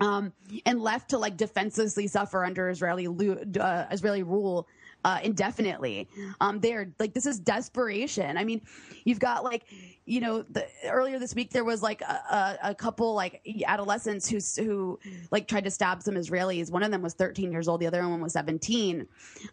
um, 0.00 0.32
and 0.64 0.80
left 0.80 1.10
to 1.10 1.18
like 1.18 1.36
defenselessly 1.36 2.06
suffer 2.06 2.44
under 2.44 2.70
Israeli 2.70 3.06
uh, 3.06 3.84
Israeli 3.90 4.22
rule 4.22 4.66
uh, 5.04 5.20
indefinitely. 5.22 6.08
Um, 6.40 6.60
they're 6.60 6.92
like 6.98 7.14
this 7.14 7.26
is 7.26 7.38
desperation. 7.38 8.36
I 8.36 8.44
mean, 8.44 8.62
you've 9.04 9.20
got 9.20 9.44
like 9.44 9.64
you 10.06 10.20
know 10.20 10.42
the, 10.42 10.66
earlier 10.86 11.18
this 11.18 11.34
week 11.34 11.50
there 11.50 11.64
was 11.64 11.82
like 11.82 12.00
a, 12.02 12.58
a, 12.62 12.74
couple 12.74 13.14
like 13.14 13.40
adolescents 13.66 14.28
who 14.28 14.38
who 14.62 14.98
like 15.30 15.46
tried 15.46 15.64
to 15.64 15.70
stab 15.70 16.02
some 16.02 16.14
Israelis. 16.14 16.70
One 16.70 16.82
of 16.82 16.90
them 16.90 17.02
was 17.02 17.14
13 17.14 17.52
years 17.52 17.68
old. 17.68 17.80
The 17.80 17.86
other 17.86 18.06
one 18.08 18.20
was 18.20 18.32
17. 18.32 19.06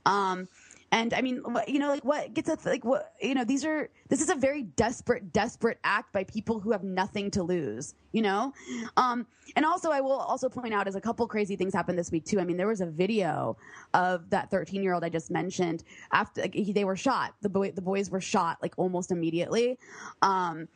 Um, 0.06 0.48
and 0.92 1.14
I 1.14 1.22
mean, 1.22 1.42
you 1.68 1.80
know, 1.80 1.90
like 1.90 2.04
what 2.04 2.34
gets 2.34 2.50
us 2.50 2.66
like 2.66 2.84
what 2.84 3.14
you 3.22 3.34
know, 3.34 3.46
these 3.46 3.64
are 3.64 3.90
this 4.10 4.22
is 4.22 4.30
a 4.30 4.36
very 4.36 4.64
desperate, 4.64 5.32
desperate 5.32 5.80
act 5.86 6.12
by 6.12 6.26
people 6.26 6.60
who 6.60 6.72
have 6.72 6.84
nothing 6.84 7.32
to 7.32 7.44
lose, 7.44 7.96
you 8.12 8.22
know. 8.22 8.54
Um, 8.98 9.26
and 9.56 9.66
also, 9.66 9.90
I 9.90 10.02
will 10.02 10.12
also 10.12 10.50
point 10.50 10.74
out, 10.74 10.88
as 10.88 10.96
a 10.96 11.02
couple 11.02 11.26
crazy 11.28 11.56
things 11.56 11.74
happened 11.74 11.98
this 11.98 12.12
week 12.12 12.26
too. 12.26 12.42
I 12.42 12.44
mean, 12.44 12.58
there 12.58 12.68
was 12.68 12.82
a 12.82 12.86
video 12.86 13.56
of 13.94 14.30
that 14.32 14.52
13 14.52 14.84
year 14.84 14.94
old 14.94 15.06
I 15.06 15.10
just 15.10 15.32
mentioned 15.32 15.86
after 16.12 16.42
like, 16.42 16.54
he, 16.54 16.74
they 16.74 16.84
were 16.84 16.98
shot. 16.98 17.36
The 17.42 17.50
boy, 17.50 17.72
the 17.72 17.82
boys 17.82 18.10
were 18.10 18.22
shot 18.22 18.58
like 18.62 18.74
almost 18.78 19.12
immediately. 19.12 19.80
Um, 20.22 20.68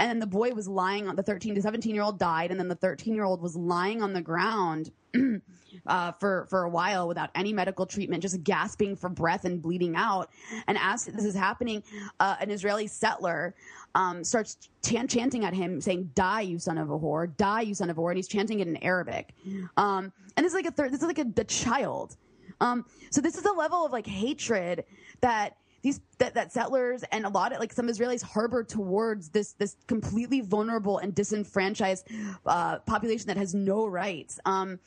and 0.00 0.08
then 0.08 0.18
the 0.18 0.26
boy 0.26 0.52
was 0.52 0.66
lying 0.66 1.08
on 1.08 1.14
the 1.14 1.22
13 1.22 1.54
to 1.54 1.62
17 1.62 1.94
year 1.94 2.02
old 2.02 2.18
died, 2.18 2.50
and 2.50 2.58
then 2.58 2.68
the 2.68 2.74
13 2.74 3.14
year 3.14 3.24
old 3.24 3.42
was 3.42 3.54
lying 3.54 4.02
on 4.02 4.14
the 4.14 4.22
ground 4.22 4.90
uh, 5.86 6.12
for 6.12 6.46
for 6.48 6.62
a 6.62 6.70
while 6.70 7.06
without 7.06 7.28
any 7.34 7.52
medical 7.52 7.84
treatment, 7.84 8.22
just 8.22 8.42
gasping 8.42 8.96
for 8.96 9.10
breath 9.10 9.44
and 9.44 9.60
bleeding 9.60 9.94
out. 9.96 10.30
And 10.68 10.78
as 10.80 11.04
this 11.04 11.24
is 11.24 11.34
happening, 11.34 11.82
uh, 12.18 12.36
an 12.40 12.50
Israeli 12.50 12.86
settler 12.86 13.54
um, 13.94 14.24
starts 14.24 14.70
chan- 14.82 15.08
chanting 15.08 15.44
at 15.44 15.52
him, 15.52 15.82
saying, 15.82 16.10
"Die, 16.14 16.40
you 16.40 16.58
son 16.58 16.78
of 16.78 16.90
a 16.90 16.98
whore! 16.98 17.36
Die, 17.36 17.60
you 17.60 17.74
son 17.74 17.90
of 17.90 17.98
a 17.98 18.00
whore!" 18.00 18.10
And 18.10 18.16
he's 18.16 18.28
chanting 18.28 18.60
it 18.60 18.68
in 18.68 18.78
Arabic. 18.78 19.34
Um, 19.76 20.12
and 20.36 20.44
this 20.46 20.52
is 20.52 20.56
like 20.56 20.66
a 20.66 20.70
third. 20.70 20.92
This 20.92 21.02
is 21.02 21.06
like 21.06 21.18
a, 21.18 21.26
a 21.36 21.44
child. 21.44 22.16
Um, 22.62 22.86
so 23.10 23.20
this 23.20 23.36
is 23.36 23.44
a 23.44 23.52
level 23.52 23.84
of 23.84 23.92
like 23.92 24.06
hatred 24.06 24.84
that 25.20 25.56
these 25.82 26.00
that, 26.18 26.34
that 26.34 26.52
settlers 26.52 27.02
and 27.10 27.24
a 27.24 27.28
lot 27.28 27.52
of 27.52 27.60
like 27.60 27.72
some 27.72 27.88
Israelis 27.88 28.22
harbor 28.22 28.62
towards 28.62 29.28
this 29.30 29.52
this 29.52 29.76
completely 29.86 30.40
vulnerable 30.40 30.98
and 30.98 31.14
disenfranchised 31.14 32.06
uh, 32.46 32.78
population 32.80 33.26
that 33.28 33.36
has 33.36 33.54
no 33.54 33.86
rights. 33.86 34.38
Um, 34.44 34.78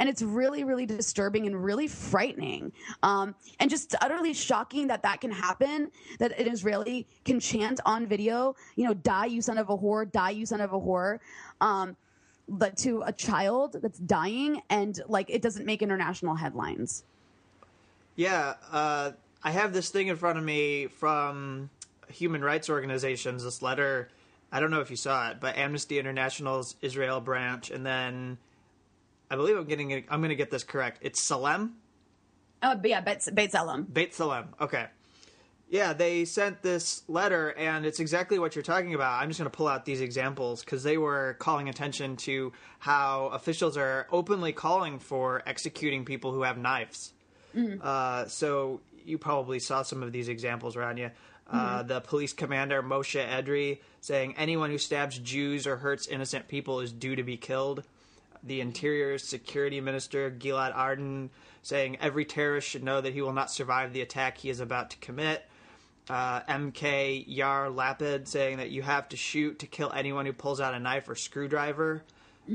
and 0.00 0.08
it's 0.08 0.22
really 0.22 0.64
really 0.64 0.86
disturbing 0.86 1.46
and 1.46 1.64
really 1.64 1.88
frightening 1.88 2.72
um, 3.02 3.34
and 3.58 3.70
just 3.70 3.94
utterly 4.00 4.32
shocking 4.32 4.86
that 4.86 5.02
that 5.02 5.20
can 5.20 5.30
happen 5.30 5.90
that 6.20 6.38
an 6.38 6.46
israeli 6.46 7.04
can 7.24 7.40
chant 7.40 7.80
on 7.84 8.06
video 8.06 8.54
you 8.76 8.84
know 8.84 8.94
die 8.94 9.26
you 9.26 9.42
son 9.42 9.58
of 9.58 9.70
a 9.70 9.76
whore 9.76 10.10
die 10.12 10.30
you 10.30 10.46
son 10.46 10.60
of 10.60 10.72
a 10.72 10.78
whore 10.78 11.18
um, 11.60 11.96
but 12.48 12.76
to 12.76 13.02
a 13.06 13.12
child 13.12 13.74
that's 13.82 13.98
dying 13.98 14.62
and 14.70 15.00
like 15.08 15.28
it 15.30 15.42
doesn't 15.42 15.66
make 15.66 15.82
international 15.82 16.36
headlines 16.36 17.02
Yeah, 18.18 18.54
uh, 18.72 19.12
I 19.42 19.52
have 19.52 19.72
this 19.72 19.90
thing 19.90 20.08
in 20.08 20.16
front 20.16 20.38
of 20.38 20.44
me 20.44 20.88
from 20.88 21.70
human 22.08 22.42
rights 22.42 22.68
organizations. 22.68 23.44
This 23.44 23.62
letter, 23.62 24.08
I 24.50 24.60
don't 24.60 24.70
know 24.70 24.80
if 24.80 24.90
you 24.90 24.96
saw 24.96 25.30
it, 25.30 25.38
but 25.40 25.56
Amnesty 25.56 25.98
International's 25.98 26.76
Israel 26.82 27.20
branch, 27.20 27.70
and 27.70 27.84
then 27.86 28.38
I 29.30 29.36
believe 29.36 29.56
I'm 29.56 29.66
getting 29.66 29.90
it, 29.90 30.04
I'm 30.08 30.20
going 30.20 30.30
to 30.30 30.36
get 30.36 30.50
this 30.50 30.64
correct. 30.64 30.98
It's 31.02 31.22
Salem, 31.22 31.76
oh 32.62 32.80
yeah 32.82 33.00
Beit, 33.00 33.20
B'Tselem. 33.20 33.92
Beit 33.92 34.14
Salem. 34.14 34.48
Okay. 34.60 34.86
Yeah, 35.70 35.92
they 35.92 36.24
sent 36.24 36.62
this 36.62 37.02
letter, 37.08 37.52
and 37.52 37.84
it's 37.84 38.00
exactly 38.00 38.38
what 38.38 38.56
you're 38.56 38.62
talking 38.62 38.94
about. 38.94 39.20
I'm 39.20 39.28
just 39.28 39.38
going 39.38 39.50
to 39.50 39.54
pull 39.54 39.68
out 39.68 39.84
these 39.84 40.00
examples 40.00 40.64
because 40.64 40.82
they 40.82 40.96
were 40.96 41.36
calling 41.38 41.68
attention 41.68 42.16
to 42.16 42.54
how 42.78 43.26
officials 43.26 43.76
are 43.76 44.06
openly 44.10 44.54
calling 44.54 44.98
for 44.98 45.42
executing 45.46 46.06
people 46.06 46.32
who 46.32 46.42
have 46.42 46.56
knives. 46.56 47.12
Uh, 47.82 48.26
so 48.26 48.80
you 49.08 49.18
probably 49.18 49.58
saw 49.58 49.82
some 49.82 50.02
of 50.02 50.12
these 50.12 50.28
examples 50.28 50.76
around 50.76 50.98
you. 50.98 51.10
Uh, 51.50 51.82
The 51.82 52.00
police 52.00 52.32
commander 52.34 52.82
Moshe 52.82 53.26
Edri 53.26 53.78
saying 54.00 54.34
anyone 54.36 54.70
who 54.70 54.78
stabs 54.78 55.18
Jews 55.18 55.66
or 55.66 55.78
hurts 55.78 56.06
innocent 56.06 56.46
people 56.46 56.80
is 56.80 56.92
due 56.92 57.16
to 57.16 57.22
be 57.22 57.36
killed. 57.36 57.82
The 58.44 58.60
Interior 58.60 59.18
Security 59.18 59.80
Minister 59.80 60.30
Gilad 60.30 60.74
Erdan 60.74 61.30
saying 61.62 61.96
every 62.00 62.24
terrorist 62.24 62.68
should 62.68 62.84
know 62.84 63.00
that 63.00 63.12
he 63.14 63.20
will 63.22 63.32
not 63.32 63.50
survive 63.50 63.92
the 63.92 64.00
attack 64.02 64.38
he 64.38 64.50
is 64.50 64.60
about 64.60 64.90
to 64.90 64.96
commit. 64.98 65.44
uh, 66.10 66.40
MK 66.48 67.26
Yair 67.28 67.74
Lapid 67.74 68.28
saying 68.28 68.58
that 68.58 68.70
you 68.70 68.80
have 68.82 69.08
to 69.10 69.16
shoot 69.16 69.58
to 69.58 69.66
kill 69.66 69.90
anyone 69.92 70.24
who 70.26 70.32
pulls 70.32 70.60
out 70.60 70.72
a 70.74 70.78
knife 70.78 71.08
or 71.08 71.14
screwdriver. 71.14 72.02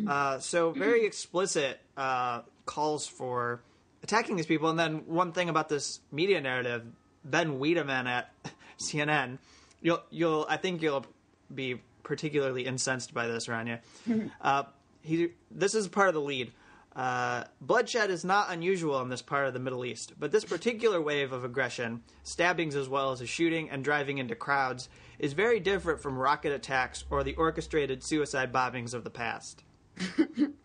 Uh, 0.08 0.40
so 0.40 0.72
very 0.72 1.06
explicit 1.06 1.80
uh, 1.98 2.42
calls 2.66 3.06
for 3.06 3.62
attacking 4.04 4.36
these 4.36 4.46
people. 4.46 4.70
And 4.70 4.78
then 4.78 5.06
one 5.08 5.32
thing 5.32 5.50
about 5.50 5.70
this 5.70 6.02
media 6.12 6.40
narrative, 6.42 6.86
Ben 7.26 7.60
Wedeman 7.60 8.06
at 8.06 8.32
CNN, 8.78 9.40
you'll 9.82 10.04
you'll 10.12 10.46
I 10.48 10.58
think 10.58 10.82
you'll 10.82 11.06
be 11.54 11.82
particularly 12.04 12.66
incensed 12.66 13.14
by 13.14 13.28
this, 13.28 13.48
Rania. 13.48 13.80
uh, 14.42 14.64
he 15.02 15.30
this 15.50 15.74
is 15.74 15.88
part 15.88 16.10
of 16.10 16.14
the 16.14 16.22
lead. 16.22 16.52
Uh, 16.96 17.44
bloodshed 17.60 18.12
is 18.12 18.24
not 18.24 18.52
unusual 18.52 19.02
in 19.02 19.10
this 19.10 19.24
part 19.24 19.48
of 19.48 19.54
the 19.54 19.60
Middle 19.60 19.84
East, 19.84 20.14
but 20.20 20.32
this 20.32 20.46
particular 20.46 21.02
wave 21.02 21.34
of 21.34 21.44
aggression, 21.44 22.04
stabbings 22.22 22.76
as 22.76 22.88
well 22.88 23.12
as 23.12 23.20
a 23.20 23.26
shooting 23.26 23.68
and 23.72 23.84
driving 23.84 24.20
into 24.20 24.36
crowds, 24.36 24.90
is 25.18 25.34
very 25.34 25.60
different 25.60 26.00
from 26.00 26.16
rocket 26.16 26.52
attacks 26.52 27.04
or 27.10 27.24
the 27.24 27.34
orchestrated 27.34 28.04
suicide 28.04 28.54
bombings 28.54 28.94
of 28.94 29.04
the 29.04 29.10
past. 29.10 29.64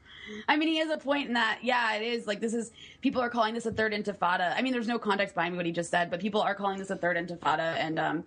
I 0.49 0.57
mean, 0.57 0.69
he 0.69 0.79
has 0.79 0.91
a 0.91 0.99
point 0.99 1.29
in 1.29 1.35
that, 1.35 1.59
yeah, 1.63 1.95
it 1.95 2.03
is. 2.03 2.27
Like, 2.27 2.41
this 2.41 2.55
is, 2.55 2.73
people 3.01 3.21
are 3.21 3.31
calling 3.31 3.55
this 3.55 3.67
a 3.67 3.73
third 3.73 3.93
intifada. 3.93 4.55
I 4.57 4.63
mean, 4.63 4.73
there's 4.73 4.89
no 4.89 4.99
context 4.99 5.35
behind 5.35 5.57
what 5.57 5.67
he 5.67 5.73
just 5.73 5.91
said, 5.91 6.11
but 6.11 6.21
people 6.21 6.41
are 6.41 6.55
calling 6.55 6.79
this 6.79 6.91
a 6.91 6.97
third 6.97 7.17
intifada. 7.17 7.77
And, 7.77 7.99
um, 7.99 8.25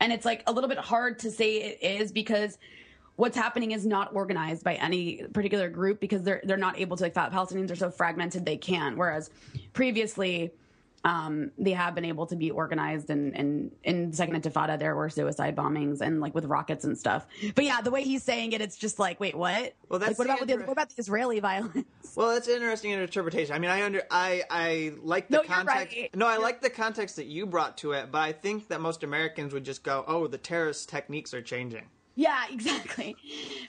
and 0.00 0.12
it's 0.12 0.24
like 0.24 0.42
a 0.46 0.52
little 0.52 0.68
bit 0.68 0.78
hard 0.78 1.18
to 1.20 1.30
say 1.30 1.56
it 1.56 2.00
is 2.00 2.12
because 2.12 2.58
what's 3.16 3.36
happening 3.36 3.72
is 3.72 3.86
not 3.86 4.14
organized 4.14 4.64
by 4.64 4.74
any 4.74 5.22
particular 5.32 5.68
group 5.68 6.00
because 6.00 6.22
they're, 6.22 6.42
they're 6.44 6.56
not 6.56 6.78
able 6.78 6.96
to, 6.96 7.04
like, 7.04 7.14
Palestinians 7.14 7.70
are 7.70 7.76
so 7.76 7.90
fragmented 7.90 8.44
they 8.44 8.56
can't. 8.56 8.96
Whereas 8.96 9.30
previously, 9.72 10.52
um, 11.04 11.50
they 11.58 11.72
have 11.72 11.94
been 11.94 12.04
able 12.06 12.26
to 12.26 12.36
be 12.36 12.50
organized 12.50 13.10
and, 13.10 13.36
and 13.36 13.70
in 13.84 14.10
the 14.10 14.16
second 14.16 14.42
intifada 14.42 14.78
there 14.78 14.94
were 14.96 15.10
suicide 15.10 15.54
bombings 15.54 16.00
and 16.00 16.20
like 16.20 16.34
with 16.34 16.46
rockets 16.46 16.84
and 16.84 16.96
stuff 16.98 17.26
but 17.54 17.64
yeah 17.64 17.80
the 17.82 17.90
way 17.90 18.02
he's 18.02 18.22
saying 18.22 18.52
it 18.52 18.60
it's 18.60 18.76
just 18.76 18.98
like 18.98 19.20
wait 19.20 19.36
what 19.36 19.74
Well, 19.88 19.98
that's 19.98 20.18
like, 20.18 20.28
what 20.28 20.36
about 20.38 20.46
the, 20.48 20.56
what 20.64 20.72
about 20.72 20.88
the 20.90 21.00
israeli 21.00 21.40
violence 21.40 21.86
Well, 22.16 22.28
that's 22.34 22.46
an 22.48 22.54
interesting 22.54 22.92
interpretation. 22.92 23.54
I 23.54 23.58
mean, 23.58 23.70
I 23.70 23.82
under 23.82 24.02
I 24.10 24.44
I 24.48 24.92
like 25.02 25.28
the 25.28 25.38
No, 25.38 25.42
you're 25.42 25.48
context. 25.48 25.96
right. 25.96 26.14
No, 26.14 26.26
I 26.26 26.36
like 26.36 26.60
the 26.62 26.70
context 26.70 27.16
that 27.16 27.26
you 27.26 27.44
brought 27.44 27.76
to 27.78 27.92
it, 27.92 28.12
but 28.12 28.18
I 28.20 28.32
think 28.32 28.68
that 28.68 28.80
most 28.80 29.02
Americans 29.02 29.52
would 29.52 29.64
just 29.64 29.82
go, 29.82 30.04
"Oh, 30.06 30.26
the 30.28 30.38
terrorist 30.38 30.88
techniques 30.88 31.34
are 31.34 31.42
changing." 31.42 31.86
Yeah, 32.14 32.44
exactly. 32.52 33.16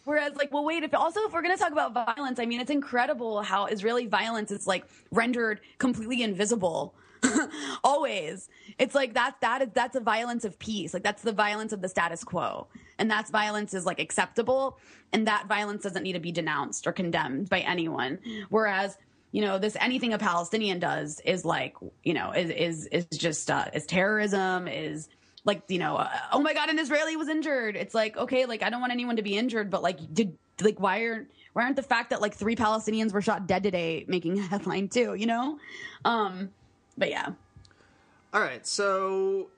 Whereas, 0.03 0.35
like, 0.35 0.53
well, 0.53 0.63
wait. 0.63 0.83
If 0.83 0.93
also, 0.93 1.21
if 1.21 1.33
we're 1.33 1.41
going 1.41 1.55
to 1.55 1.61
talk 1.61 1.71
about 1.71 1.93
violence, 1.93 2.37
I 2.39 2.45
mean, 2.45 2.59
it's 2.61 2.69
incredible 2.71 3.41
how 3.41 3.65
Israeli 3.65 4.05
violence 4.05 4.51
is 4.51 4.67
like 4.67 4.85
rendered 5.11 5.61
completely 5.79 6.21
invisible. 6.21 6.93
Always, 7.83 8.49
it's 8.77 8.95
like 8.95 9.13
that. 9.13 9.35
That 9.41 9.61
is 9.61 9.69
that's 9.73 9.95
a 9.95 9.99
violence 9.99 10.45
of 10.45 10.57
peace. 10.59 10.93
Like 10.93 11.03
that's 11.03 11.21
the 11.21 11.31
violence 11.31 11.73
of 11.73 11.81
the 11.81 11.89
status 11.89 12.23
quo, 12.23 12.67
and 12.97 13.09
that's 13.09 13.31
violence 13.31 13.73
is 13.73 13.85
like 13.85 13.99
acceptable, 13.99 14.77
and 15.13 15.27
that 15.27 15.47
violence 15.47 15.83
doesn't 15.83 16.03
need 16.03 16.13
to 16.13 16.19
be 16.19 16.31
denounced 16.31 16.87
or 16.87 16.91
condemned 16.91 17.49
by 17.49 17.59
anyone. 17.61 18.19
Whereas. 18.49 18.97
You 19.31 19.41
know, 19.41 19.59
this 19.59 19.75
anything 19.81 20.13
a 20.13 20.17
Palestinian 20.17 20.79
does 20.79 21.19
is 21.25 21.43
like, 21.43 21.75
you 22.03 22.13
know, 22.13 22.31
is 22.31 22.49
is 22.49 22.85
is 22.85 23.05
just 23.07 23.51
uh, 23.51 23.65
is 23.73 23.85
terrorism, 23.85 24.65
is 24.69 25.09
like 25.45 25.61
you 25.67 25.77
know 25.77 25.95
uh, 25.95 26.09
oh 26.31 26.41
my 26.41 26.53
god 26.53 26.69
an 26.69 26.79
israeli 26.79 27.15
was 27.15 27.29
injured 27.29 27.75
it's 27.75 27.95
like 27.95 28.17
okay 28.17 28.45
like 28.45 28.63
i 28.63 28.69
don't 28.69 28.81
want 28.81 28.91
anyone 28.91 29.15
to 29.15 29.21
be 29.21 29.37
injured 29.37 29.69
but 29.69 29.81
like 29.81 29.99
did 30.13 30.37
like 30.61 30.79
why 30.79 30.99
are 31.01 31.27
why 31.53 31.63
aren't 31.63 31.75
the 31.75 31.83
fact 31.83 32.09
that 32.09 32.21
like 32.21 32.33
three 32.33 32.55
palestinians 32.55 33.13
were 33.13 33.21
shot 33.21 33.47
dead 33.47 33.63
today 33.63 34.03
making 34.07 34.37
a 34.39 34.41
headline 34.41 34.89
too 34.89 35.13
you 35.13 35.27
know 35.27 35.57
um 36.03 36.49
but 36.97 37.09
yeah 37.09 37.29
All 38.33 38.41
right, 38.41 38.67
so 38.67 39.49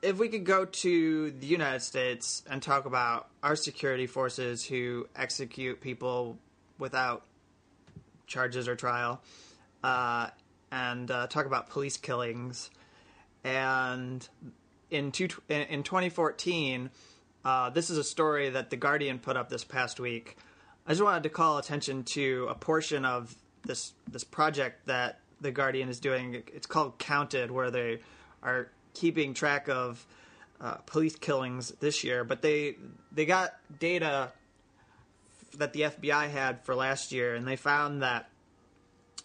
if 0.00 0.18
we 0.18 0.28
could 0.28 0.44
go 0.44 0.64
to 0.64 1.30
the 1.30 1.46
United 1.46 1.80
States 1.80 2.42
and 2.48 2.62
talk 2.62 2.86
about 2.86 3.28
our 3.42 3.56
security 3.56 4.06
forces 4.06 4.64
who 4.64 5.06
execute 5.14 5.80
people 5.80 6.38
without 6.78 7.24
charges 8.26 8.68
or 8.68 8.74
trial, 8.74 9.22
uh, 9.84 10.28
and 10.70 11.10
uh, 11.10 11.26
talk 11.26 11.46
about 11.46 11.70
police 11.70 11.96
killings, 11.96 12.70
and 13.44 14.28
in 14.90 15.12
two, 15.12 15.28
in 15.48 15.62
in 15.62 15.82
2014, 15.82 16.90
uh, 17.44 17.70
this 17.70 17.90
is 17.90 17.98
a 17.98 18.04
story 18.04 18.50
that 18.50 18.70
the 18.70 18.76
Guardian 18.76 19.18
put 19.18 19.36
up 19.36 19.50
this 19.50 19.64
past 19.64 20.00
week. 20.00 20.36
I 20.86 20.92
just 20.92 21.02
wanted 21.02 21.22
to 21.24 21.28
call 21.28 21.58
attention 21.58 22.02
to 22.04 22.46
a 22.48 22.54
portion 22.54 23.04
of 23.04 23.34
this 23.64 23.92
this 24.10 24.24
project 24.24 24.86
that 24.86 25.20
the 25.42 25.50
Guardian 25.50 25.88
is 25.88 26.00
doing. 26.00 26.42
It's 26.54 26.66
called 26.66 26.98
Counted, 26.98 27.50
where 27.50 27.70
they 27.70 28.00
are 28.42 28.68
keeping 28.94 29.34
track 29.34 29.68
of 29.68 30.06
uh, 30.60 30.74
police 30.86 31.16
killings 31.16 31.70
this 31.80 32.04
year. 32.04 32.24
But 32.24 32.42
they 32.42 32.76
they 33.10 33.26
got 33.26 33.52
data 33.78 34.32
that 35.58 35.72
the 35.72 35.82
FBI 35.82 36.30
had 36.30 36.64
for 36.64 36.74
last 36.74 37.12
year, 37.12 37.34
and 37.34 37.46
they 37.46 37.56
found 37.56 38.02
that 38.02 38.30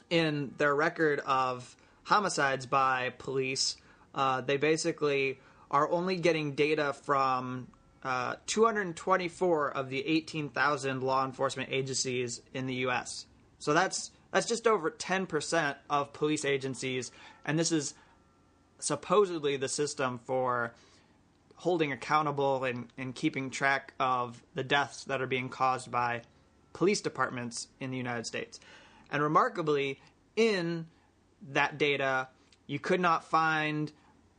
in 0.09 0.53
their 0.57 0.76
record 0.76 1.22
of 1.26 1.76
homicides 2.03 2.65
by 2.65 3.13
police, 3.18 3.76
uh, 4.15 4.41
they 4.41 4.57
basically 4.57 5.39
are 5.70 5.89
only 5.89 6.18
getting 6.18 6.55
data 6.55 6.93
from 6.93 7.68
uh, 8.03 8.36
224 8.45 9.72
of 9.72 9.89
the 9.89 10.05
18,000 10.05 11.03
law 11.03 11.26
enforcement 11.26 11.70
agencies 11.72 12.41
in 12.53 12.65
the 12.65 12.76
U.S. 12.76 13.26
So 13.59 13.74
that's 13.74 14.11
that's 14.32 14.45
just 14.45 14.67
over 14.67 14.91
10% 14.91 15.75
of 15.89 16.13
police 16.13 16.45
agencies, 16.45 17.11
and 17.45 17.57
this 17.57 17.71
is 17.71 17.93
supposedly 18.80 19.57
the 19.57 19.69
system 19.69 20.19
for 20.25 20.73
holding 21.55 21.91
accountable 21.91 22.63
and, 22.63 22.88
and 22.97 23.15
keeping 23.15 23.49
track 23.49 23.93
of 23.99 24.41
the 24.53 24.63
deaths 24.63 25.05
that 25.05 25.21
are 25.21 25.28
being 25.28 25.49
caused 25.49 25.89
by 25.89 26.21
police 26.73 27.01
departments 27.01 27.67
in 27.80 27.89
the 27.89 27.97
United 27.97 28.28
States. 28.28 28.59
And 29.11 29.23
remarkably, 29.23 29.99
in 30.36 30.86
that 31.49 31.78
data, 31.78 32.28
you 32.67 32.78
could 32.78 32.99
not 32.99 33.23
find 33.23 33.91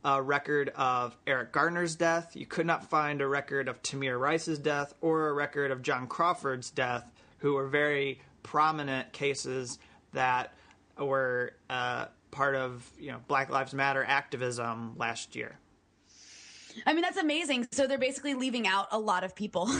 a 0.05 0.21
record 0.21 0.69
of 0.75 1.17
Eric 1.27 1.51
Gardner's 1.51 1.95
death. 1.95 2.35
You 2.35 2.45
could 2.45 2.65
not 2.65 2.89
find 2.89 3.21
a 3.21 3.27
record 3.27 3.67
of 3.67 3.81
Tamir 3.81 4.17
Rice's 4.17 4.59
death 4.59 4.93
or 5.01 5.27
a 5.27 5.33
record 5.33 5.71
of 5.71 5.81
John 5.81 6.07
Crawford's 6.07 6.71
death, 6.71 7.11
who 7.39 7.55
were 7.55 7.67
very 7.67 8.21
prominent 8.49 9.13
cases 9.13 9.77
that 10.11 10.55
were 10.97 11.53
uh, 11.69 12.05
part 12.31 12.55
of 12.55 12.89
you 12.97 13.11
know 13.11 13.19
Black 13.27 13.51
Lives 13.51 13.75
Matter 13.75 14.03
activism 14.03 14.95
last 14.97 15.35
year. 15.35 15.59
i 16.87 16.93
mean 16.93 17.03
that's 17.03 17.17
amazing. 17.17 17.67
So 17.71 17.85
they're 17.85 17.99
basically 17.99 18.33
leaving 18.33 18.67
out 18.67 18.87
a 18.91 18.97
lot 18.97 19.23
of 19.23 19.35
people. 19.35 19.69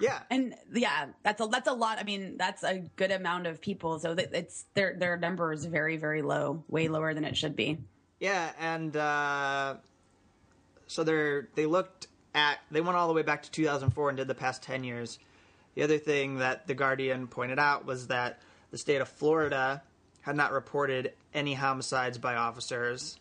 Yeah, 0.00 0.20
and 0.30 0.54
yeah 0.72 1.06
that's 1.24 1.40
a 1.40 1.46
that's 1.46 1.66
a 1.66 1.72
lot. 1.72 1.98
I 1.98 2.04
mean 2.04 2.36
that's 2.36 2.62
a 2.62 2.84
good 2.94 3.10
amount 3.10 3.48
of 3.48 3.60
people. 3.60 3.98
So 3.98 4.14
it's 4.16 4.66
their 4.74 4.94
their 4.96 5.16
number 5.16 5.52
is 5.52 5.64
very 5.64 5.96
very 5.96 6.22
low 6.22 6.62
way 6.68 6.86
lower 6.86 7.14
than 7.14 7.24
it 7.24 7.36
should 7.36 7.56
be. 7.56 7.78
Yeah, 8.20 8.52
and 8.60 8.96
uh, 8.96 9.76
so 10.86 11.02
they're 11.02 11.48
they 11.56 11.66
looked 11.66 12.06
at 12.34 12.58
they 12.70 12.80
went 12.80 12.96
all 12.96 13.08
the 13.08 13.14
way 13.14 13.22
back 13.22 13.42
to 13.42 13.50
2004 13.50 14.10
and 14.10 14.18
did 14.18 14.28
the 14.28 14.34
past 14.34 14.62
10 14.62 14.84
years. 14.84 15.18
The 15.78 15.84
other 15.84 15.98
thing 15.98 16.38
that 16.38 16.66
the 16.66 16.74
Guardian 16.74 17.28
pointed 17.28 17.60
out 17.60 17.86
was 17.86 18.08
that 18.08 18.40
the 18.72 18.78
state 18.78 19.00
of 19.00 19.06
Florida 19.06 19.80
had 20.22 20.34
not 20.34 20.50
reported 20.50 21.12
any 21.32 21.54
homicides 21.54 22.18
by 22.18 22.34
officers, 22.34 23.16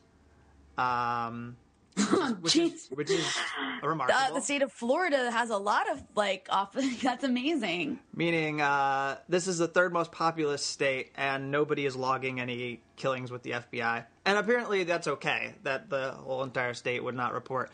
um, 0.75 1.55
which, 2.41 2.55
is, 2.55 2.87
which 2.87 3.11
is 3.11 3.37
remarkable. 3.83 4.19
uh, 4.19 4.33
the 4.33 4.41
state 4.41 4.63
of 4.63 4.71
Florida 4.71 5.29
has 5.29 5.51
a 5.51 5.57
lot 5.57 5.87
of 5.91 6.01
like 6.15 6.47
off. 6.49 6.73
That's 7.03 7.23
amazing. 7.23 7.99
Meaning, 8.15 8.59
uh, 8.59 9.19
this 9.29 9.45
is 9.45 9.59
the 9.59 9.67
third 9.67 9.93
most 9.93 10.11
populous 10.11 10.65
state, 10.65 11.11
and 11.15 11.51
nobody 11.51 11.85
is 11.85 11.95
logging 11.95 12.39
any 12.39 12.81
killings 12.95 13.29
with 13.29 13.43
the 13.43 13.51
FBI. 13.51 14.03
And 14.25 14.35
apparently, 14.35 14.83
that's 14.83 15.07
okay. 15.07 15.53
That 15.61 15.91
the 15.91 16.13
whole 16.13 16.41
entire 16.41 16.73
state 16.73 17.03
would 17.03 17.13
not 17.13 17.35
report 17.35 17.69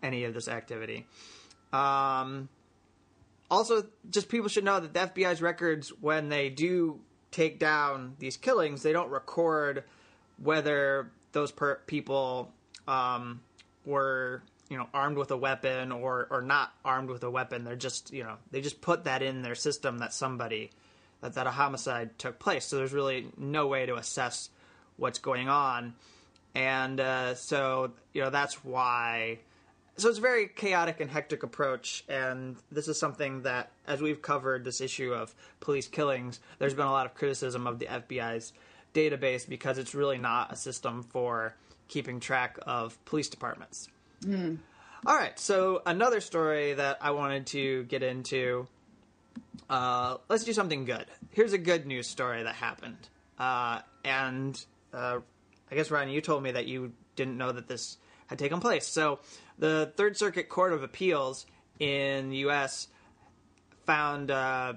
any 0.00 0.22
of 0.22 0.32
this 0.32 0.46
activity. 0.46 1.08
Um, 1.72 2.48
also, 3.50 3.86
just 4.10 4.28
people 4.28 4.48
should 4.48 4.64
know 4.64 4.80
that 4.80 4.92
the 4.92 5.22
FBI's 5.22 5.40
records, 5.40 5.88
when 6.00 6.28
they 6.28 6.50
do 6.50 7.00
take 7.30 7.58
down 7.58 8.14
these 8.18 8.36
killings, 8.36 8.82
they 8.82 8.92
don't 8.92 9.10
record 9.10 9.84
whether 10.42 11.10
those 11.32 11.50
per- 11.50 11.80
people 11.86 12.52
um, 12.86 13.40
were 13.84 14.42
you 14.68 14.76
know 14.76 14.86
armed 14.92 15.16
with 15.16 15.30
a 15.30 15.36
weapon 15.36 15.92
or 15.92 16.26
or 16.30 16.42
not 16.42 16.72
armed 16.84 17.08
with 17.08 17.24
a 17.24 17.30
weapon. 17.30 17.64
They're 17.64 17.76
just 17.76 18.12
you 18.12 18.22
know 18.22 18.36
they 18.50 18.60
just 18.60 18.80
put 18.80 19.04
that 19.04 19.22
in 19.22 19.42
their 19.42 19.54
system 19.54 19.98
that 19.98 20.12
somebody 20.12 20.70
that 21.20 21.34
that 21.34 21.46
a 21.46 21.50
homicide 21.50 22.18
took 22.18 22.38
place. 22.38 22.66
So 22.66 22.76
there's 22.76 22.92
really 22.92 23.28
no 23.36 23.66
way 23.66 23.86
to 23.86 23.96
assess 23.96 24.50
what's 24.96 25.18
going 25.18 25.48
on, 25.48 25.94
and 26.54 27.00
uh, 27.00 27.34
so 27.34 27.92
you 28.12 28.22
know 28.22 28.30
that's 28.30 28.64
why. 28.64 29.40
So 29.98 30.08
it's 30.08 30.18
a 30.18 30.22
very 30.22 30.46
chaotic 30.46 31.00
and 31.00 31.10
hectic 31.10 31.42
approach, 31.42 32.04
and 32.08 32.56
this 32.70 32.86
is 32.86 33.00
something 33.00 33.42
that, 33.42 33.72
as 33.84 34.00
we've 34.00 34.22
covered 34.22 34.62
this 34.62 34.80
issue 34.80 35.12
of 35.12 35.34
police 35.58 35.88
killings, 35.88 36.38
there's 36.60 36.72
been 36.72 36.86
a 36.86 36.92
lot 36.92 37.04
of 37.04 37.14
criticism 37.16 37.66
of 37.66 37.80
the 37.80 37.86
FBI's 37.86 38.52
database 38.94 39.48
because 39.48 39.76
it's 39.76 39.96
really 39.96 40.18
not 40.18 40.52
a 40.52 40.56
system 40.56 41.02
for 41.02 41.56
keeping 41.88 42.20
track 42.20 42.60
of 42.62 43.04
police 43.06 43.28
departments. 43.28 43.88
All 45.04 45.16
right, 45.16 45.36
so 45.36 45.82
another 45.84 46.20
story 46.20 46.74
that 46.74 46.98
I 47.00 47.10
wanted 47.10 47.46
to 47.48 47.82
get 47.84 48.04
into. 48.04 48.68
Uh, 49.68 50.18
let's 50.28 50.44
do 50.44 50.52
something 50.52 50.84
good. 50.84 51.06
Here's 51.32 51.52
a 51.52 51.58
good 51.58 51.86
news 51.86 52.06
story 52.06 52.44
that 52.44 52.54
happened. 52.54 53.08
Uh, 53.36 53.80
and 54.04 54.64
uh, 54.94 55.18
I 55.72 55.74
guess, 55.74 55.88
Rania, 55.88 56.12
you 56.12 56.20
told 56.20 56.44
me 56.44 56.52
that 56.52 56.66
you 56.66 56.92
didn't 57.16 57.36
know 57.36 57.50
that 57.50 57.66
this 57.66 57.98
had 58.28 58.38
taken 58.38 58.60
place. 58.60 58.86
So, 58.86 59.18
the 59.58 59.92
Third 59.96 60.16
Circuit 60.16 60.48
Court 60.48 60.72
of 60.72 60.82
Appeals 60.82 61.44
in 61.80 62.30
the 62.30 62.36
U.S. 62.38 62.88
found 63.84 64.30
uh, 64.30 64.74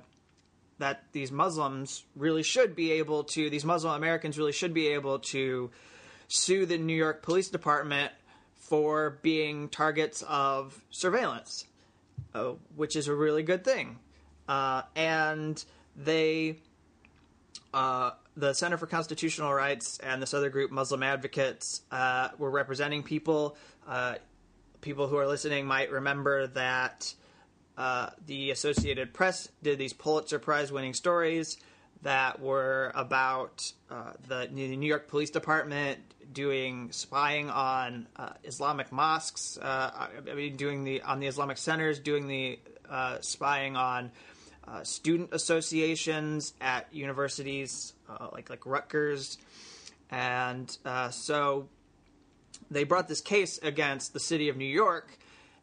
that 0.80 1.04
these 1.12 1.32
Muslims 1.32 2.04
really 2.16 2.44
should 2.44 2.76
be 2.76 2.94
able 2.94 3.24
to, 3.26 3.50
these 3.50 3.64
Muslim 3.64 3.94
Americans 3.94 4.38
really 4.38 4.52
should 4.52 4.74
be 4.74 4.88
able 4.88 5.20
to 5.20 5.70
sue 6.28 6.66
the 6.66 6.78
New 6.78 6.96
York 6.96 7.22
Police 7.22 7.50
Department 7.50 8.12
for 8.56 9.20
being 9.22 9.70
targets 9.70 10.24
of 10.28 10.82
surveillance, 10.90 11.66
uh, 12.34 12.54
which 12.76 12.96
is 12.96 13.08
a 13.08 13.14
really 13.14 13.44
good 13.44 13.64
thing. 13.64 14.00
Uh, 14.48 14.82
and 14.96 15.64
they, 15.96 16.58
uh, 17.74 18.12
the 18.36 18.54
Center 18.54 18.78
for 18.78 18.88
Constitutional 18.88 19.54
Rights 19.54 20.00
and 20.00 20.22
this 20.22 20.34
other 20.34 20.50
group, 20.50 20.72
Muslim 20.72 21.04
Advocates, 21.04 21.82
uh, 21.92 22.30
were 22.38 22.50
representing 22.50 23.04
people. 23.04 23.58
Uh, 23.88 24.16
people 24.82 25.08
who 25.08 25.18
are 25.18 25.28
listening 25.28 25.66
might 25.66 25.92
remember 25.92 26.48
that 26.48 27.14
uh, 27.78 28.10
the 28.26 28.52
Associated 28.52 29.14
Press 29.14 29.50
did 29.62 29.78
these 29.78 29.94
Pulitzer 29.94 30.40
Prize 30.40 30.72
winning 30.72 30.94
stories 30.94 31.58
that 32.04 32.40
were 32.40 32.92
about 32.96 33.72
uh, 33.90 34.14
the, 34.28 34.48
New 34.48 34.88
York 34.88 35.08
Police 35.08 35.30
Department 35.30 36.00
doing 36.32 36.92
spying 36.92 37.50
on 37.50 38.08
uh, 38.16 38.30
Islamic 38.44 38.92
mosques. 38.92 39.58
Uh, 39.62 40.08
I 40.30 40.34
mean, 40.34 40.56
doing 40.56 40.84
the 40.84 41.02
on 41.02 41.20
the 41.20 41.28
Islamic 41.28 41.58
centers, 41.58 42.00
doing 42.00 42.28
the 42.28 42.60
spying 43.20 43.76
on 43.76 44.12
uh, 44.68 44.84
student 44.84 45.30
associations 45.34 46.54
at 46.62 46.94
universities 46.94 47.94
uh, 48.10 48.28
like 48.32 48.50
like 48.50 48.66
Rutgers, 48.66 49.38
and 50.10 50.76
uh, 50.86 51.10
so 51.10 51.68
they 52.70 52.84
brought 52.84 53.08
this 53.08 53.22
case 53.22 53.58
against 53.60 54.14
the 54.14 54.20
city 54.20 54.50
of 54.50 54.58
New 54.58 54.66
York 54.66 55.18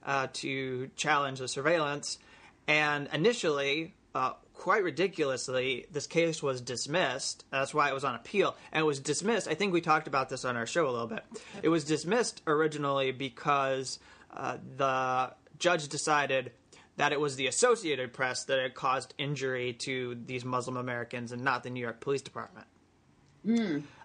uh, 0.05 0.29
to 0.35 0.91
challenge 0.97 1.39
the 1.39 1.49
surveillance. 1.49 2.19
And 2.67 3.09
initially, 3.13 3.95
uh, 4.15 4.33
quite 4.53 4.83
ridiculously, 4.83 5.87
this 5.91 6.07
case 6.07 6.43
was 6.43 6.61
dismissed. 6.61 7.45
That's 7.51 7.73
why 7.73 7.89
it 7.89 7.95
was 7.95 8.05
on 8.05 8.15
appeal. 8.15 8.57
And 8.73 8.83
it 8.83 8.87
was 8.87 9.01
dismissed. 9.01 9.49
I 9.49 9.55
think 9.55 9.73
we 9.73 9.81
talked 9.81 10.07
about 10.07 10.29
this 10.29 10.45
on 10.45 10.57
our 10.57 10.67
show 10.67 10.89
a 10.89 10.91
little 10.91 11.07
bit. 11.07 11.25
It 11.63 11.69
was 11.69 11.85
dismissed 11.85 12.43
originally 12.47 13.13
because 13.13 13.99
uh, 14.35 14.59
the 14.77 15.33
judge 15.59 15.89
decided 15.89 16.53
that 16.99 17.13
it 17.13 17.21
was 17.21 17.37
the 17.37 17.47
Associated 17.47 18.13
Press 18.13 18.45
that 18.45 18.59
had 18.59 18.75
caused 18.75 19.15
injury 19.19 19.73
to 19.73 20.19
these 20.27 20.45
Muslim 20.45 20.77
Americans 20.77 21.33
and 21.33 21.43
not 21.43 21.63
the 21.63 21.71
New 21.71 21.81
York 21.81 22.01
Police 22.01 22.23
Department. 22.23 22.67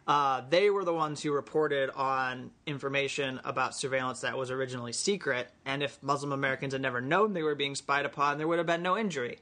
Uh, 0.08 0.42
they 0.50 0.70
were 0.70 0.86
the 0.86 0.94
ones 0.94 1.22
who 1.22 1.32
reported 1.32 1.90
on 1.90 2.52
information 2.68 3.40
about 3.44 3.76
surveillance 3.76 4.22
that 4.22 4.38
was 4.38 4.52
originally 4.52 4.94
secret, 4.94 5.50
and 5.66 5.82
if 5.82 6.02
Muslim 6.04 6.32
Americans 6.32 6.74
had 6.74 6.82
never 6.82 7.02
known 7.02 7.34
they 7.34 7.42
were 7.42 7.56
being 7.56 7.74
spied 7.76 8.06
upon, 8.06 8.38
there 8.38 8.48
would 8.48 8.60
have 8.60 8.68
been 8.68 8.84
no 8.84 8.98
injury. 8.98 9.40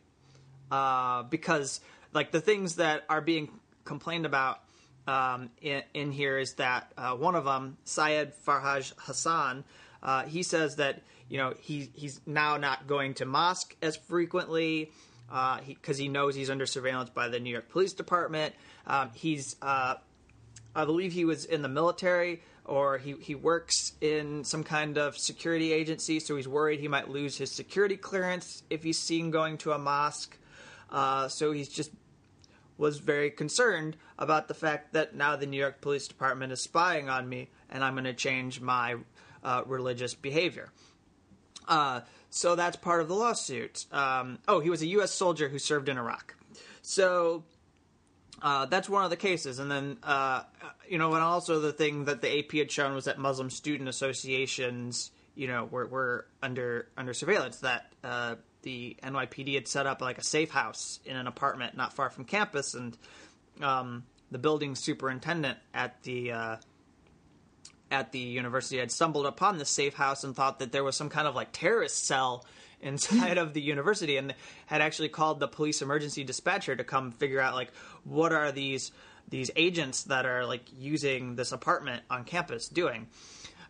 Uh, 0.72 1.24
because, 1.24 1.82
like, 2.14 2.32
the 2.32 2.40
things 2.40 2.78
that 2.78 3.04
are 3.10 3.22
being 3.22 3.60
complained 3.84 4.26
about 4.26 4.62
um, 5.08 5.50
in, 5.62 5.84
in 5.94 6.12
here 6.12 6.38
is 6.38 6.54
that 6.54 6.92
uh, 6.98 7.16
one 7.16 7.36
of 7.36 7.44
them, 7.44 7.78
Syed 7.84 8.34
Farhaj 8.46 8.94
Hassan, 8.98 9.66
uh, 10.02 10.24
he 10.24 10.42
says 10.42 10.78
that 10.78 11.02
you 11.32 11.38
know 11.38 11.54
he 11.60 11.90
he's 11.94 12.20
now 12.26 12.58
not 12.58 12.88
going 12.88 13.14
to 13.16 13.26
mosque 13.26 13.74
as 13.82 13.96
frequently 13.96 14.92
because 15.66 15.98
he, 15.98 16.10
knows 16.10 16.36
he's 16.36 16.50
under 16.50 16.66
surveillance 16.66 17.10
by 17.10 17.30
the 17.30 17.40
New 17.40 17.52
York 17.52 17.70
Police 17.70 17.94
Department. 17.94 18.54
Um, 18.86 19.12
he's 19.14 19.56
uh, 19.62 19.96
I 20.76 20.84
believe 20.84 21.14
he 21.14 21.24
was 21.24 21.46
in 21.46 21.62
the 21.62 21.70
military 21.70 22.44
or 22.66 22.98
he, 22.98 23.14
he 23.14 23.34
works 23.34 23.94
in 24.02 24.44
some 24.44 24.66
kind 24.66 24.98
of 24.98 25.18
security 25.18 25.72
agency, 25.72 26.20
so 26.20 26.36
he's 26.36 26.50
worried 26.50 26.82
he 26.82 26.90
might 26.90 27.10
lose 27.10 27.38
his 27.38 27.50
security 27.50 27.96
clearance 27.96 28.64
if 28.70 28.84
he's 28.84 29.00
seen 29.00 29.32
going 29.32 29.58
to 29.60 29.72
a 29.72 29.80
mosque. 29.80 30.38
Uh, 30.90 31.30
so 31.30 31.54
he's 31.54 31.70
just 31.70 31.92
was 32.78 32.98
very 32.98 33.32
concerned 33.32 33.96
about 34.20 34.50
the 34.50 34.54
fact 34.54 34.92
that 34.92 35.16
now 35.16 35.38
the 35.38 35.46
New 35.46 35.58
York 35.58 35.80
Police 35.80 36.10
Department 36.10 36.52
is 36.52 36.62
spying 36.62 37.08
on 37.08 37.30
me 37.30 37.50
and 37.70 37.86
I'm 37.86 37.94
going 37.94 38.04
to 38.04 38.14
change 38.14 38.60
my 38.60 38.96
uh, 39.44 39.64
religious 39.66 40.14
behavior. 40.14 40.72
Uh, 41.68 42.02
so 42.30 42.56
that's 42.56 42.78
part 42.78 43.02
of 43.02 43.08
the 43.08 43.16
lawsuit. 43.16 43.86
Um, 43.92 44.40
oh, 44.48 44.60
he 44.60 44.70
was 44.70 44.82
a 44.82 44.88
U.S. 44.88 45.12
soldier 45.12 45.50
who 45.50 45.60
served 45.60 45.90
in 45.90 45.98
Iraq. 45.98 46.36
So 46.82 47.44
uh, 48.42 48.66
that's 48.66 48.90
one 48.90 49.04
of 49.04 49.10
the 49.10 49.18
cases. 49.18 49.60
And 49.60 49.70
then, 49.70 49.98
uh, 50.04 50.44
you 50.88 50.98
know, 50.98 51.14
and 51.14 51.24
also 51.24 51.60
the 51.60 51.74
thing 51.74 52.06
that 52.06 52.22
the 52.22 52.40
AP 52.40 52.52
had 52.54 52.72
shown 52.72 52.96
was 52.96 53.06
that 53.06 53.20
Muslim 53.20 53.50
student 53.50 53.90
associations, 53.90 55.12
you 55.36 55.48
know, 55.48 55.66
were, 55.66 55.86
were 55.86 56.26
under 56.42 56.88
under 56.98 57.14
surveillance. 57.14 57.58
That 57.60 57.92
uh, 58.04 58.36
the 58.64 58.98
NYPD 59.04 59.56
had 59.56 59.68
set 59.68 59.86
up 59.86 60.02
like 60.02 60.18
a 60.18 60.24
safe 60.24 60.52
house 60.52 61.00
in 61.06 61.16
an 61.16 61.28
apartment 61.28 61.76
not 61.78 61.94
far 61.94 62.10
from 62.10 62.26
campus, 62.26 62.74
and 62.74 62.98
um, 63.62 64.04
the 64.32 64.40
building 64.40 64.76
superintendent 64.76 65.58
at 65.74 66.02
the 66.04 66.32
uh, 66.32 66.56
at 67.92 68.12
the 68.12 68.20
university 68.20 68.78
had 68.78 68.92
stumbled 68.92 69.26
upon 69.26 69.58
this 69.58 69.70
safe 69.70 69.94
house 69.94 70.24
and 70.24 70.36
thought 70.36 70.60
that 70.60 70.72
there 70.72 70.84
was 70.84 70.96
some 70.96 71.10
kind 71.10 71.28
of 71.28 71.36
like 71.36 71.50
terrorist 71.52 72.06
cell 72.06 72.46
inside 72.82 73.38
of 73.38 73.54
the 73.54 73.62
university 73.62 74.18
and 74.18 74.34
had 74.66 74.82
actually 74.82 75.10
called 75.10 75.40
the 75.40 75.48
police 75.48 75.84
emergency 75.84 76.24
dispatcher 76.24 76.76
to 76.76 76.84
come 76.84 77.12
figure 77.12 77.40
out 77.40 77.54
like 77.54 77.72
what 78.06 78.34
are 78.34 78.52
these 78.52 78.92
these 79.30 79.52
agents 79.56 80.04
that 80.06 80.26
are 80.26 80.48
like 80.48 80.64
using 80.80 81.36
this 81.36 81.52
apartment 81.52 82.02
on 82.10 82.24
campus 82.24 82.68
doing 82.68 83.06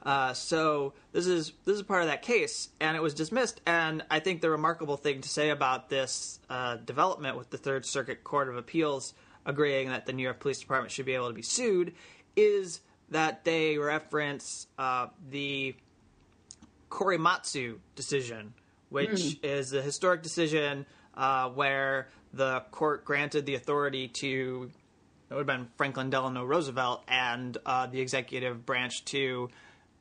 uh, 0.03 0.34
so 0.34 0.93
this 1.11 1.28
is 1.28 1.51
this 1.65 1.76
is 1.76 1.84
part 1.84 2.01
of 2.01 2.07
that 2.07 2.24
case, 2.24 2.69
and 2.80 2.97
it 2.97 3.01
was 3.01 3.13
dismissed. 3.13 3.61
And 3.65 4.03
I 4.09 4.19
think 4.19 4.41
the 4.41 4.49
remarkable 4.49 4.97
thing 4.97 5.22
to 5.22 5.30
say 5.30 5.51
about 5.51 5.89
this 5.89 6.39
uh, 6.49 6.78
development 6.78 7.38
with 7.38 7.51
the 7.51 7.57
Third 7.57 7.86
Circuit 7.86 8.24
Court 8.24 8.49
of 8.49 8.57
Appeals 8.57 9.13
agreeing 9.45 9.89
that 9.89 10.05
the 10.05 10.13
New 10.13 10.24
York 10.24 10.39
Police 10.39 10.59
Department 10.59 10.91
should 10.91 11.05
be 11.05 11.13
able 11.13 11.28
to 11.28 11.34
be 11.34 11.41
sued 11.41 11.93
is 12.36 12.82
that 13.12 13.43
they 13.43 13.78
reference 13.78 14.68
uh, 14.80 15.07
the 15.30 15.76
Korematsu 16.89 17.78
decision, 17.95 18.53
which 18.89 19.38
is 19.43 19.74
a 19.74 19.82
historic 19.82 20.24
decision 20.24 20.86
uh, 21.16 21.49
where 21.49 22.07
the 22.34 22.62
court 22.72 23.05
granted 23.05 23.45
the 23.45 23.55
authority 23.55 24.07
to 24.07 24.72
it 25.30 25.34
would 25.34 25.47
have 25.47 25.59
been 25.59 25.70
Franklin 25.78 26.09
Delano 26.09 26.43
Roosevelt 26.43 27.03
and 27.07 27.57
uh, 27.66 27.88
the 27.88 28.01
executive 28.01 28.66
branch 28.66 29.05
to 29.05 29.49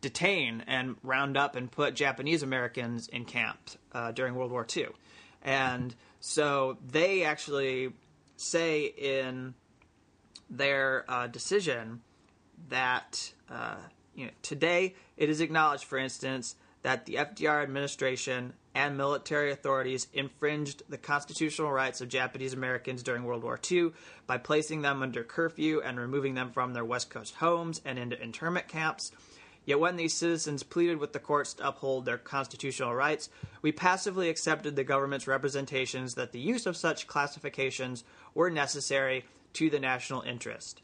detain 0.01 0.65
and 0.67 0.97
round 1.05 1.37
up 1.37 1.55
and 1.55 1.71
put 1.71 1.95
Japanese 1.95 2.43
Americans 2.43 3.07
in 3.07 3.25
camp 3.25 3.59
uh, 3.93 4.11
during 4.11 4.35
World 4.35 4.51
War 4.51 4.67
II. 4.77 4.87
And 5.43 5.95
so 6.19 6.79
they 6.85 7.23
actually 7.23 7.93
say 8.37 8.87
in 8.87 9.55
their 10.49 11.05
uh, 11.09 11.29
decision 11.29 12.01
that 12.69 13.33
uh, 13.49 13.77
you 14.15 14.27
know, 14.27 14.33
today 14.43 14.95
it 15.17 15.31
is 15.31 15.41
acknowledged, 15.41 15.85
for 15.85 15.99
instance, 15.99 16.57
that 16.83 17.07
the 17.07 17.15
FDR 17.15 17.63
administration 17.63 18.55
and 18.75 18.97
military 18.97 19.51
authorities 19.51 20.07
infringed 20.13 20.83
the 20.89 20.97
constitutional 20.97 21.73
rights 21.73 22.01
of 22.01 22.09
Japanese 22.09 22.53
Americans 22.53 23.03
during 23.03 23.25
World 23.25 23.43
War 23.43 23.59
II 23.71 23.93
by 24.27 24.39
placing 24.39 24.83
them 24.83 25.03
under 25.03 25.25
curfew 25.25 25.83
and 25.83 25.99
removing 25.99 26.35
them 26.35 26.51
from 26.51 26.73
their 26.73 26.85
West 26.85 27.11
Coast 27.11 27.35
homes 27.37 27.81
and 27.85 27.99
into 27.99 28.23
internment 28.23 28.69
camps. 28.69 29.13
Yet 29.67 29.81
when 29.81 29.97
these 29.97 30.15
citizens 30.15 30.63
pleaded 30.63 30.99
with 30.99 31.13
the 31.13 31.19
courts 31.19 31.55
to 31.55 31.69
uphold 31.69 32.05
their 32.05 32.17
constitutional 32.17 32.95
rights, 32.95 33.29
we 33.61 33.73
passively 33.73 34.31
accepted 34.31 34.75
the 34.75 34.85
government's 34.85 35.27
representations 35.27 36.15
that 36.15 36.33
the 36.33 36.41
use 36.41 36.65
of 36.65 36.77
such 36.77 37.07
classifications 37.07 38.05
were 38.35 38.51
necessary 38.51 39.25
to 39.55 39.69
the 39.69 39.81
national 39.81 40.23
interest. 40.23 40.81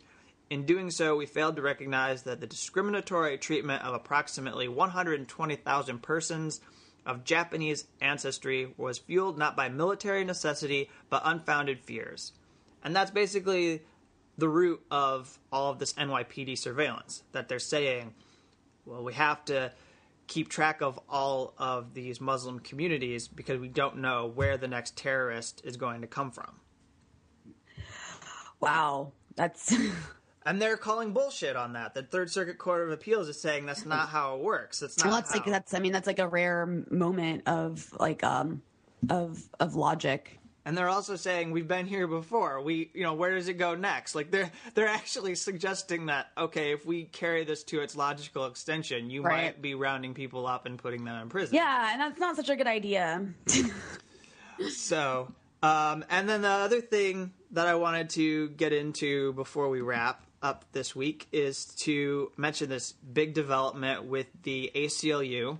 In 0.49 0.64
doing 0.64 0.90
so, 0.90 1.16
we 1.16 1.26
failed 1.26 1.57
to 1.57 1.62
recognize 1.62 2.22
that 2.22 2.40
the 2.40 2.47
discriminatory 2.47 3.36
treatment 3.38 3.82
of 3.82 3.94
approximately 3.94 4.68
120,000 4.68 6.03
persons 6.03 6.61
of 7.05 7.24
Japanese 7.24 7.86
ancestry 8.01 8.72
was 8.76 8.99
fueled 8.99 9.38
not 9.38 9.57
by 9.57 9.68
military 9.68 10.24
necessity 10.24 10.90
but 11.11 11.22
unfounded 11.24 11.80
fears. 11.80 12.32
And 12.84 12.94
that's 12.94 13.11
basically 13.11 13.82
the 14.38 14.49
root 14.49 14.80
of 14.90 15.38
all 15.51 15.72
of 15.72 15.78
this 15.78 15.94
NYPD 15.94 16.59
surveillance 16.59 17.22
that 17.32 17.49
they're 17.49 17.59
saying, 17.59 18.14
well, 18.84 19.03
we 19.03 19.14
have 19.14 19.44
to 19.47 19.72
keep 20.26 20.49
track 20.49 20.80
of 20.82 20.99
all 21.09 21.55
of 21.59 21.94
these 21.94 22.20
Muslim 22.20 22.59
communities 22.59 23.28
because 23.28 23.61
we 23.61 23.68
don't 23.68 23.99
know 23.99 24.26
where 24.26 24.57
the 24.57 24.68
next 24.68 24.97
terrorist 24.97 25.62
is 25.64 25.76
going 25.76 26.01
to 26.03 26.07
come 26.07 26.30
from. 26.30 26.61
Wow, 28.61 29.12
that's 29.36 29.76
and 30.47 30.62
they're 30.62 30.76
calling 30.76 31.12
bullshit 31.12 31.57
on 31.57 31.74
that. 31.74 31.92
The 31.94 32.03
Third 32.03 32.30
Circuit 32.30 32.57
Court 32.57 32.82
of 32.86 32.90
Appeals 32.92 33.28
is 33.28 33.40
saying 33.40 33.66
that's 33.66 33.84
not 33.84 34.09
how 34.09 34.36
it 34.36 34.40
works. 34.42 34.80
That's 34.80 34.97
not. 34.99 35.07
Well, 35.07 35.16
that's 35.16 35.32
how. 35.32 35.38
like 35.40 35.47
that's. 35.47 35.74
I 35.74 35.80
mean, 35.80 35.92
that's 35.92 36.07
like 36.07 36.18
a 36.20 36.28
rare 36.28 36.64
moment 36.90 37.47
of 37.47 37.92
like 37.99 38.22
um 38.24 38.62
of 39.11 39.42
of 39.61 39.74
logic. 39.74 40.38
And 40.64 40.76
they're 40.76 40.88
also 40.88 41.14
saying 41.14 41.53
we've 41.53 41.68
been 41.68 41.86
here 41.86 42.09
before. 42.09 42.61
We, 42.61 42.90
you 42.92 43.05
know, 43.05 43.14
where 43.14 43.36
does 43.36 43.47
it 43.47 43.55
go 43.55 43.76
next? 43.76 44.16
Like 44.16 44.32
they're 44.32 44.51
they're 44.74 44.88
actually 44.88 45.36
suggesting 45.36 46.07
that 46.07 46.26
okay, 46.36 46.72
if 46.72 46.84
we 46.84 47.05
carry 47.05 47.44
this 47.44 47.62
to 47.64 47.80
its 47.82 47.94
logical 47.94 48.47
extension, 48.47 49.09
you 49.09 49.22
Right. 49.22 49.44
might 49.44 49.62
be 49.62 49.74
rounding 49.76 50.12
people 50.14 50.44
up 50.47 50.66
and 50.66 50.76
putting 50.76 51.05
them 51.05 51.22
in 51.22 51.28
prison. 51.28 51.55
Yeah, 51.55 51.92
and 51.92 52.01
that's 52.01 52.18
not 52.18 52.34
such 52.34 52.49
a 52.49 52.57
good 52.57 52.66
idea. 52.66 53.26
So, 54.70 55.30
um, 55.62 56.05
and 56.09 56.28
then 56.28 56.42
the 56.42 56.49
other 56.49 56.80
thing 56.80 57.32
that 57.51 57.66
I 57.66 57.74
wanted 57.74 58.11
to 58.11 58.49
get 58.51 58.72
into 58.72 59.34
before 59.34 59.68
we 59.68 59.82
wrap 59.82 60.26
up 60.47 60.64
this 60.70 60.94
week 60.94 61.26
is 61.32 61.64
to 61.76 62.30
mention 62.36 62.68
this 62.68 62.92
big 62.92 63.34
development 63.34 64.05
with 64.05 64.28
the 64.44 64.70
ACLU 64.76 65.59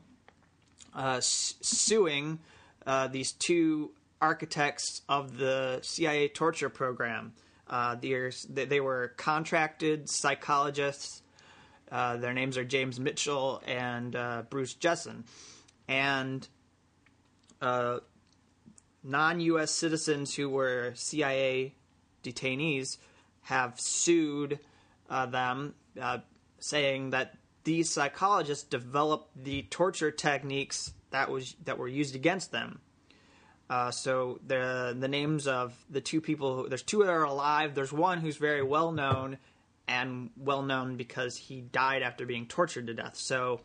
uh, 0.95 1.18
suing 1.20 2.39
uh, 2.87 3.09
these 3.09 3.32
two 3.32 3.91
architects 4.22 5.03
of 5.09 5.39
the 5.39 5.80
CIA 5.82 6.28
torture 6.28 6.68
program. 6.68 7.32
Uh, 7.68 7.97
they, 7.97 8.80
were 8.80 9.12
contracted 9.16 10.09
psychologists. 10.09 11.20
Uh, 11.91 12.16
their 12.18 12.32
names 12.32 12.57
are 12.57 12.64
James 12.64 13.01
Mitchell 13.01 13.61
and 13.66 14.14
uh, 14.14 14.45
Bruce 14.49 14.74
Jessen. 14.74 15.24
And 15.89 16.47
uh, 17.61 17.99
non 19.03 19.41
US 19.41 19.72
citizens 19.72 20.32
who 20.32 20.49
were 20.49 20.93
CIA 20.95 21.74
detainees 22.22 22.99
have 23.43 23.80
sued 23.80 24.61
uh, 25.09 25.27
them, 25.27 25.75
uh, 26.01 26.19
saying 26.59 27.11
that 27.11 27.35
these 27.65 27.91
psychologists 27.91 28.65
developed 28.65 29.31
the 29.43 29.63
torture 29.63 30.11
techniques 30.11 30.93
that 31.11 31.31
was 31.31 31.57
that 31.65 31.79
were 31.79 31.89
used 31.89 32.15
against 32.15 32.53
them. 32.53 32.81
Uh, 33.69 33.91
so 33.91 34.39
the 34.47 34.97
the 34.99 35.09
names 35.09 35.47
of 35.47 35.77
the 35.91 36.01
two 36.01 36.21
people, 36.21 36.57
who, 36.57 36.69
there's 36.69 36.83
two 36.83 37.01
that 37.01 37.11
are 37.11 37.25
alive. 37.25 37.75
There's 37.75 37.93
one 37.93 38.21
who's 38.21 38.37
very 38.37 38.63
well 38.63 38.93
known 38.93 39.39
and 39.89 40.31
well 40.37 40.63
known 40.63 40.97
because 40.97 41.37
he 41.37 41.61
died 41.61 42.03
after 42.03 42.27
being 42.27 42.47
tortured 42.47 42.87
to 42.87 42.95
death. 42.95 43.17
So 43.17 43.61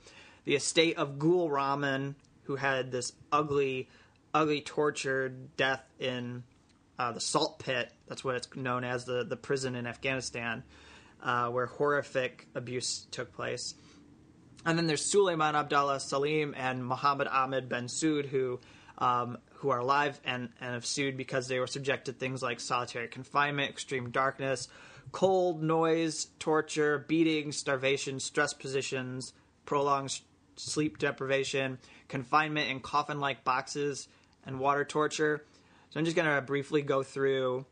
the 0.45 0.55
estate 0.55 0.97
of 0.97 1.19
Gul 1.19 1.49
Rahman, 1.49 2.15
who 2.43 2.55
had 2.55 2.91
this 2.91 3.13
ugly, 3.31 3.89
ugly 4.33 4.61
tortured 4.61 5.55
death 5.55 5.83
in 5.99 6.43
uh, 6.97 7.11
the 7.11 7.21
salt 7.21 7.59
pit. 7.59 7.91
That's 8.07 8.23
what 8.23 8.35
it's 8.35 8.55
known 8.55 8.83
as 8.83 9.05
the 9.05 9.23
the 9.23 9.37
prison 9.37 9.75
in 9.75 9.85
Afghanistan, 9.85 10.63
uh, 11.21 11.49
where 11.49 11.65
horrific 11.65 12.47
abuse 12.55 13.05
took 13.11 13.33
place. 13.33 13.75
And 14.65 14.77
then 14.77 14.87
there's 14.87 15.03
Suleiman 15.03 15.55
Abdallah 15.55 15.99
Salim 15.99 16.53
and 16.55 16.85
Muhammad 16.85 17.27
Ahmed 17.27 17.67
Ben 17.67 17.87
Soud, 17.87 18.25
who 18.25 18.59
um, 18.97 19.39
who 19.55 19.69
are 19.69 19.79
alive 19.79 20.19
and, 20.23 20.49
and 20.61 20.73
have 20.73 20.85
sued 20.85 21.17
because 21.17 21.47
they 21.47 21.59
were 21.59 21.67
subjected 21.67 22.13
to 22.13 22.19
things 22.19 22.43
like 22.43 22.59
solitary 22.59 23.07
confinement, 23.07 23.71
extreme 23.71 24.11
darkness, 24.11 24.67
cold, 25.11 25.63
noise, 25.63 26.27
torture, 26.37 27.05
beating, 27.07 27.51
starvation, 27.51 28.19
stress 28.19 28.53
positions, 28.53 29.33
prolonged 29.65 30.19
sleep 30.55 30.99
deprivation, 30.99 31.79
confinement 32.07 32.69
in 32.69 32.79
coffin-like 32.79 33.43
boxes, 33.43 34.07
and 34.45 34.59
water 34.59 34.85
torture. 34.85 35.43
So 35.89 35.99
I'm 35.99 36.05
just 36.05 36.15
gonna 36.15 36.41
briefly 36.41 36.83
go 36.83 37.01
through. 37.01 37.65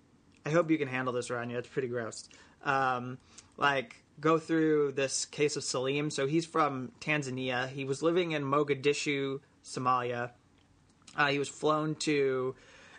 I 0.46 0.50
hope 0.50 0.72
you 0.72 0.78
can 0.78 0.88
handle 0.88 1.14
this, 1.14 1.30
Rania. 1.30 1.58
It's 1.58 1.68
pretty 1.68 1.88
gross. 1.90 2.28
Um, 2.64 3.18
like 3.60 4.04
go 4.20 4.40
through 4.40 4.94
this 4.94 5.26
case 5.26 5.56
of 5.56 5.64
Salim. 5.64 6.10
So 6.10 6.26
he's 6.26 6.46
from 6.46 6.92
Tanzania. 7.00 7.70
He 7.70 7.86
was 7.86 8.02
living 8.02 8.32
in 8.32 8.44
Mogadishu, 8.44 9.40
Somalia. 9.64 10.32
Uh, 11.16 11.28
he 11.28 11.40
was 11.40 11.50
flown 11.50 11.96
to 11.96 12.56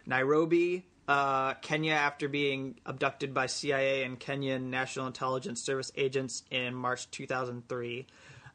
Nairobi, 0.07 0.87
uh, 1.09 1.55
Kenya, 1.55 1.95
after 1.95 2.29
being 2.29 2.79
abducted 2.87 3.33
by 3.33 3.47
CIA 3.47 4.05
and 4.05 4.19
Kenyan 4.19 4.65
National 4.65 5.07
Intelligence 5.07 5.63
Service 5.63 5.91
agents 5.97 6.43
in 6.51 6.75
March 6.75 7.11
2003. 7.11 8.07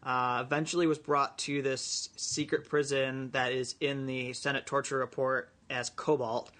Uh, 0.03 0.43
eventually, 0.45 0.85
was 0.85 0.99
brought 0.99 1.37
to 1.39 1.61
this 1.61 2.09
secret 2.15 2.69
prison 2.69 3.31
that 3.31 3.51
is 3.51 3.75
in 3.79 4.05
the 4.05 4.33
Senate 4.33 4.65
torture 4.65 4.97
report 4.97 5.51
as 5.69 5.89
Cobalt. 5.89 6.51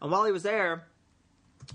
And 0.00 0.10
while 0.10 0.24
he 0.24 0.32
was 0.32 0.42
there, 0.42 0.86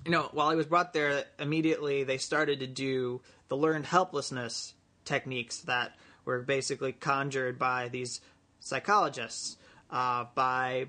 you 0.06 0.12
know, 0.12 0.30
while 0.32 0.50
he 0.50 0.56
was 0.56 0.66
brought 0.66 0.94
there, 0.94 1.26
immediately 1.40 2.04
they 2.04 2.18
started 2.18 2.60
to 2.60 2.68
do 2.68 3.22
the 3.48 3.58
learned 3.58 3.86
helplessness 3.86 4.74
techniques 5.06 5.60
that 5.62 5.96
were 6.26 6.42
basically 6.42 6.92
conjured 6.92 7.58
by 7.58 7.90
these 7.90 8.22
psychologists 8.60 9.58
uh, 9.90 10.26
by, 10.36 10.86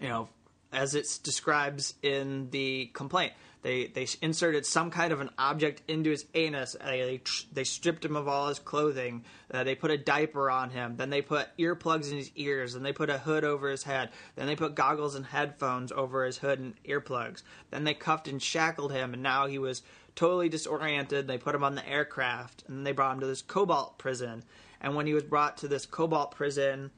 you 0.00 0.08
know, 0.08 0.28
as 0.72 0.94
it 0.94 1.06
describes 1.22 1.94
in 2.02 2.50
the 2.50 2.90
complaint. 2.92 3.32
They 3.62 3.86
they 3.86 4.06
inserted 4.22 4.64
some 4.64 4.90
kind 4.90 5.12
of 5.12 5.20
an 5.20 5.30
object 5.38 5.82
into 5.88 6.10
his 6.10 6.26
anus. 6.34 6.76
They 6.80 7.20
they 7.52 7.64
stripped 7.64 8.04
him 8.04 8.16
of 8.16 8.28
all 8.28 8.48
his 8.48 8.58
clothing. 8.58 9.24
Uh, 9.50 9.64
they 9.64 9.74
put 9.74 9.90
a 9.90 9.98
diaper 9.98 10.50
on 10.50 10.70
him. 10.70 10.96
Then 10.96 11.10
they 11.10 11.22
put 11.22 11.48
earplugs 11.58 12.10
in 12.10 12.18
his 12.18 12.30
ears. 12.36 12.74
Then 12.74 12.82
they 12.82 12.92
put 12.92 13.10
a 13.10 13.18
hood 13.18 13.44
over 13.44 13.68
his 13.70 13.82
head. 13.82 14.10
Then 14.36 14.46
they 14.46 14.56
put 14.56 14.74
goggles 14.74 15.14
and 15.14 15.26
headphones 15.26 15.90
over 15.90 16.24
his 16.24 16.38
hood 16.38 16.58
and 16.60 16.74
earplugs. 16.84 17.42
Then 17.70 17.84
they 17.84 17.94
cuffed 17.94 18.28
and 18.28 18.40
shackled 18.40 18.92
him, 18.92 19.12
and 19.14 19.22
now 19.22 19.46
he 19.46 19.58
was 19.58 19.82
totally 20.14 20.48
disoriented. 20.48 21.26
They 21.26 21.38
put 21.38 21.54
him 21.54 21.64
on 21.64 21.74
the 21.74 21.88
aircraft, 21.88 22.64
and 22.68 22.86
they 22.86 22.92
brought 22.92 23.14
him 23.14 23.20
to 23.20 23.26
this 23.26 23.42
cobalt 23.42 23.98
prison. 23.98 24.44
And 24.80 24.94
when 24.94 25.06
he 25.06 25.14
was 25.14 25.24
brought 25.24 25.58
to 25.58 25.68
this 25.68 25.86
cobalt 25.86 26.32
prison, 26.32 26.90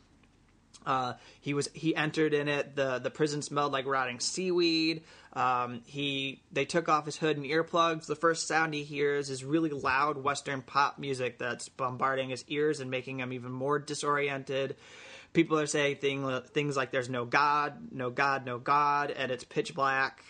uh, 0.87 1.15
he 1.41 1.55
was 1.55 1.69
he 1.75 1.95
entered 1.95 2.35
in 2.35 2.49
it. 2.49 2.77
the 2.77 2.99
The 2.99 3.11
prison 3.11 3.43
smelled 3.43 3.73
like 3.73 3.87
rotting 3.87 4.21
seaweed. 4.21 5.03
Um, 5.33 5.83
he 5.87 6.43
they 6.53 6.65
took 6.65 6.89
off 6.89 7.07
his 7.07 7.17
hood 7.17 7.37
and 7.37 7.47
earplugs. 7.47 8.07
The 8.07 8.17
first 8.17 8.49
sound 8.49 8.75
he 8.75 8.83
hears 8.83 9.31
is 9.31 9.45
really 9.45 9.71
loud 9.71 10.23
Western 10.23 10.63
pop 10.63 10.99
music 10.99 11.39
that's 11.39 11.69
bombarding 11.69 12.31
his 12.31 12.45
ears 12.49 12.81
and 12.81 12.91
making 12.91 13.21
him 13.21 13.33
even 13.33 13.53
more 13.53 13.79
disoriented. 13.79 14.77
People 15.33 15.59
are 15.61 15.67
saying 15.67 15.97
thing, 15.97 16.41
things 16.53 16.77
like 16.77 16.91
"There's 16.91 17.09
no 17.11 17.25
God, 17.25 17.93
no 17.93 18.11
God, 18.11 18.45
no 18.45 18.59
God," 18.59 19.11
and 19.13 19.31
it's 19.31 19.45
pitch 19.45 19.75
black. 19.75 20.25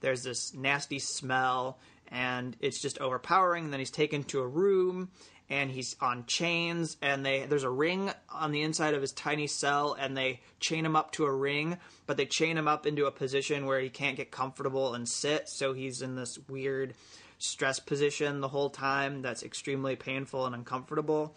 There's 0.00 0.22
this 0.22 0.54
nasty 0.54 1.00
smell, 1.00 1.78
and 2.08 2.56
it's 2.60 2.80
just 2.80 3.00
overpowering. 3.00 3.64
And 3.64 3.72
then 3.72 3.80
he's 3.80 3.90
taken 3.90 4.22
to 4.24 4.40
a 4.40 4.46
room, 4.46 5.10
and 5.50 5.70
he's 5.70 5.94
on 6.00 6.24
chains 6.26 6.96
and 7.02 7.24
they 7.24 7.44
there's 7.46 7.64
a 7.64 7.70
ring 7.70 8.10
on 8.30 8.50
the 8.50 8.62
inside 8.62 8.94
of 8.94 9.02
his 9.02 9.12
tiny 9.12 9.46
cell 9.46 9.94
and 9.98 10.16
they 10.16 10.40
chain 10.58 10.84
him 10.84 10.96
up 10.96 11.12
to 11.12 11.24
a 11.24 11.32
ring 11.32 11.76
but 12.06 12.16
they 12.16 12.24
chain 12.24 12.56
him 12.56 12.66
up 12.66 12.86
into 12.86 13.06
a 13.06 13.10
position 13.10 13.66
where 13.66 13.80
he 13.80 13.90
can't 13.90 14.16
get 14.16 14.30
comfortable 14.30 14.94
and 14.94 15.08
sit 15.08 15.48
so 15.48 15.72
he's 15.72 16.00
in 16.00 16.16
this 16.16 16.38
weird 16.48 16.94
stress 17.38 17.78
position 17.78 18.40
the 18.40 18.48
whole 18.48 18.70
time 18.70 19.22
that's 19.22 19.42
extremely 19.42 19.96
painful 19.96 20.46
and 20.46 20.54
uncomfortable. 20.54 21.34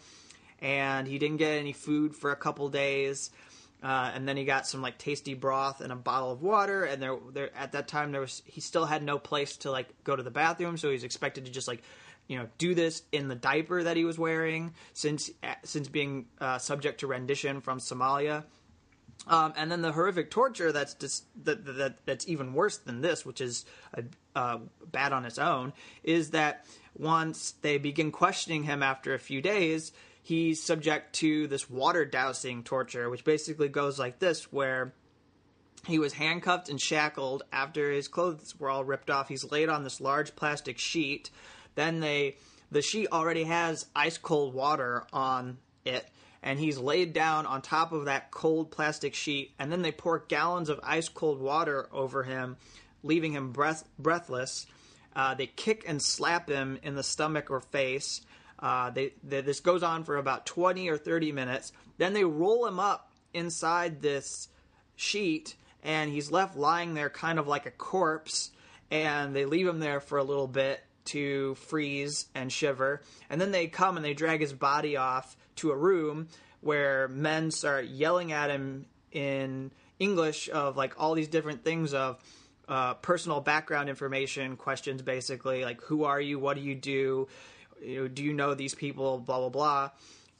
And 0.60 1.06
he 1.06 1.18
didn't 1.18 1.36
get 1.36 1.58
any 1.58 1.72
food 1.72 2.16
for 2.16 2.32
a 2.32 2.36
couple 2.36 2.68
days 2.68 3.30
uh, 3.82 4.10
and 4.12 4.26
then 4.26 4.36
he 4.36 4.44
got 4.44 4.66
some 4.66 4.82
like 4.82 4.98
tasty 4.98 5.34
broth 5.34 5.80
and 5.80 5.92
a 5.92 5.96
bottle 5.96 6.32
of 6.32 6.42
water 6.42 6.84
and 6.84 7.00
there, 7.00 7.16
there 7.32 7.50
at 7.56 7.72
that 7.72 7.86
time 7.86 8.10
there 8.10 8.20
was 8.20 8.42
he 8.44 8.60
still 8.60 8.84
had 8.84 9.04
no 9.04 9.18
place 9.18 9.56
to 9.58 9.70
like 9.70 9.88
go 10.02 10.16
to 10.16 10.22
the 10.22 10.32
bathroom 10.32 10.76
so 10.76 10.90
he's 10.90 11.04
expected 11.04 11.44
to 11.44 11.50
just 11.52 11.68
like 11.68 11.82
you 12.28 12.38
know 12.38 12.46
do 12.58 12.74
this 12.74 13.02
in 13.10 13.26
the 13.28 13.34
diaper 13.34 13.82
that 13.82 13.96
he 13.96 14.04
was 14.04 14.18
wearing 14.18 14.74
since 14.92 15.30
since 15.64 15.88
being 15.88 16.26
uh, 16.40 16.58
subject 16.58 17.00
to 17.00 17.06
rendition 17.06 17.60
from 17.60 17.80
Somalia. 17.80 18.44
Um, 19.26 19.52
and 19.56 19.70
then 19.70 19.82
the 19.82 19.92
horrific 19.92 20.30
torture 20.30 20.70
that's 20.70 20.94
just, 20.94 21.24
that, 21.44 21.64
that 21.64 21.96
that's 22.06 22.28
even 22.28 22.54
worse 22.54 22.78
than 22.78 23.00
this, 23.00 23.26
which 23.26 23.40
is 23.40 23.64
uh, 23.96 24.02
uh, 24.36 24.58
bad 24.92 25.12
on 25.12 25.24
its 25.24 25.38
own, 25.38 25.72
is 26.04 26.30
that 26.30 26.64
once 26.96 27.54
they 27.62 27.78
begin 27.78 28.12
questioning 28.12 28.62
him 28.62 28.82
after 28.82 29.14
a 29.14 29.18
few 29.18 29.42
days, 29.42 29.92
he's 30.22 30.62
subject 30.62 31.14
to 31.16 31.46
this 31.48 31.68
water 31.68 32.04
dousing 32.04 32.62
torture, 32.62 33.10
which 33.10 33.24
basically 33.24 33.68
goes 33.68 33.98
like 33.98 34.18
this, 34.18 34.52
where 34.52 34.94
he 35.86 35.98
was 35.98 36.12
handcuffed 36.12 36.68
and 36.68 36.80
shackled 36.80 37.42
after 37.52 37.90
his 37.90 38.08
clothes 38.08 38.54
were 38.58 38.70
all 38.70 38.84
ripped 38.84 39.10
off. 39.10 39.28
He's 39.28 39.50
laid 39.50 39.68
on 39.68 39.84
this 39.84 40.00
large 40.00 40.36
plastic 40.36 40.78
sheet. 40.78 41.30
Then 41.78 42.00
they 42.00 42.34
the 42.72 42.82
sheet 42.82 43.06
already 43.12 43.44
has 43.44 43.86
ice 43.94 44.18
cold 44.18 44.52
water 44.52 45.06
on 45.12 45.58
it 45.84 46.04
and 46.42 46.58
he's 46.58 46.76
laid 46.76 47.12
down 47.12 47.46
on 47.46 47.62
top 47.62 47.92
of 47.92 48.06
that 48.06 48.32
cold 48.32 48.72
plastic 48.72 49.14
sheet 49.14 49.52
and 49.60 49.70
then 49.70 49.82
they 49.82 49.92
pour 49.92 50.18
gallons 50.18 50.70
of 50.70 50.80
ice 50.82 51.08
cold 51.08 51.40
water 51.40 51.88
over 51.92 52.24
him 52.24 52.56
leaving 53.04 53.32
him 53.32 53.52
breath, 53.52 53.84
breathless. 53.96 54.66
Uh, 55.14 55.34
they 55.34 55.46
kick 55.46 55.84
and 55.86 56.02
slap 56.02 56.48
him 56.48 56.80
in 56.82 56.96
the 56.96 57.02
stomach 57.04 57.48
or 57.48 57.60
face. 57.60 58.22
Uh, 58.58 58.90
they, 58.90 59.12
they, 59.22 59.40
this 59.40 59.60
goes 59.60 59.84
on 59.84 60.02
for 60.02 60.16
about 60.16 60.46
20 60.46 60.88
or 60.88 60.98
30 60.98 61.30
minutes. 61.30 61.70
Then 61.96 62.12
they 62.12 62.24
roll 62.24 62.66
him 62.66 62.80
up 62.80 63.12
inside 63.32 64.02
this 64.02 64.48
sheet 64.96 65.54
and 65.84 66.10
he's 66.10 66.32
left 66.32 66.56
lying 66.56 66.94
there 66.94 67.08
kind 67.08 67.38
of 67.38 67.46
like 67.46 67.66
a 67.66 67.70
corpse 67.70 68.50
and 68.90 69.32
they 69.32 69.44
leave 69.44 69.68
him 69.68 69.78
there 69.78 70.00
for 70.00 70.18
a 70.18 70.24
little 70.24 70.48
bit 70.48 70.82
to 71.08 71.54
freeze 71.56 72.26
and 72.34 72.52
shiver. 72.52 73.02
And 73.28 73.40
then 73.40 73.50
they 73.50 73.66
come 73.66 73.96
and 73.96 74.04
they 74.04 74.14
drag 74.14 74.40
his 74.40 74.52
body 74.52 74.96
off 74.96 75.36
to 75.56 75.70
a 75.70 75.76
room 75.76 76.28
where 76.60 77.08
men 77.08 77.50
start 77.50 77.86
yelling 77.86 78.32
at 78.32 78.50
him 78.50 78.86
in 79.12 79.70
English 79.98 80.48
of 80.50 80.76
like 80.76 80.94
all 80.98 81.14
these 81.14 81.28
different 81.28 81.64
things 81.64 81.94
of 81.94 82.22
uh, 82.68 82.94
personal 82.94 83.40
background 83.40 83.88
information 83.88 84.56
questions, 84.56 85.02
basically 85.02 85.64
like 85.64 85.80
who 85.82 86.04
are 86.04 86.20
you, 86.20 86.38
what 86.38 86.56
do 86.56 86.62
you 86.62 86.74
do, 86.74 87.28
you 87.82 88.02
know, 88.02 88.08
do 88.08 88.22
you 88.22 88.32
know 88.32 88.54
these 88.54 88.74
people, 88.74 89.18
blah 89.18 89.38
blah 89.38 89.48
blah. 89.48 89.90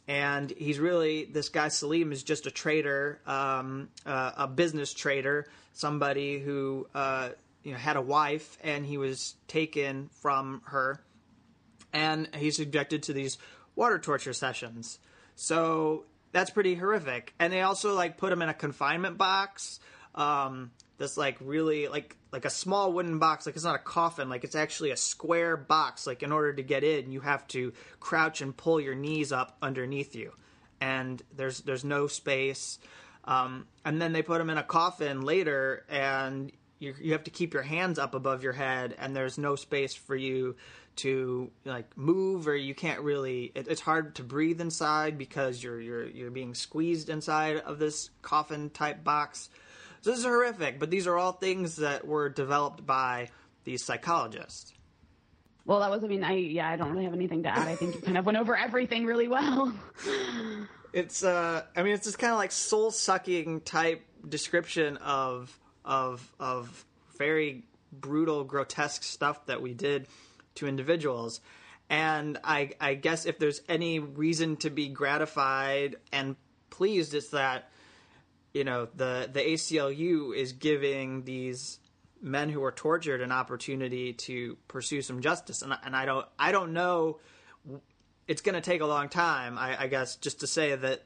And 0.07 0.51
he's 0.51 0.79
really 0.79 1.25
this 1.25 1.49
guy 1.49 1.69
Salim 1.69 2.13
is 2.13 2.23
just 2.23 2.47
a 2.47 2.51
trader, 2.51 3.21
um, 3.27 3.89
uh, 4.07 4.33
a 4.37 4.49
business 4.49 4.93
trader, 4.93 5.47
somebody 5.73 6.39
who 6.39 6.87
uh, 6.95 7.31
you 7.69 7.75
know 7.75 7.79
had 7.79 7.97
a 7.97 8.03
wife 8.03 8.57
and 8.65 8.85
he 8.85 8.97
was 8.97 9.35
taken 9.47 10.09
from 10.23 10.63
her, 10.65 11.01
and 11.93 12.29
he's 12.35 12.57
subjected 12.57 13.05
to 13.05 13.13
these 13.13 13.39
water 13.77 13.99
torture 13.99 14.33
sessions. 14.33 14.99
So 15.37 16.07
that's 16.33 16.51
pretty 16.51 16.75
horrific. 16.75 17.35
And 17.39 17.53
they 17.53 17.61
also 17.61 17.95
like 17.95 18.17
put 18.17 18.33
him 18.33 18.43
in 18.43 18.49
a 18.49 18.55
confinement 18.55 19.19
box. 19.19 19.81
Um, 20.15 20.73
this 20.97 21.17
like 21.17 21.37
really 21.41 21.89
like 21.89 22.17
like 22.33 22.45
a 22.45 22.51
small 22.51 22.93
wooden 22.93 23.19
box 23.19 23.47
like 23.47 23.55
it's 23.55 23.65
not 23.65 23.77
a 23.77 23.79
coffin 23.83 24.29
like 24.29 24.43
it's 24.43 24.57
actually 24.57 24.91
a 24.91 24.97
square 24.97 25.57
box 25.57 26.07
like 26.07 26.23
in 26.23 26.33
order 26.33 26.53
to 26.53 26.63
get 26.63 26.83
in 26.83 27.13
you 27.13 27.21
have 27.21 27.47
to 27.47 27.73
crouch 28.01 28.41
and 28.41 28.57
pull 28.57 28.81
your 28.81 28.97
knees 28.97 29.31
up 29.31 29.57
underneath 29.63 30.17
you 30.17 30.33
and 30.81 31.23
there's 31.37 31.61
there's 31.61 31.85
no 31.85 32.09
space 32.09 32.79
um, 33.25 33.67
and 33.85 34.01
then 34.01 34.13
they 34.13 34.23
put 34.23 34.41
him 34.41 34.51
in 34.51 34.59
a 34.59 34.63
coffin 34.63 35.23
later 35.23 35.85
and 35.89 36.51
you, 36.79 36.95
you 37.01 37.13
have 37.13 37.25
to 37.25 37.31
keep 37.31 37.55
your 37.55 37.63
hands 37.63 37.99
up 37.99 38.15
above 38.15 38.43
your 38.43 38.53
head 38.53 38.95
and 38.99 39.15
there's 39.15 39.39
no 39.39 39.57
space 39.57 39.95
for 39.95 40.17
you 40.17 40.57
to 40.97 41.51
like 41.65 41.97
move 41.97 42.49
or 42.49 42.57
you 42.57 42.75
can't 42.75 43.01
really 43.01 43.53
it, 43.55 43.69
it's 43.69 43.81
hard 43.81 44.17
to 44.17 44.25
breathe 44.25 44.61
inside 44.61 45.17
because 45.17 45.63
you're 45.63 45.81
you're 45.81 46.07
you're 46.07 46.31
being 46.31 46.55
squeezed 46.55 47.09
inside 47.09 47.57
of 47.59 47.79
this 47.79 48.11
coffin 48.23 48.69
type 48.71 49.05
box 49.05 49.49
so 50.01 50.11
this 50.11 50.21
is 50.21 50.25
horrific, 50.25 50.79
but 50.79 50.91
these 50.91 51.07
are 51.07 51.17
all 51.17 51.33
things 51.33 51.77
that 51.77 52.07
were 52.07 52.29
developed 52.29 52.87
by 52.87 53.31
these 53.65 53.85
psychologists. 53.85 54.73
Well, 55.65 55.81
that 55.81 55.91
was, 55.91 56.03
I 56.05 56.07
mean, 56.07 56.25
I, 56.25 56.33
yeah, 56.33 56.69
I 56.69 56.77
don't 56.77 56.91
really 56.93 57.05
have 57.05 57.13
anything 57.15 57.43
to 57.43 57.51
add. 57.51 57.69
I 57.69 57.75
think 57.75 57.95
you 57.97 58.01
kind 58.01 58.17
of 58.17 58.25
went 58.25 58.39
over 58.39 58.57
everything 58.57 59.05
really 59.05 59.29
well. 59.29 59.75
it's, 60.93 61.25
uh, 61.25 61.65
I 61.77 61.83
mean, 61.83 61.95
it's 61.95 62.07
this 62.07 62.17
kind 62.17 62.33
of 62.33 62.39
like 62.39 62.53
soul 62.53 62.91
sucking 62.91 63.63
type 63.63 64.03
description 64.27 64.97
of, 64.99 65.57
of, 65.89 66.31
of 66.39 66.85
very 67.17 67.65
brutal, 67.91 68.45
grotesque 68.45 69.03
stuff 69.03 69.47
that 69.47 69.61
we 69.61 69.75
did 69.75 70.07
to 70.57 70.69
individuals. 70.69 71.41
And 71.91 72.39
I, 72.45 72.73
I 72.81 72.95
guess 72.95 73.27
if 73.27 73.39
there's 73.39 73.63
any 73.69 73.99
reason 73.99 74.57
to 74.59 74.71
be 74.71 74.89
gratified 74.89 75.97
and 76.13 76.37
pleased, 76.71 77.15
it's 77.15 77.31
that 77.31 77.71
you 78.53 78.65
know 78.65 78.89
the 78.95 79.29
the 79.33 79.41
ACLU 79.41 80.35
is 80.37 80.53
giving 80.53 81.25
these 81.25 81.79
men 82.21 82.49
who 82.51 82.61
were 82.61 82.73
tortured 82.73 83.21
an 83.21 83.33
opportunity 83.33 84.13
to 84.13 84.57
pursue 84.69 85.01
some 85.01 85.21
justice, 85.21 85.63
and 85.63 85.73
and 85.83 85.97
I 85.97 86.05
don't 86.05 86.27
I 86.39 86.53
don't 86.53 86.73
know. 86.73 87.21
It's 88.27 88.43
going 88.43 88.57
to 88.57 88.61
take 88.61 88.83
a 88.83 88.87
long 88.87 89.09
time, 89.09 89.57
I, 89.57 89.85
I 89.85 89.87
guess, 89.87 90.17
just 90.17 90.41
to 90.41 90.47
say 90.47 90.77
that 90.77 91.03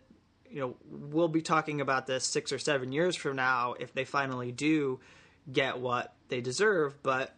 you 0.53 0.61
know 0.61 0.76
we'll 0.84 1.28
be 1.28 1.42
talking 1.42 1.80
about 1.80 2.07
this 2.07 2.24
six 2.24 2.53
or 2.53 2.59
seven 2.59 2.92
years 2.92 3.16
from 3.16 3.36
now 3.36 3.74
if 3.78 3.94
they 3.94 4.05
finally 4.05 4.53
do 4.53 5.00
get 5.50 5.78
what 5.78 6.14
they 6.28 6.40
deserve, 6.40 7.03
but 7.03 7.34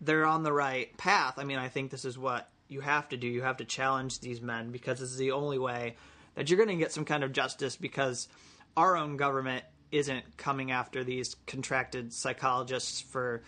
they're 0.00 0.26
on 0.26 0.42
the 0.42 0.52
right 0.52 0.96
path. 0.98 1.34
I 1.38 1.44
mean, 1.44 1.58
I 1.58 1.68
think 1.68 1.90
this 1.90 2.04
is 2.04 2.18
what 2.18 2.48
you 2.68 2.80
have 2.80 3.08
to 3.10 3.16
do. 3.16 3.26
You 3.26 3.42
have 3.42 3.58
to 3.58 3.64
challenge 3.64 4.20
these 4.20 4.40
men 4.42 4.70
because 4.70 5.00
this 5.00 5.10
is 5.10 5.16
the 5.16 5.32
only 5.32 5.58
way 5.58 5.96
that 6.34 6.50
you're 6.50 6.58
going 6.58 6.68
to 6.68 6.76
get 6.76 6.92
some 6.92 7.04
kind 7.04 7.24
of 7.24 7.32
justice 7.32 7.76
because 7.76 8.28
our 8.76 8.96
own 8.96 9.16
government 9.16 9.64
isn't 9.90 10.36
coming 10.36 10.70
after 10.70 11.04
these 11.04 11.36
contracted 11.46 12.12
psychologists 12.12 13.00
for 13.00 13.42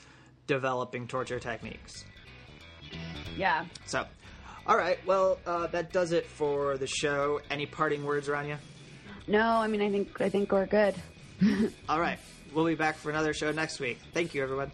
developing 0.46 1.06
torture 1.06 1.38
techniques. 1.38 2.04
Yeah. 3.36 3.66
So, 3.86 4.06
all 4.68 4.76
right. 4.76 4.98
Well, 5.06 5.38
uh, 5.46 5.66
that 5.68 5.92
does 5.92 6.12
it 6.12 6.26
for 6.26 6.76
the 6.76 6.86
show. 6.86 7.40
Any 7.50 7.64
parting 7.64 8.04
words, 8.04 8.28
Rania? 8.28 8.58
No, 9.26 9.42
I 9.42 9.66
mean, 9.66 9.80
I 9.80 9.90
think 9.90 10.20
I 10.20 10.28
think 10.28 10.52
we're 10.52 10.66
good. 10.66 10.94
all 11.88 12.00
right. 12.00 12.18
We'll 12.54 12.66
be 12.66 12.74
back 12.74 12.96
for 12.96 13.10
another 13.10 13.32
show 13.34 13.50
next 13.52 13.80
week. 13.80 13.98
Thank 14.12 14.34
you, 14.34 14.42
everyone. 14.42 14.72